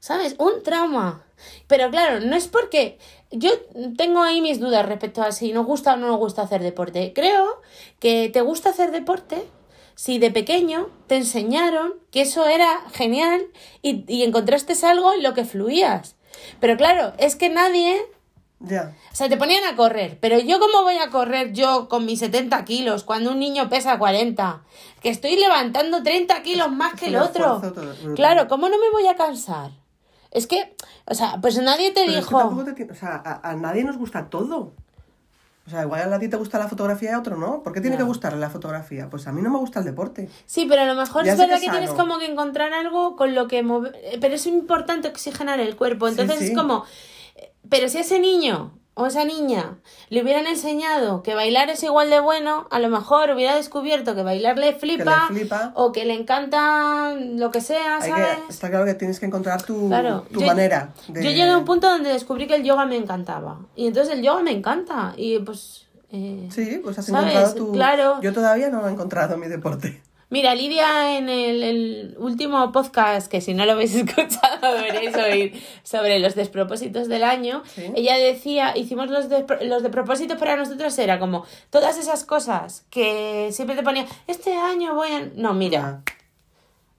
¿Sabes? 0.00 0.34
Un 0.38 0.62
trauma. 0.64 1.24
Pero 1.68 1.90
claro, 1.90 2.20
no 2.20 2.34
es 2.36 2.46
porque 2.48 2.98
yo 3.30 3.50
tengo 3.96 4.22
ahí 4.22 4.40
mis 4.40 4.60
dudas 4.60 4.86
respecto 4.86 5.22
a 5.22 5.32
si 5.32 5.52
nos 5.52 5.66
gusta 5.66 5.94
o 5.94 5.96
no 5.96 6.06
nos 6.06 6.18
gusta 6.18 6.42
hacer 6.42 6.62
deporte. 6.62 7.12
Creo 7.14 7.60
que 7.98 8.30
te 8.30 8.40
gusta 8.40 8.70
hacer 8.70 8.90
deporte 8.90 9.46
si 9.94 10.18
de 10.18 10.30
pequeño 10.30 10.88
te 11.06 11.16
enseñaron 11.16 11.94
que 12.10 12.22
eso 12.22 12.46
era 12.46 12.82
genial 12.92 13.46
y, 13.82 14.04
y 14.06 14.22
encontraste 14.22 14.74
algo 14.86 15.12
en 15.12 15.22
lo 15.22 15.34
que 15.34 15.44
fluías. 15.44 16.16
Pero 16.60 16.76
claro, 16.76 17.12
es 17.18 17.36
que 17.36 17.48
nadie 17.48 18.00
Ya. 18.60 18.96
O 19.12 19.14
sea, 19.14 19.28
te 19.28 19.36
ponían 19.36 19.64
a 19.64 19.76
correr, 19.76 20.18
pero 20.20 20.38
yo 20.38 20.58
cómo 20.58 20.82
voy 20.82 20.98
a 20.98 21.10
correr 21.10 21.52
yo 21.52 21.88
con 21.88 22.04
mis 22.06 22.20
70 22.20 22.64
kilos 22.64 23.04
cuando 23.04 23.30
un 23.30 23.38
niño 23.38 23.68
pesa 23.68 23.98
40? 23.98 24.62
Que 25.00 25.10
estoy 25.10 25.36
levantando 25.36 26.02
30 26.02 26.42
kilos 26.42 26.70
más 26.72 26.94
que 26.94 27.06
el 27.06 27.16
otro. 27.16 27.60
Claro, 28.16 28.48
¿cómo 28.48 28.68
no 28.68 28.78
me 28.78 28.90
voy 28.90 29.06
a 29.06 29.16
cansar? 29.16 29.70
Es 30.30 30.46
que, 30.46 30.74
o 31.06 31.14
sea, 31.14 31.38
pues 31.40 31.56
nadie 31.62 31.90
te 31.90 32.04
Pero 32.06 32.18
es 32.18 32.26
que 32.26 32.34
dijo... 32.34 32.64
te 32.64 32.92
o 32.92 32.94
sea, 32.94 33.22
a, 33.24 33.50
a 33.50 33.56
nadie 33.56 33.84
nos 33.84 33.96
gusta 33.96 34.26
todo. 34.28 34.72
O 35.66 35.70
sea, 35.70 35.82
igual 35.82 36.10
a 36.10 36.18
ti 36.18 36.28
te 36.28 36.36
gusta 36.38 36.58
la 36.58 36.66
fotografía 36.66 37.10
y 37.10 37.12
a 37.12 37.18
otro 37.18 37.36
no. 37.36 37.62
¿Por 37.62 37.74
qué 37.74 37.82
tiene 37.82 37.98
que 37.98 38.02
gustarle 38.02 38.40
la 38.40 38.48
fotografía? 38.48 39.10
Pues 39.10 39.26
a 39.26 39.32
mí 39.32 39.42
no 39.42 39.50
me 39.50 39.58
gusta 39.58 39.80
el 39.80 39.84
deporte. 39.84 40.30
Sí, 40.46 40.64
pero 40.66 40.80
a 40.80 40.86
lo 40.86 40.94
mejor 40.94 41.24
Ya 41.24 41.32
es 41.32 41.38
verdad 41.38 41.56
que 41.56 41.60
que 41.60 41.66
es 41.66 41.72
tienes 41.72 41.90
como 41.90 42.18
que 42.18 42.24
encontrar 42.24 42.72
algo 42.72 43.16
con 43.16 43.34
lo 43.34 43.48
que 43.48 43.62
mover... 43.62 43.94
Pero 44.18 44.34
es 44.34 44.46
importante 44.46 45.08
oxigenar 45.08 45.60
el 45.60 45.76
cuerpo. 45.76 46.08
Entonces 46.08 46.38
sí. 46.38 46.44
es 46.46 46.56
como... 46.56 46.84
eh, 47.36 47.52
Pero 47.68 47.90
si 47.90 47.98
ese 47.98 48.18
niño 48.18 48.77
o 48.98 49.06
esa 49.06 49.24
niña 49.24 49.78
le 50.10 50.22
hubieran 50.22 50.46
enseñado 50.46 51.22
que 51.22 51.34
bailar 51.34 51.70
es 51.70 51.82
igual 51.82 52.10
de 52.10 52.20
bueno, 52.20 52.66
a 52.70 52.78
lo 52.80 52.88
mejor 52.88 53.30
hubiera 53.30 53.54
descubierto 53.56 54.14
que 54.14 54.22
bailar 54.22 54.58
le 54.58 54.72
flipa, 54.74 55.26
flipa. 55.28 55.72
o 55.74 55.92
que 55.92 56.04
le 56.04 56.14
encanta 56.14 57.14
lo 57.14 57.50
que 57.50 57.60
sea, 57.60 57.98
Hay 57.98 58.10
¿sabes? 58.10 58.26
que, 58.46 58.52
está 58.52 58.68
claro 58.70 58.84
que 58.84 58.94
tienes 58.94 59.20
que 59.20 59.26
encontrar 59.26 59.62
tu, 59.62 59.88
Claro, 59.88 60.24
tu 60.32 60.40
yo- 60.40 60.46
manera. 60.46 60.92
De... 61.08 61.22
Yo 61.22 61.30
llegué 61.30 61.50
a 61.50 61.56
un 61.58 61.64
punto 61.64 61.88
donde 61.88 62.10
descubrí 62.10 62.46
que 62.46 62.56
el 62.56 62.64
yoga 62.64 62.86
me 62.86 62.96
encantaba. 62.96 63.60
Y 63.76 63.86
entonces 63.86 64.14
el 64.14 64.22
yoga 64.22 64.42
me 64.42 64.52
encanta. 64.52 65.14
Y 65.16 65.38
pues... 65.40 65.86
eh, 66.10 66.48
Sí, 66.50 66.80
pues 66.82 66.98
has 66.98 67.06
¿sabes? 67.06 67.30
encontrado 67.32 67.54
tu... 67.54 67.72
Claro. 67.72 68.20
Yo 68.20 68.32
todavía 68.32 68.68
no 68.70 68.86
he 68.88 68.90
encontrado 68.92 69.36
mi 69.38 69.46
deporte. 69.48 70.02
Mira, 70.30 70.54
Lidia 70.54 71.16
en 71.16 71.30
el, 71.30 71.62
el 71.62 72.14
último 72.18 72.70
podcast, 72.70 73.28
que 73.28 73.40
si 73.40 73.54
no 73.54 73.64
lo 73.64 73.72
habéis 73.72 73.94
escuchado 73.94 74.74
deberéis 74.74 75.16
oír, 75.16 75.62
sobre 75.82 76.18
los 76.18 76.34
despropósitos 76.34 77.08
del 77.08 77.24
año, 77.24 77.62
Sí. 77.74 77.90
ella 77.94 78.16
decía, 78.18 78.76
hicimos 78.76 79.08
los, 79.10 79.30
despro- 79.30 79.62
los 79.62 79.82
de 79.82 79.88
propósitos 79.88 80.36
para 80.38 80.56
nosotros, 80.56 80.98
era 80.98 81.18
como 81.18 81.46
todas 81.70 81.96
esas 81.96 82.24
cosas 82.24 82.84
que 82.90 83.48
siempre 83.52 83.74
te 83.74 83.82
ponía, 83.82 84.04
este 84.26 84.54
año 84.54 84.94
voy 84.94 85.08
a... 85.12 85.30
No, 85.34 85.54
mira, 85.54 86.02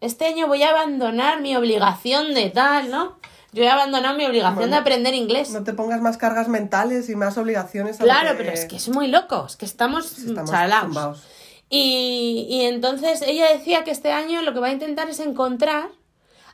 este 0.02 0.26
año 0.26 0.48
voy 0.48 0.64
a 0.64 0.70
abandonar 0.72 1.42
mi 1.42 1.56
obligación 1.56 2.34
de 2.34 2.50
tal, 2.50 2.90
¿no? 2.90 3.20
Yo 3.52 3.64
he 3.64 3.70
abandonado 3.70 4.16
mi 4.18 4.26
obligación 4.26 4.56
Bueno, 4.56 4.72
de 4.76 4.78
aprender 4.82 5.14
inglés. 5.14 5.50
No 5.52 5.64
te 5.64 5.74
pongas 5.74 6.02
más 6.02 6.18
cargas 6.18 6.48
mentales 6.48 7.10
y 7.10 7.16
más 7.16 7.38
obligaciones. 7.38 8.00
a 8.00 8.04
Claro, 8.04 8.30
que- 8.32 8.36
pero 8.44 8.52
es 8.52 8.66
que 8.66 8.76
es 8.78 8.90
muy 8.90 9.08
loco, 9.08 9.46
es 9.48 9.56
que 9.56 9.66
estamos, 9.66 10.18
Estamos 10.20 10.50
chalaos. 10.50 11.24
Y, 11.70 12.48
y 12.50 12.62
entonces 12.66 13.22
ella 13.22 13.46
decía 13.52 13.84
que 13.84 13.92
este 13.92 14.12
año 14.12 14.42
lo 14.42 14.54
que 14.54 14.60
va 14.60 14.68
a 14.68 14.72
intentar 14.72 15.10
es 15.10 15.20
encontrar 15.20 15.90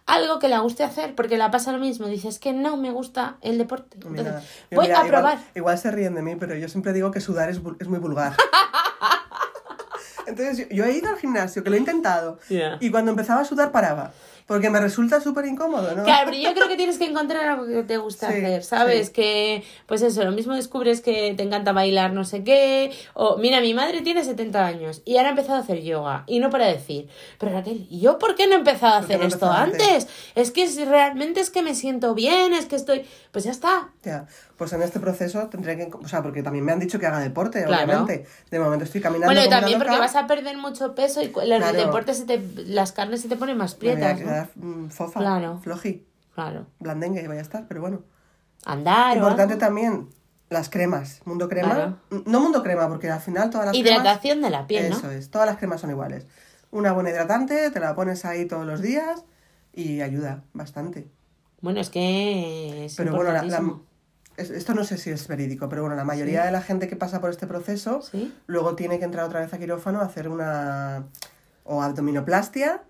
algo 0.05 0.37
que 0.39 0.49
le 0.49 0.57
guste 0.59 0.83
hacer, 0.83 1.15
porque 1.15 1.37
la 1.37 1.49
pasa 1.51 1.71
lo 1.71 1.79
mismo. 1.79 2.05
Dice, 2.07 2.27
es 2.27 2.37
que 2.37 2.53
no 2.53 2.77
me 2.77 2.91
gusta 2.91 3.37
el 3.41 3.57
deporte. 3.57 3.95
Entonces, 3.95 4.43
voy 4.71 4.87
mira, 4.87 4.99
a 4.99 5.07
probar. 5.07 5.33
Igual, 5.33 5.51
igual 5.55 5.77
se 5.79 5.91
ríen 5.91 6.13
de 6.15 6.21
mí, 6.21 6.35
pero 6.35 6.55
yo 6.55 6.69
siempre 6.69 6.93
digo 6.93 7.11
que 7.11 7.21
sudar 7.21 7.49
es, 7.49 7.59
es 7.79 7.87
muy 7.87 7.99
vulgar. 7.99 8.35
Entonces, 10.27 10.57
yo, 10.57 10.65
yo 10.75 10.85
he 10.85 10.91
ido 10.91 11.09
al 11.09 11.17
gimnasio, 11.17 11.63
que 11.63 11.69
lo 11.69 11.75
he 11.75 11.79
intentado, 11.79 12.39
Ya. 12.49 12.77
y 12.79 12.89
cuando 12.89 13.11
empezaba 13.11 13.41
a 13.41 13.45
sudar 13.45 13.71
paraba, 13.71 14.11
porque 14.47 14.69
me 14.69 14.79
resulta 14.79 15.19
súper 15.21 15.45
incómodo, 15.47 15.95
¿no? 15.95 16.03
Claro, 16.03 16.29
pero 16.31 16.37
yo 16.37 16.53
creo 16.53 16.67
que 16.67 16.75
tienes 16.77 16.97
que 16.99 17.05
encontrar 17.05 17.47
algo 17.49 17.65
que 17.65 17.83
te 17.83 17.97
gusta 17.97 18.31
Sí, 18.31 18.37
hacer, 18.37 18.63
¿sabes? 18.63 19.07
sí. 19.07 19.13
Que, 19.13 19.63
pues 19.87 20.01
eso, 20.03 20.23
lo 20.23 20.31
mismo 20.31 20.53
descubres 20.53 21.01
que 21.01 21.33
te 21.35 21.41
encanta 21.43 21.71
bailar 21.71 22.13
no 22.13 22.23
sé 22.25 22.43
qué, 22.43 22.91
o 23.15 23.37
mira, 23.37 23.59
mi 23.59 23.73
madre 23.73 24.01
tiene 24.01 24.23
70 24.23 24.65
años 24.65 25.01
y 25.03 25.17
ahora 25.17 25.29
ha 25.29 25.31
empezado 25.31 25.57
a 25.57 25.61
hacer 25.61 25.81
yoga, 25.81 26.23
y 26.27 26.39
no 26.39 26.49
para 26.51 26.67
decir, 26.67 27.07
pero 27.39 27.53
Raquel, 27.53 27.87
¿y 27.89 28.01
yo 28.01 28.19
por 28.19 28.35
qué 28.35 28.45
no 28.45 28.53
he 28.53 28.57
empezado 28.57 28.95
a 28.95 28.99
¿Por 28.99 29.07
qué 29.07 29.13
hacer 29.15 29.27
no 29.27 29.33
esto 29.33 29.51
antes? 29.51 30.07
Es 30.35 30.51
que 30.51 30.63
es- 30.63 30.87
realmente 30.87 31.39
es 31.39 31.49
que 31.49 31.63
me 31.63 31.73
siento 31.73 32.13
bien, 32.13 32.53
es 32.53 32.65
que 32.67 32.75
estoy, 32.75 33.03
pues 33.31 33.45
ya 33.45 33.51
está. 33.51 33.89
Ya, 34.03 34.27
pues 34.57 34.71
en 34.73 34.81
este 34.81 34.99
proceso 34.99 35.47
tendré 35.47 35.75
que, 35.77 35.89
o 35.93 36.07
sea, 36.07 36.23
porque 36.23 36.41
también 36.43 36.63
me 36.65 36.71
han 36.71 36.79
dicho 36.79 36.97
que 36.99 37.05
haga 37.07 37.19
deporte, 37.19 37.63
Claro. 37.65 37.83
obviamente. 37.83 38.25
De 38.49 38.59
momento 38.59 38.85
estoy 38.85 39.01
caminando 39.01 39.27
Bueno, 39.27 39.41
y 39.41 39.43
como 39.45 39.49
una 39.49 39.59
también 39.61 39.79
porque 39.79 39.91
loca, 39.93 40.05
vas 40.05 40.15
a 40.15 40.27
perder 40.27 40.57
mucho 40.57 40.95
peso 40.95 41.21
y 41.21 41.25
los 41.27 41.33
Claro. 41.43 41.77
deportes 41.77 42.17
se 42.17 42.25
te, 42.25 42.39
las 42.65 42.91
carnes 42.91 43.21
se 43.21 43.27
te 43.27 43.35
ponen 43.35 43.57
más 43.57 43.75
me 43.75 43.79
voy 43.79 43.89
a 43.89 43.95
prietas, 43.95 44.19
¿no? 44.19 44.25
quedar 44.25 44.49
mm, 44.55 44.87
fofa, 44.89 45.19
Claro. 45.19 45.59
floji, 45.61 46.05
Claro. 46.33 46.67
blandengue 46.79 47.21
y 47.21 47.27
vaya 47.27 47.39
a 47.41 47.43
estar, 47.43 47.67
pero 47.67 47.81
bueno. 47.81 48.03
Andar 48.65 49.15
Importante 49.17 49.53
algo. 49.55 49.65
también 49.65 50.09
las 50.49 50.69
cremas, 50.69 51.21
mundo 51.25 51.49
crema. 51.49 51.73
Claro. 51.75 51.97
N- 52.11 52.23
No 52.25 52.39
mundo 52.39 52.63
crema, 52.63 52.87
porque 52.87 53.09
al 53.09 53.19
final 53.19 53.49
todas 53.49 53.67
las 53.67 53.73
cremas... 53.75 53.91
Hidratación 53.91 54.41
de 54.41 54.49
la 54.49 54.67
piel, 54.67 54.89
¿no? 54.89 54.97
Eso 54.97 55.11
es, 55.11 55.29
todas 55.29 55.47
las 55.47 55.57
cremas 55.57 55.81
son 55.81 55.89
iguales. 55.91 56.27
Una 56.71 56.91
buena 56.93 57.09
hidratante, 57.09 57.69
te 57.71 57.79
la 57.79 57.93
pones 57.95 58.25
ahí 58.25 58.45
todos 58.45 58.65
los 58.65 58.81
días 58.81 59.23
y 59.73 60.01
ayuda 60.01 60.43
bastante. 60.53 61.07
Bueno, 61.61 61.79
es 61.79 61.89
que 61.89 62.85
es 62.85 62.95
Pero 62.95 63.15
bueno, 63.15 63.31
la- 63.31 63.43
la- 63.43 63.61
esto 64.37 64.73
no 64.73 64.83
sé 64.83 64.97
si 64.97 65.09
es 65.09 65.27
verídico, 65.27 65.69
pero 65.69 65.81
bueno, 65.83 65.95
la 65.95 66.03
mayoría 66.03 66.43
de 66.45 66.51
la 66.51 66.61
gente 66.61 66.87
que 66.87 66.95
pasa 66.95 67.21
por 67.21 67.29
este 67.29 67.47
proceso 67.47 68.01
¿Sí? 68.01 68.33
luego 68.47 68.75
tiene 68.75 68.99
que 68.99 69.05
entrar 69.05 69.25
otra 69.25 69.39
vez 69.41 69.53
a 69.53 69.57
quirófano 69.57 69.99
a 70.01 70.05
hacer 70.05 70.27
una 70.29 71.05
o 71.63 71.81
abdominoplastia 71.81 72.83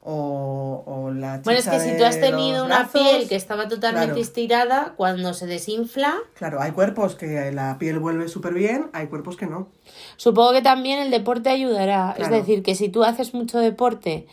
o, 0.00 0.84
o 0.86 1.10
la 1.10 1.38
Bueno, 1.44 1.58
es 1.58 1.66
que 1.68 1.80
si 1.80 1.96
tú 1.96 2.04
has 2.04 2.20
tenido 2.20 2.64
una 2.64 2.80
brazos. 2.84 2.92
piel 3.00 3.28
que 3.28 3.34
estaba 3.36 3.68
totalmente 3.68 4.06
Claro. 4.06 4.20
estirada, 4.20 4.94
cuando 4.96 5.34
se 5.34 5.46
desinfla, 5.46 6.14
Claro, 6.34 6.60
hay 6.60 6.70
cuerpos 6.72 7.14
que 7.16 7.50
la 7.52 7.78
piel 7.78 7.98
vuelve 7.98 8.28
súper 8.28 8.54
bien, 8.54 8.90
hay 8.92 9.08
cuerpos 9.08 9.36
que 9.36 9.46
no. 9.46 9.68
supongo 10.16 10.52
que 10.52 10.62
también 10.62 11.00
el 11.00 11.10
deporte 11.10 11.50
ayudará. 11.50 12.14
Es 12.16 12.30
decir, 12.30 12.62
que 12.62 12.74
si 12.74 12.88
tú 12.88 13.02
haces 13.04 13.34
mucho 13.34 13.58
deporte, 13.58 14.26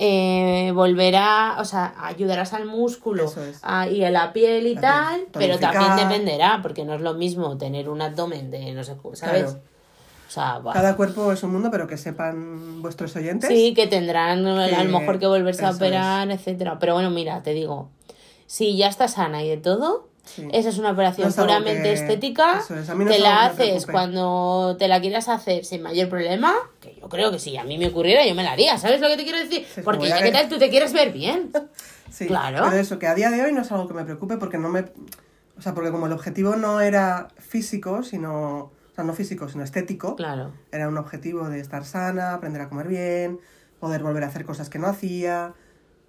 eh, 0.00 0.70
volverá, 0.74 1.56
o 1.58 1.64
sea, 1.64 1.92
ayudarás 2.00 2.52
al 2.52 2.66
músculo 2.66 3.24
es. 3.24 3.58
a- 3.62 3.88
y 3.88 4.04
a 4.04 4.10
la 4.10 4.32
piel 4.32 4.66
y 4.68 4.74
La 4.76 4.80
tal, 4.80 5.16
piel, 5.22 5.28
pero 5.32 5.58
también 5.58 5.96
dependerá, 5.96 6.60
porque 6.62 6.84
no 6.84 6.94
es 6.94 7.00
lo 7.00 7.14
mismo 7.14 7.58
tener 7.58 7.88
un 7.88 8.00
abdomen 8.00 8.50
de 8.50 8.72
no 8.72 8.84
sé, 8.84 8.94
¿sabes? 9.14 9.42
Claro. 9.42 9.60
O 10.28 10.30
sea. 10.30 10.60
Cada 10.72 10.94
cuerpo 10.94 11.32
es 11.32 11.42
un 11.42 11.52
mundo, 11.52 11.70
pero 11.72 11.86
que 11.88 11.96
sepan 11.96 12.80
vuestros 12.80 13.16
oyentes. 13.16 13.48
Sí, 13.48 13.74
que 13.74 13.86
tendrán 13.88 14.46
a 14.46 14.68
que- 14.68 14.84
lo 14.84 14.98
mejor 15.00 15.18
que 15.18 15.26
volverse 15.26 15.64
a 15.64 15.70
operar, 15.70 16.30
etcétera. 16.30 16.78
Pero 16.78 16.94
bueno, 16.94 17.10
mira, 17.10 17.42
te 17.42 17.52
digo, 17.52 17.88
si 18.46 18.76
ya 18.76 18.88
estás 18.88 19.14
sana 19.14 19.42
y 19.42 19.48
de 19.48 19.56
todo, 19.56 20.06
Sí. 20.34 20.48
esa 20.52 20.68
es 20.68 20.78
una 20.78 20.90
operación 20.92 21.26
No 21.26 21.30
es 21.30 21.36
puramente 21.36 21.82
que- 21.82 21.92
estética. 21.94 22.58
eso 22.60 22.76
es, 22.76 22.88
a 22.88 22.94
mí 22.94 23.04
no 23.04 23.10
te 23.10 23.18
la 23.18 23.46
haces 23.46 23.86
cuando 23.86 24.76
te 24.78 24.88
la 24.88 25.00
quieras 25.00 25.28
hacer 25.28 25.64
sin 25.64 25.82
mayor 25.82 26.08
problema, 26.08 26.54
que 26.80 26.94
yo 27.00 27.08
creo 27.08 27.30
que 27.30 27.38
si 27.38 27.56
a 27.56 27.64
mí 27.64 27.78
me 27.78 27.88
ocurriera, 27.88 28.26
yo 28.26 28.34
me 28.34 28.42
la 28.42 28.52
haría. 28.52 28.78
¿Sabes 28.78 29.00
lo 29.00 29.08
que 29.08 29.16
te 29.16 29.24
quiero 29.24 29.38
decir? 29.38 29.66
Sí, 29.74 29.80
Porque 29.82 30.08
ya 30.08 30.22
que- 30.22 30.30
tal, 30.30 30.48
tú 30.48 30.58
te 30.58 30.70
quieres 30.70 30.92
ver 30.92 31.12
bien. 31.12 31.50
Sí, 32.10 32.26
Claro. 32.26 32.64
Pero 32.64 32.76
eso, 32.80 32.98
que 32.98 33.06
a 33.06 33.14
día 33.14 33.30
de 33.30 33.42
hoy 33.42 33.52
no 33.52 33.60
es 33.60 33.70
algo 33.70 33.86
que 33.86 33.92
me 33.92 34.02
preocupe 34.02 34.38
porque 34.38 34.56
no 34.56 34.70
me... 34.70 34.86
O 35.58 35.62
sea, 35.62 35.74
porque 35.74 35.90
como 35.90 36.06
el 36.06 36.12
objetivo 36.12 36.56
no 36.56 36.80
era 36.80 37.28
físico, 37.36 38.02
sino... 38.02 38.56
O 38.60 38.94
sea, 38.94 39.04
no 39.04 39.12
físico, 39.12 39.46
sino 39.50 39.62
estético. 39.62 40.16
Claro. 40.16 40.52
Era 40.72 40.88
un 40.88 40.96
objetivo 40.96 41.48
de 41.50 41.60
estar 41.60 41.84
sana, 41.84 42.32
aprender 42.32 42.62
a 42.62 42.68
comer 42.70 42.88
bien, 42.88 43.38
poder 43.78 44.02
volver 44.02 44.24
a 44.24 44.28
hacer 44.28 44.44
cosas 44.46 44.70
que 44.70 44.78
no 44.78 44.86
hacía, 44.88 45.52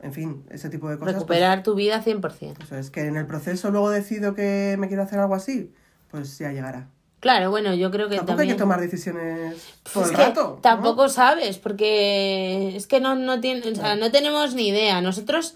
en 0.02 0.14
fin, 0.14 0.44
ese 0.50 0.70
tipo 0.70 0.90
de 0.90 0.98
cosas. 0.98 1.14
pues, 1.14 1.16
Recuperar 1.16 1.64
tu 1.64 1.76
vida 1.76 2.04
100%. 2.04 2.64
eso 2.64 2.76
es, 2.78 2.90
que 2.90 3.02
en 3.02 3.18
el 3.18 3.26
proceso 3.26 3.72
luego 3.72 3.90
decido 3.90 4.34
que 4.34 4.76
me 4.80 4.88
quiero 4.88 5.04
hacer 5.04 5.20
algo 5.20 5.36
así, 5.36 5.74
pues 6.10 6.38
ya 6.38 6.52
llegará. 6.52 6.88
Claro, 7.20 7.50
bueno, 7.52 7.74
yo 7.74 7.92
creo 7.92 8.08
que 8.08 8.16
Tampoco 8.16 8.38
también... 8.38 8.52
hay 8.52 8.56
que 8.56 8.60
tomar 8.60 8.80
decisiones 8.80 9.56
todo 9.92 10.06
Es 10.06 10.12
el 10.12 10.16
rato. 10.18 10.42
¿no? 10.42 10.62
Tampoco 10.62 11.10
sabes, 11.10 11.58
porque 11.58 12.78
es 12.78 12.88
que 12.88 13.02
no, 13.02 13.16
no, 13.16 13.42
tiene, 13.42 13.70
o 13.70 13.76
sea, 13.76 13.98
no 13.98 14.10
tenemos 14.10 14.56
ni 14.56 14.70
idea. 14.70 15.02
Nosotros 15.02 15.56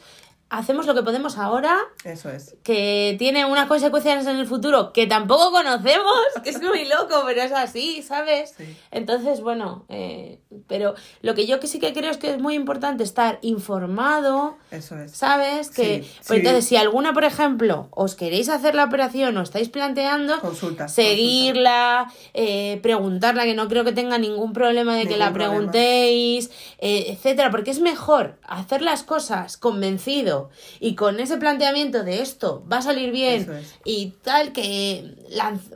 hacemos 0.49 0.85
lo 0.85 0.93
que 0.93 1.01
podemos 1.01 1.37
ahora, 1.39 1.79
Eso 2.03 2.29
es. 2.29 2.55
que 2.63 3.15
tiene 3.17 3.43
unas 3.45 3.67
consecuencias 3.67 4.27
en 4.27 4.37
el 4.37 4.45
futuro 4.45 4.93
que 4.93 5.07
tampoco 5.07 5.51
conocemos, 5.51 6.13
que 6.43 6.51
es 6.51 6.61
muy 6.61 6.85
loco, 6.85 7.23
pero 7.25 7.41
es 7.41 7.51
así, 7.51 8.03
¿sabes? 8.03 8.53
Sí. 8.55 8.77
Entonces, 8.91 9.41
bueno, 9.41 9.85
eh, 9.89 10.39
pero 10.67 10.93
lo 11.23 11.33
que 11.33 11.47
yo 11.47 11.59
que 11.59 11.65
sí 11.65 11.79
que 11.79 11.91
creo 11.93 12.11
es 12.11 12.17
que 12.17 12.29
es 12.31 12.39
muy 12.39 12.53
importante 12.53 13.03
estar 13.03 13.39
informado, 13.41 14.57
Eso 14.69 14.95
es. 14.99 15.11
¿sabes? 15.11 15.69
Que, 15.71 16.03
Sí, 16.03 16.11
pues 16.17 16.27
sí. 16.27 16.35
entonces, 16.35 16.65
si 16.65 16.75
alguna, 16.77 17.13
por 17.13 17.23
ejemplo, 17.23 17.87
os 17.91 18.13
queréis 18.15 18.47
hacer 18.49 18.75
la 18.75 18.83
operación 18.83 19.35
o 19.37 19.41
estáis 19.41 19.69
planteando, 19.69 20.39
Consulta, 20.39 20.87
seguirla, 20.87 22.11
eh, 22.35 22.79
preguntarla, 22.83 23.43
que 23.45 23.55
no 23.55 23.67
creo 23.67 23.83
que 23.83 23.91
tenga 23.91 24.17
ningún 24.19 24.53
problema 24.53 24.95
de 24.95 25.07
que 25.07 25.17
la 25.17 25.33
preguntéis, 25.33 26.51
eh, 26.77 27.05
etcétera, 27.07 27.49
porque 27.49 27.71
es 27.71 27.79
mejor 27.79 28.37
hacer 28.43 28.81
las 28.83 29.03
cosas 29.03 29.57
convencido 29.57 30.42
y 30.79 30.95
con 30.95 31.19
ese 31.19 31.37
planteamiento 31.37 32.03
de 32.03 32.21
esto 32.21 32.63
va 32.71 32.77
a 32.77 32.81
salir 32.81 33.11
bien 33.11 33.49
es. 33.51 33.79
y 33.85 34.13
tal 34.21 34.53
que 34.53 35.15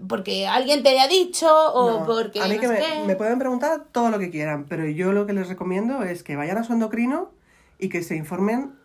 porque 0.07 0.47
alguien 0.47 0.83
te 0.83 0.89
haya 0.89 1.07
dicho 1.07 1.47
o 1.73 1.99
No, 1.99 2.05
porque 2.05 2.41
a 2.41 2.47
mí 2.47 2.55
no 2.55 2.61
que 2.61 2.67
me, 2.67 2.77
qué. 2.77 3.03
me 3.05 3.15
pueden 3.15 3.39
preguntar 3.39 3.85
todo 3.91 4.09
lo 4.09 4.19
que 4.19 4.29
quieran, 4.29 4.65
pero 4.67 4.87
yo 4.87 5.11
lo 5.11 5.25
que 5.25 5.33
les 5.33 5.47
recomiendo 5.47 6.03
es 6.03 6.23
que 6.23 6.35
vayan 6.35 6.57
a 6.57 6.63
su 6.63 6.73
endocrino 6.73 7.31
y 7.79 7.89
que 7.89 8.03
se 8.03 8.15
informen 8.15 8.76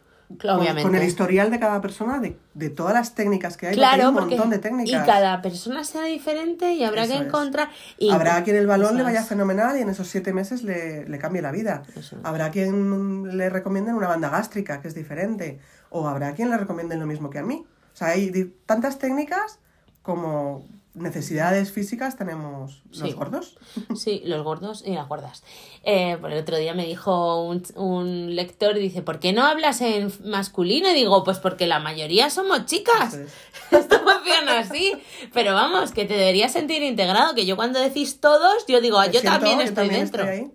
Obviamente. 0.43 0.83
con, 0.83 0.95
el 0.95 1.03
historial 1.05 1.51
de 1.51 1.59
cada 1.61 1.80
persona 1.80 2.18
de, 2.18 2.39
de 2.55 2.70
todas 2.70 2.95
las 2.95 3.14
técnicas 3.14 3.57
que 3.57 3.66
hay. 3.68 3.74
porque 3.74 3.85
hay 3.87 3.95
Claro, 3.97 4.09
un 4.11 4.14
porque 4.16 4.35
montón 4.37 4.51
de 4.51 4.57
y 4.57 4.61
técnicas. 4.61 5.07
cada 5.07 5.43
persona 5.43 5.85
sea 5.85 6.05
diferente 6.05 6.72
y 6.74 6.85
habrá 6.85 7.05
Eso 7.05 7.12
que 7.12 7.18
es. 7.20 7.26
encontrar 7.26 7.68
y 7.99 8.11
Habrá 8.11 8.43
quien 8.45 8.57
el 8.57 8.66
balón 8.66 8.97
le 8.97 9.03
vaya 9.03 9.20
es. 9.20 9.26
fenomenal 9.28 9.76
y 9.78 9.83
en 9.83 9.89
esos 9.91 10.09
siete 10.09 10.33
meses 10.33 10.62
le, 10.62 11.09
le 11.09 11.18
cambie 11.18 11.43
la 11.43 11.53
vida. 11.53 11.83
Eso. 11.97 12.16
Habrá 12.24 12.51
quien 12.51 13.37
le 13.37 13.51
recomienden 13.51 13.95
una 13.95 14.09
banda 14.09 14.28
gástrica, 14.28 14.80
que 14.80 14.89
es 14.89 14.95
diferente. 14.95 15.59
O 15.91 16.09
habrá 16.09 16.33
quien 16.35 16.51
le 16.51 16.57
recomienden 16.57 16.99
lo 17.01 17.07
mismo 17.07 17.30
que 17.30 17.39
a 17.39 17.43
mí. 17.43 17.64
O 17.93 17.97
sea, 17.97 18.09
hay 18.09 18.30
tantas 18.66 18.99
técnicas 18.99 19.59
como 20.03 20.64
necesidades 20.95 21.72
físicas 21.72 22.16
tenemos 22.16 22.82
los 22.90 22.99
Sí. 22.99 23.12
gordos. 23.12 23.57
Sí, 23.97 24.22
los 24.26 24.43
gordos 24.45 24.82
y 24.86 24.93
las 24.93 25.09
gordas. 25.09 25.43
Eh, 25.84 26.18
por 26.20 26.30
el 26.32 26.38
otro 26.40 26.57
día 26.59 26.74
me 26.74 26.84
dijo 26.84 27.43
un, 27.45 27.62
un 27.76 28.34
lector, 28.36 28.74
dice, 28.74 29.01
¿por 29.03 29.18
qué 29.18 29.32
no 29.32 29.45
hablas 29.47 29.80
en 29.80 30.12
masculino? 30.24 30.90
Y 30.90 30.95
digo, 30.95 31.24
pues 31.24 31.38
porque 31.38 31.66
la 31.66 31.78
mayoría 31.78 32.28
somos 32.30 32.66
chicas. 32.66 33.14
Es. 33.14 33.32
Esto 33.70 34.01
funciona 34.01 34.59
así. 34.59 34.93
Pero 35.32 35.55
vamos, 35.55 35.93
que 35.93 36.05
te 36.05 36.14
deberías 36.14 36.53
sentir 36.53 36.82
integrado, 36.82 37.34
que 37.34 37.47
yo 37.47 37.57
cuando 37.57 37.80
decís 37.80 38.20
todos, 38.20 38.66
yo 38.68 38.80
digo, 38.82 38.99
"Ah, 38.99 39.07
yo 39.07 39.20
siento- 39.20 39.30
también 39.30 39.57
yo 39.59 39.64
estoy 39.64 39.74
también 39.88 40.01
dentro. 40.03 40.24
estoy. 40.24 40.51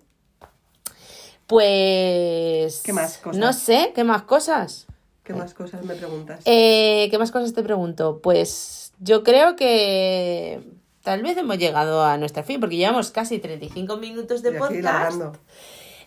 Pues... 1.48 2.82
¿Qué 2.84 2.92
más 2.92 3.18
cosas? 3.18 3.38
No 3.40 3.52
sé, 3.52 3.92
¿qué 3.94 4.04
más 4.04 4.22
cosas? 4.22 4.86
¿Qué 5.24 5.32
más 5.34 5.52
cosas 5.54 5.84
me 5.84 5.94
preguntas? 5.94 6.40
Eh, 6.44 7.08
¿Qué 7.10 7.18
más 7.18 7.30
cosas 7.30 7.52
te 7.54 7.62
pregunto? 7.62 8.20
Pues 8.22 8.87
yo 9.00 9.22
creo 9.22 9.56
que 9.56 10.60
tal 11.02 11.22
vez 11.22 11.36
hemos 11.36 11.58
llegado 11.58 12.04
a 12.04 12.16
nuestra 12.18 12.42
fin, 12.42 12.60
porque 12.60 12.76
llevamos 12.76 13.10
casi 13.10 13.38
35 13.38 13.96
minutos 13.96 14.42
de 14.42 14.52
podcast. 14.52 15.20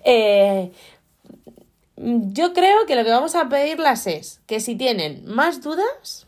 Eh, 0.04 0.72
yo 1.98 2.54
creo 2.54 2.86
que 2.88 2.96
lo 2.96 3.04
que 3.04 3.12
vamos 3.12 3.36
a 3.36 3.50
pedirlas 3.50 4.08
es 4.08 4.42
que 4.48 4.60
si 4.60 4.76
tienen 4.76 5.24
más 5.26 5.62
dudas, 5.62 6.28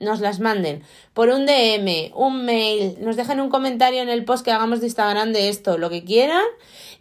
nos 0.00 0.20
las 0.20 0.40
manden 0.40 0.82
por 1.14 1.28
un 1.28 1.46
DM, 1.46 2.12
un 2.14 2.44
mail, 2.44 2.96
nos 3.00 3.16
dejen 3.16 3.40
un 3.40 3.48
comentario 3.48 4.02
en 4.02 4.08
el 4.08 4.24
post 4.24 4.44
que 4.44 4.52
hagamos 4.52 4.80
de 4.80 4.86
Instagram 4.86 5.32
de 5.32 5.48
esto, 5.48 5.78
lo 5.78 5.90
que 5.90 6.04
quieran. 6.04 6.44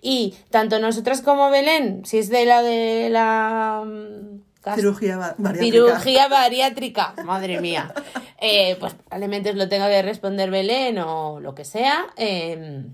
Y 0.01 0.36
tanto 0.49 0.80
nosotras 0.80 1.22
como 1.22 1.49
Belén, 1.49 2.05
si 2.05 2.18
es 2.18 2.30
de 2.30 2.45
la 2.45 2.61
de 2.61 3.09
la 3.09 3.84
Cirugía 4.76 5.18
ba- 5.18 5.36
bariátrica. 5.38 5.76
cirugía 5.99 6.28
bariátrica, 6.28 7.14
madre 7.26 7.59
mía, 7.61 7.93
eh, 8.39 8.76
pues 8.80 8.93
probablemente 8.93 9.49
os 9.51 9.55
lo 9.55 9.68
tenga 9.70 9.89
que 9.89 10.01
responder 10.01 10.49
Belén 10.51 10.97
o 10.99 11.39
lo 11.39 11.53
que 11.55 11.66
sea. 11.66 12.05
eh, 12.18 12.86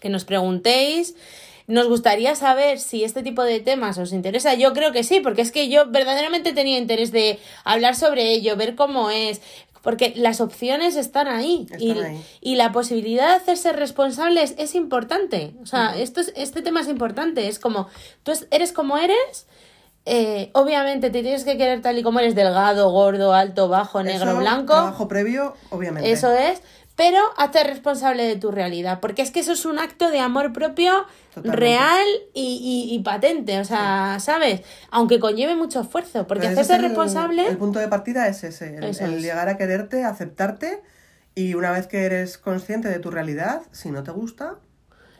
que 0.00 0.08
nos 0.10 0.24
preguntéis. 0.26 1.14
Nos 1.66 1.88
gustaría 1.88 2.34
saber 2.34 2.78
si 2.78 3.04
este 3.04 3.22
tipo 3.22 3.42
de 3.42 3.58
temas 3.60 3.96
os 3.96 4.12
interesa. 4.12 4.52
Yo 4.52 4.74
creo 4.74 4.92
que 4.92 5.02
sí, 5.02 5.20
porque 5.20 5.40
es 5.40 5.50
que 5.50 5.70
yo 5.70 5.86
verdaderamente 5.90 6.52
tenía 6.52 6.76
interés 6.76 7.10
de 7.10 7.38
hablar 7.64 7.96
sobre 7.96 8.32
ello, 8.32 8.54
ver 8.56 8.74
cómo 8.74 9.08
es, 9.10 9.40
porque 9.82 10.12
las 10.14 10.42
opciones 10.42 10.96
están 10.96 11.26
ahí. 11.26 11.66
y, 11.78 11.92
ahí. 11.92 12.22
y 12.42 12.56
la 12.56 12.70
posibilidad 12.72 13.28
de 13.30 13.36
hacerse 13.36 13.72
responsables 13.72 14.54
es 14.58 14.74
importante. 14.74 15.54
O 15.62 15.66
sea, 15.66 15.96
esto 15.96 16.20
es, 16.20 16.34
este 16.36 16.60
tema 16.60 16.82
es 16.82 16.88
importante. 16.88 17.48
Es 17.48 17.58
como, 17.58 17.88
tú 18.24 18.32
es- 18.32 18.46
eres 18.50 18.72
como 18.72 18.98
eres. 18.98 19.46
Eh, 20.06 20.50
obviamente 20.52 21.10
te 21.10 21.22
tienes 21.22 21.44
que 21.44 21.56
querer 21.56 21.80
tal 21.82 21.98
y 21.98 22.02
como 22.02 22.20
eres, 22.20 22.34
delgado, 22.34 22.90
gordo, 22.90 23.32
alto, 23.34 23.68
bajo, 23.68 24.02
negro, 24.02 24.30
Eso, 24.32 24.38
blanco. 24.38 24.74
Trabajo 24.74 25.08
previo, 25.08 25.54
obviamente. 25.70 26.10
Eso 26.10 26.32
es, 26.32 26.60
pero 26.96 27.18
hazte 27.36 27.64
responsable 27.64 28.24
de 28.24 28.36
tu 28.36 28.50
realidad, 28.50 29.00
porque 29.00 29.22
es 29.22 29.30
que 29.30 29.40
eso 29.40 29.52
es 29.52 29.64
un 29.64 29.78
acto 29.78 30.10
de 30.10 30.20
amor 30.20 30.52
propio 30.52 31.06
Totalmente. 31.34 31.58
real 31.58 32.06
y, 32.34 32.86
y- 32.90 32.94
y 32.94 32.98
patente, 33.00 33.58
o 33.58 33.64
sea, 33.64 34.18
¿sabes? 34.20 34.60
Aunque 34.90 35.18
conlleve 35.18 35.56
mucho 35.56 35.80
esfuerzo, 35.80 36.26
porque 36.26 36.46
hacerse 36.46 36.78
responsable... 36.78 37.48
El 37.48 37.56
punto 37.58 37.78
de 37.80 37.88
partida 37.88 38.28
es 38.28 38.44
ese, 38.44 38.76
el, 38.76 39.20
llegar 39.22 39.48
a 39.48 39.56
quererte, 39.56 40.04
aceptarte 40.04 40.82
y 41.34 41.54
una 41.54 41.72
vez 41.72 41.88
que 41.88 42.04
eres 42.04 42.38
consciente 42.38 42.88
de 42.88 43.00
tu 43.00 43.10
realidad, 43.10 43.62
si 43.72 43.90
no 43.90 44.04
te 44.04 44.12
gusta, 44.12 44.56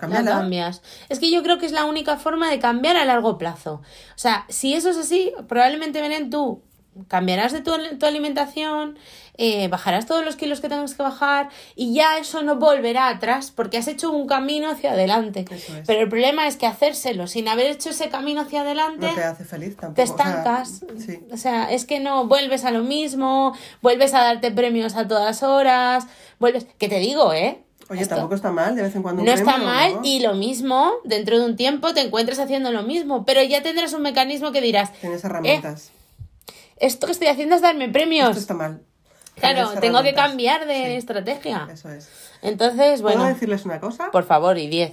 La 0.09 0.25
cambias. 0.25 0.83
Es 1.09 1.19
que 1.19 1.31
yo 1.31 1.43
creo 1.43 1.59
que 1.59 1.67
es 1.67 1.73
la 1.73 1.85
única 1.85 2.17
forma 2.17 2.51
de 2.51 2.59
cambiar 2.59 2.97
a 2.97 3.05
largo 3.05 3.39
plazo. 3.39 3.75
O 3.75 4.19
sea, 4.19 4.45
si 4.49 4.75
eso 4.75 4.91
es 4.91 4.97
así, 4.97 5.33
probablemente 5.49 6.01
Belén 6.01 6.31
tú 6.31 6.63
cambiarás 7.09 7.53
de 7.53 7.61
tu, 7.61 7.73
tu 7.99 8.07
alimentación, 8.07 8.99
eh, 9.37 9.67
bajarás 9.69 10.07
todos 10.07 10.25
los 10.25 10.37
kilos 10.37 10.61
que 10.61 10.69
tengas 10.69 10.95
que 10.95 11.03
bajar 11.03 11.49
y 11.75 11.93
ya 11.93 12.19
eso 12.19 12.43
no 12.43 12.57
volverá 12.57 13.09
atrás 13.09 13.51
porque 13.51 13.79
has 13.79 13.89
hecho 13.89 14.13
un 14.13 14.27
camino 14.27 14.71
hacia 14.71 14.93
adelante. 14.93 15.45
Es. 15.51 15.67
Pero 15.87 16.03
el 16.03 16.09
problema 16.09 16.47
es 16.47 16.57
que 16.57 16.67
hacérselo 16.67 17.27
sin 17.27 17.49
haber 17.49 17.73
hecho 17.73 17.91
ese 17.91 18.09
camino 18.09 18.43
hacia 18.43 18.61
adelante 18.61 19.07
No 19.07 19.15
te 19.15 19.25
hace 19.25 19.45
feliz 19.45 19.77
tampoco. 19.77 19.95
te 19.95 20.03
o 20.03 20.07
sea, 20.07 20.15
estancas. 20.15 20.85
sí. 20.99 21.21
O 21.33 21.37
sea, 21.37 21.73
es 21.73 21.85
que 21.85 21.99
no 21.99 22.27
vuelves 22.27 22.65
a 22.65 22.71
lo 22.71 22.85
mismo, 22.85 23.57
vuelves 23.83 24.15
a 24.15 24.21
darte 24.21 24.53
premios 24.53 24.95
a 24.95 25.09
todas 25.09 25.43
horas, 25.43 26.07
vuelves... 26.39 26.67
Que 26.79 26.89
te 26.89 26.99
digo, 26.99 27.33
¿eh? 27.33 27.64
Oye, 27.91 28.03
Esto- 28.03 28.15
tampoco 28.15 28.35
está 28.35 28.51
mal 28.51 28.75
de 28.75 28.83
vez 28.83 28.97
en 28.97 29.03
cuando 29.03 29.23
un 29.23 29.27
no 29.29 29.35
está 29.35 29.59
mal 29.59 29.95
¿no? 29.97 30.01
y 30.05 30.21
lo 30.21 30.35
mismo, 30.35 30.93
dentro 31.05 31.39
de 31.39 31.45
un 31.45 31.57
tiempo 31.57 31.93
te 31.93 32.01
encuentras 32.01 32.39
haciendo 32.39 32.73
lo 32.73 32.83
mismo, 32.83 33.25
pero 33.27 33.43
ya 33.43 33.63
tendrás 33.63 33.93
un 33.93 34.03
mecanismo 34.03 34.53
que 34.53 34.61
dirás, 34.63 34.93
Tienes 35.01 35.23
herramientas. 35.25 35.91
esto 36.79 37.07
que 37.07 37.13
estoy 37.13 37.29
haciendo 37.29 37.57
es 37.57 37.61
darme 37.63 37.89
premios. 37.91 38.29
Esto 38.31 38.41
está 38.41 38.55
mal. 38.55 38.81
Claro, 39.37 39.71
tengo 39.81 40.03
que 40.03 40.15
cambiar 40.15 40.67
de 40.67 40.75
Sí, 40.87 40.93
estrategia. 40.93 41.69
Eso 41.73 41.91
es. 41.91 42.09
Entonces, 42.41 43.03
¿Puedo 43.03 43.17
bueno, 43.19 43.29
decirles 43.33 43.65
una 43.65 43.81
cosa? 43.81 44.11
por 44.13 44.25
favor, 44.25 44.57
y 44.59 44.69
10. 44.69 44.93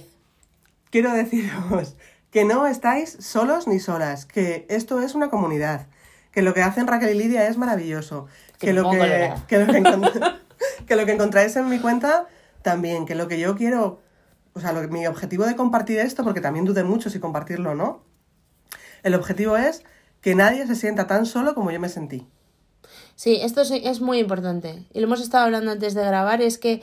Quiero 0.90 1.12
deciros 1.12 1.94
que 2.30 2.44
no 2.44 2.66
estáis 2.66 3.16
solos 3.20 3.66
ni 3.68 3.78
solas, 3.78 4.26
que 4.26 4.66
esto 4.68 5.00
es 5.00 5.14
una 5.14 5.30
comunidad, 5.30 5.86
que 6.32 6.42
lo 6.42 6.54
que 6.54 6.62
hacen 6.62 6.86
Raquel 6.86 7.10
y 7.14 7.18
Lidia 7.22 7.46
es 7.46 7.56
maravilloso, 7.56 8.26
Que 8.58 8.72
lo 8.72 8.90
que, 8.90 8.96
lo 8.98 9.46
que 10.86 10.96
lo 10.96 11.06
que 11.06 11.12
encontráis 11.12 11.54
en 11.56 11.68
mi 11.68 11.78
cuenta 11.78 12.26
también, 12.62 13.06
que 13.06 13.14
lo 13.14 13.28
que 13.28 13.38
yo 13.40 13.56
quiero, 13.56 14.00
o 14.54 14.60
sea, 14.60 14.72
lo 14.72 14.80
que- 14.80 14.88
mi 14.88 15.06
objetivo 15.06 15.44
de 15.44 15.56
compartir 15.56 15.98
esto, 15.98 16.24
porque 16.24 16.40
también 16.40 16.64
dudé 16.64 16.84
mucho 16.84 17.10
si 17.10 17.18
compartirlo 17.20 17.72
o 17.72 17.74
no, 17.74 18.02
el 19.02 19.14
objetivo 19.14 19.56
es 19.56 19.82
que 20.20 20.34
nadie 20.34 20.66
se 20.66 20.76
sienta 20.76 21.06
tan 21.06 21.26
solo 21.26 21.54
como 21.54 21.70
yo 21.70 21.80
me 21.80 21.88
sentí. 21.88 22.26
Sí, 23.16 23.38
esto 23.42 23.64
sí- 23.64 23.82
es 23.84 24.00
muy 24.00 24.18
importante. 24.18 24.84
Y 24.92 25.00
lo 25.00 25.06
hemos 25.06 25.20
estado 25.20 25.44
hablando 25.44 25.70
antes 25.70 25.94
de 25.94 26.04
grabar, 26.04 26.40
es 26.42 26.58
que 26.58 26.82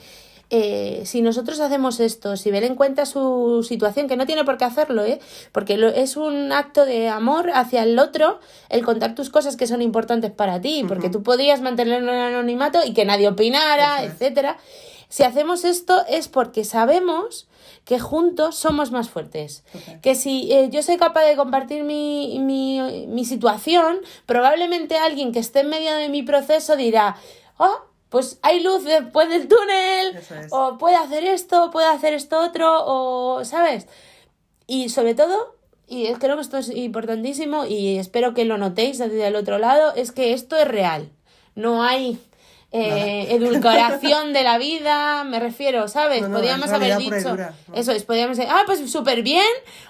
eh, 0.52 1.02
si 1.04 1.22
nosotros 1.22 1.60
hacemos 1.60 2.00
esto, 2.00 2.36
si 2.36 2.50
Belén 2.50 2.74
cuenta 2.74 3.06
su 3.06 3.64
situación, 3.66 4.08
que 4.08 4.16
no 4.16 4.26
tiene 4.26 4.44
por 4.44 4.58
qué 4.58 4.64
hacerlo, 4.64 5.04
¿eh? 5.04 5.20
porque 5.52 5.76
lo- 5.76 5.90
es 5.90 6.16
un 6.16 6.50
acto 6.50 6.84
de 6.86 7.08
amor 7.08 7.50
hacia 7.54 7.84
el 7.84 7.96
otro, 8.00 8.40
el 8.68 8.84
contar 8.84 9.14
tus 9.14 9.30
cosas 9.30 9.54
que 9.56 9.68
son 9.68 9.80
importantes 9.80 10.32
para 10.32 10.60
ti, 10.60 10.84
porque 10.88 11.08
tú 11.08 11.22
podrías 11.22 11.60
mantenerlo 11.60 12.12
en 12.12 12.18
anonimato 12.18 12.80
y 12.84 12.94
que 12.94 13.04
nadie 13.04 13.28
opinara, 13.28 14.02
Eso 14.02 14.12
es. 14.12 14.18
Si 15.10 15.24
hacemos 15.24 15.64
esto 15.64 16.04
es 16.08 16.28
porque 16.28 16.64
sabemos 16.64 17.48
que 17.84 17.98
juntos 17.98 18.54
somos 18.56 18.92
más 18.92 19.10
fuertes. 19.10 19.64
Que 20.02 20.14
si 20.14 20.52
eh, 20.52 20.70
yo 20.70 20.84
soy 20.84 20.98
capaz 20.98 21.24
de 21.24 21.36
compartir 21.36 21.82
mi, 21.82 22.38
mi, 22.38 23.06
mi 23.08 23.24
situación, 23.24 23.98
probablemente 24.24 24.96
alguien 24.96 25.32
que 25.32 25.40
esté 25.40 25.60
en 25.60 25.68
medio 25.68 25.94
de 25.96 26.08
mi 26.08 26.22
proceso 26.22 26.76
dirá, 26.76 27.16
oh, 27.58 27.80
pues 28.08 28.38
hay 28.42 28.62
luz 28.62 28.84
después 28.84 29.28
del 29.28 29.48
túnel, 29.48 30.16
es. 30.16 30.46
o 30.50 30.78
puede 30.78 30.94
hacer 30.94 31.24
esto, 31.24 31.72
puede 31.72 31.88
hacer 31.88 32.14
esto 32.14 32.40
otro, 32.40 32.84
o, 32.86 33.44
¿sabes? 33.44 33.88
Y 34.68 34.90
sobre 34.90 35.16
todo, 35.16 35.56
y 35.88 36.06
creo 36.14 36.36
que 36.36 36.42
esto 36.42 36.56
es 36.56 36.70
importantísimo 36.70 37.66
y 37.66 37.98
espero 37.98 38.32
que 38.32 38.44
lo 38.44 38.58
notéis 38.58 38.98
desde 38.98 39.26
el 39.26 39.34
otro 39.34 39.58
lado, 39.58 39.92
es 39.96 40.12
que 40.12 40.34
esto 40.34 40.56
es 40.56 40.68
real. 40.68 41.10
No 41.56 41.82
hay 41.82 42.20
eh, 42.72 43.26
edulcoración 43.30 44.32
de 44.32 44.42
la 44.44 44.58
vida, 44.58 45.24
me 45.24 45.40
refiero, 45.40 45.88
¿sabes? 45.88 46.22
No, 46.22 46.28
no, 46.28 46.34
Podríamos 46.36 46.66
es 46.66 46.72
haber 46.72 46.98
dicho, 46.98 47.36
eso 47.74 47.92
es, 47.92 48.04
podríamos 48.04 48.36
decir, 48.36 48.52
ah, 48.52 48.62
pues 48.66 48.90
súper 48.90 49.22
bien, 49.22 49.44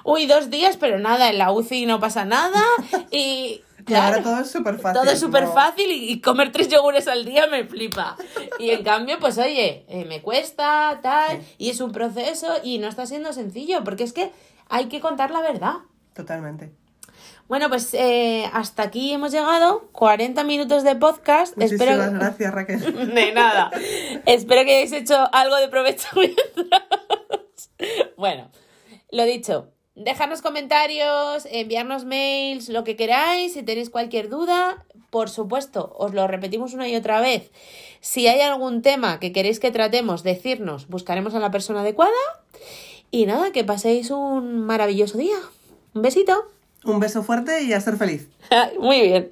uy, 0.05 0.26
dos 0.26 0.49
días, 0.51 0.76
pero 0.78 0.99
nada, 0.99 1.28
en 1.28 1.39
la 1.39 1.53
UCI 1.53 1.87
no 1.87 2.01
pasa 2.01 2.24
nada, 2.24 2.62
y 3.11 3.62
Y 3.87 3.95
ahora 3.95 4.22
claro, 4.22 4.22
todo 4.22 4.41
es 4.41 4.51
súper 4.51 4.78
fácil. 4.78 5.01
todo 5.03 5.11
es 5.12 5.20
súper 5.20 5.47
fácil 5.49 5.91
y, 5.91 6.11
y 6.12 6.20
comer 6.20 6.53
tres 6.53 6.68
yogures 6.68 7.07
al 7.09 7.24
día 7.24 7.47
me 7.49 7.64
flipa. 7.64 8.16
Y 8.59 8.70
en 8.70 8.83
cambio, 8.83 9.18
pues 9.18 9.37
oye, 9.39 9.85
eh, 9.89 10.05
me 10.07 10.22
cuesta, 10.22 11.01
tal, 11.03 11.41
y 11.59 11.70
es 11.70 11.81
un 11.81 11.93
proceso 11.93 12.47
y 12.62 12.78
no 12.78 12.89
está 12.89 13.05
siendo 13.07 13.33
sencillo, 13.33 13.85
porque 13.85 14.05
es 14.05 14.12
que 14.12 14.31
hay 14.68 14.87
que 14.87 15.01
contar 15.01 15.31
la 15.31 15.41
verdad. 15.43 15.74
Totalmente. 16.14 16.72
Bueno, 17.51 17.68
pues 17.68 17.94
eh, 17.94 18.48
hasta 18.53 18.84
aquí 18.84 19.12
hemos 19.12 19.32
llegado, 19.32 19.88
40 19.90 20.44
minutos 20.44 20.84
de 20.84 20.94
podcast. 20.94 21.57
Muchísimas 21.57 21.98
Espero... 21.98 22.12
gracias, 22.12 22.55
Raquel. 22.55 23.14
De 23.14 23.32
nada. 23.32 23.72
Espero 24.24 24.64
que 24.64 24.76
hayáis 24.76 24.92
hecho 24.92 25.16
algo 25.32 25.57
de 25.57 25.66
provecho 25.66 26.07
mientras. 26.14 26.82
Bueno, 28.16 28.53
lo 29.11 29.24
dicho. 29.24 29.72
Dejarnos 29.96 30.42
comentarios, 30.42 31.48
enviarnos 31.51 32.05
mails, 32.05 32.68
lo 32.68 32.84
que 32.84 32.94
queráis. 32.94 33.55
Si 33.55 33.64
tenéis 33.64 33.90
cualquier 33.90 34.28
duda, 34.28 34.86
por 35.11 35.28
supuesto, 35.28 35.92
os 35.98 36.14
lo 36.14 36.28
repetimos 36.28 36.72
una 36.72 36.86
y 36.86 36.94
otra 36.94 37.20
vez. 37.20 37.51
Si 37.98 38.28
hay 38.28 38.42
algún 38.42 38.80
tema 38.80 39.18
que 39.18 39.32
queréis 39.32 39.59
que 39.59 39.72
tratemos, 39.72 40.22
decirnos, 40.22 40.86
buscaremos 40.86 41.34
a 41.34 41.40
la 41.40 41.51
persona 41.51 41.80
adecuada. 41.80 42.12
Y 43.11 43.26
nada, 43.26 43.51
que 43.51 43.64
paséis 43.64 44.12
un 44.12 44.61
maravilloso 44.61 45.18
día. 45.18 45.38
Un 45.94 46.03
besito. 46.03 46.44
Un 46.85 46.99
beso 46.99 47.22
fuerte 47.22 47.62
y 47.62 47.72
a 47.72 47.81
ser 47.81 47.97
feliz. 47.97 48.28
Muy 48.81 49.01
bien. 49.03 49.31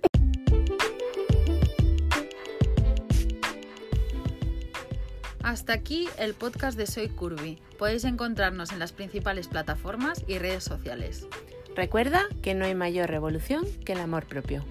Hasta 5.42 5.72
aquí 5.72 6.08
el 6.18 6.34
podcast 6.34 6.76
de 6.76 6.86
Soy 6.86 7.08
Curvy. 7.08 7.58
Podéis 7.78 8.04
encontrarnos 8.04 8.70
en 8.72 8.78
las 8.78 8.92
principales 8.92 9.48
plataformas 9.48 10.22
y 10.26 10.36
redes 10.38 10.62
sociales. 10.62 11.26
Recuerda 11.74 12.24
que 12.42 12.54
no 12.54 12.66
hay 12.66 12.74
mayor 12.74 13.08
revolución 13.08 13.64
que 13.84 13.92
el 13.92 14.00
amor 14.00 14.26
propio. 14.26 14.64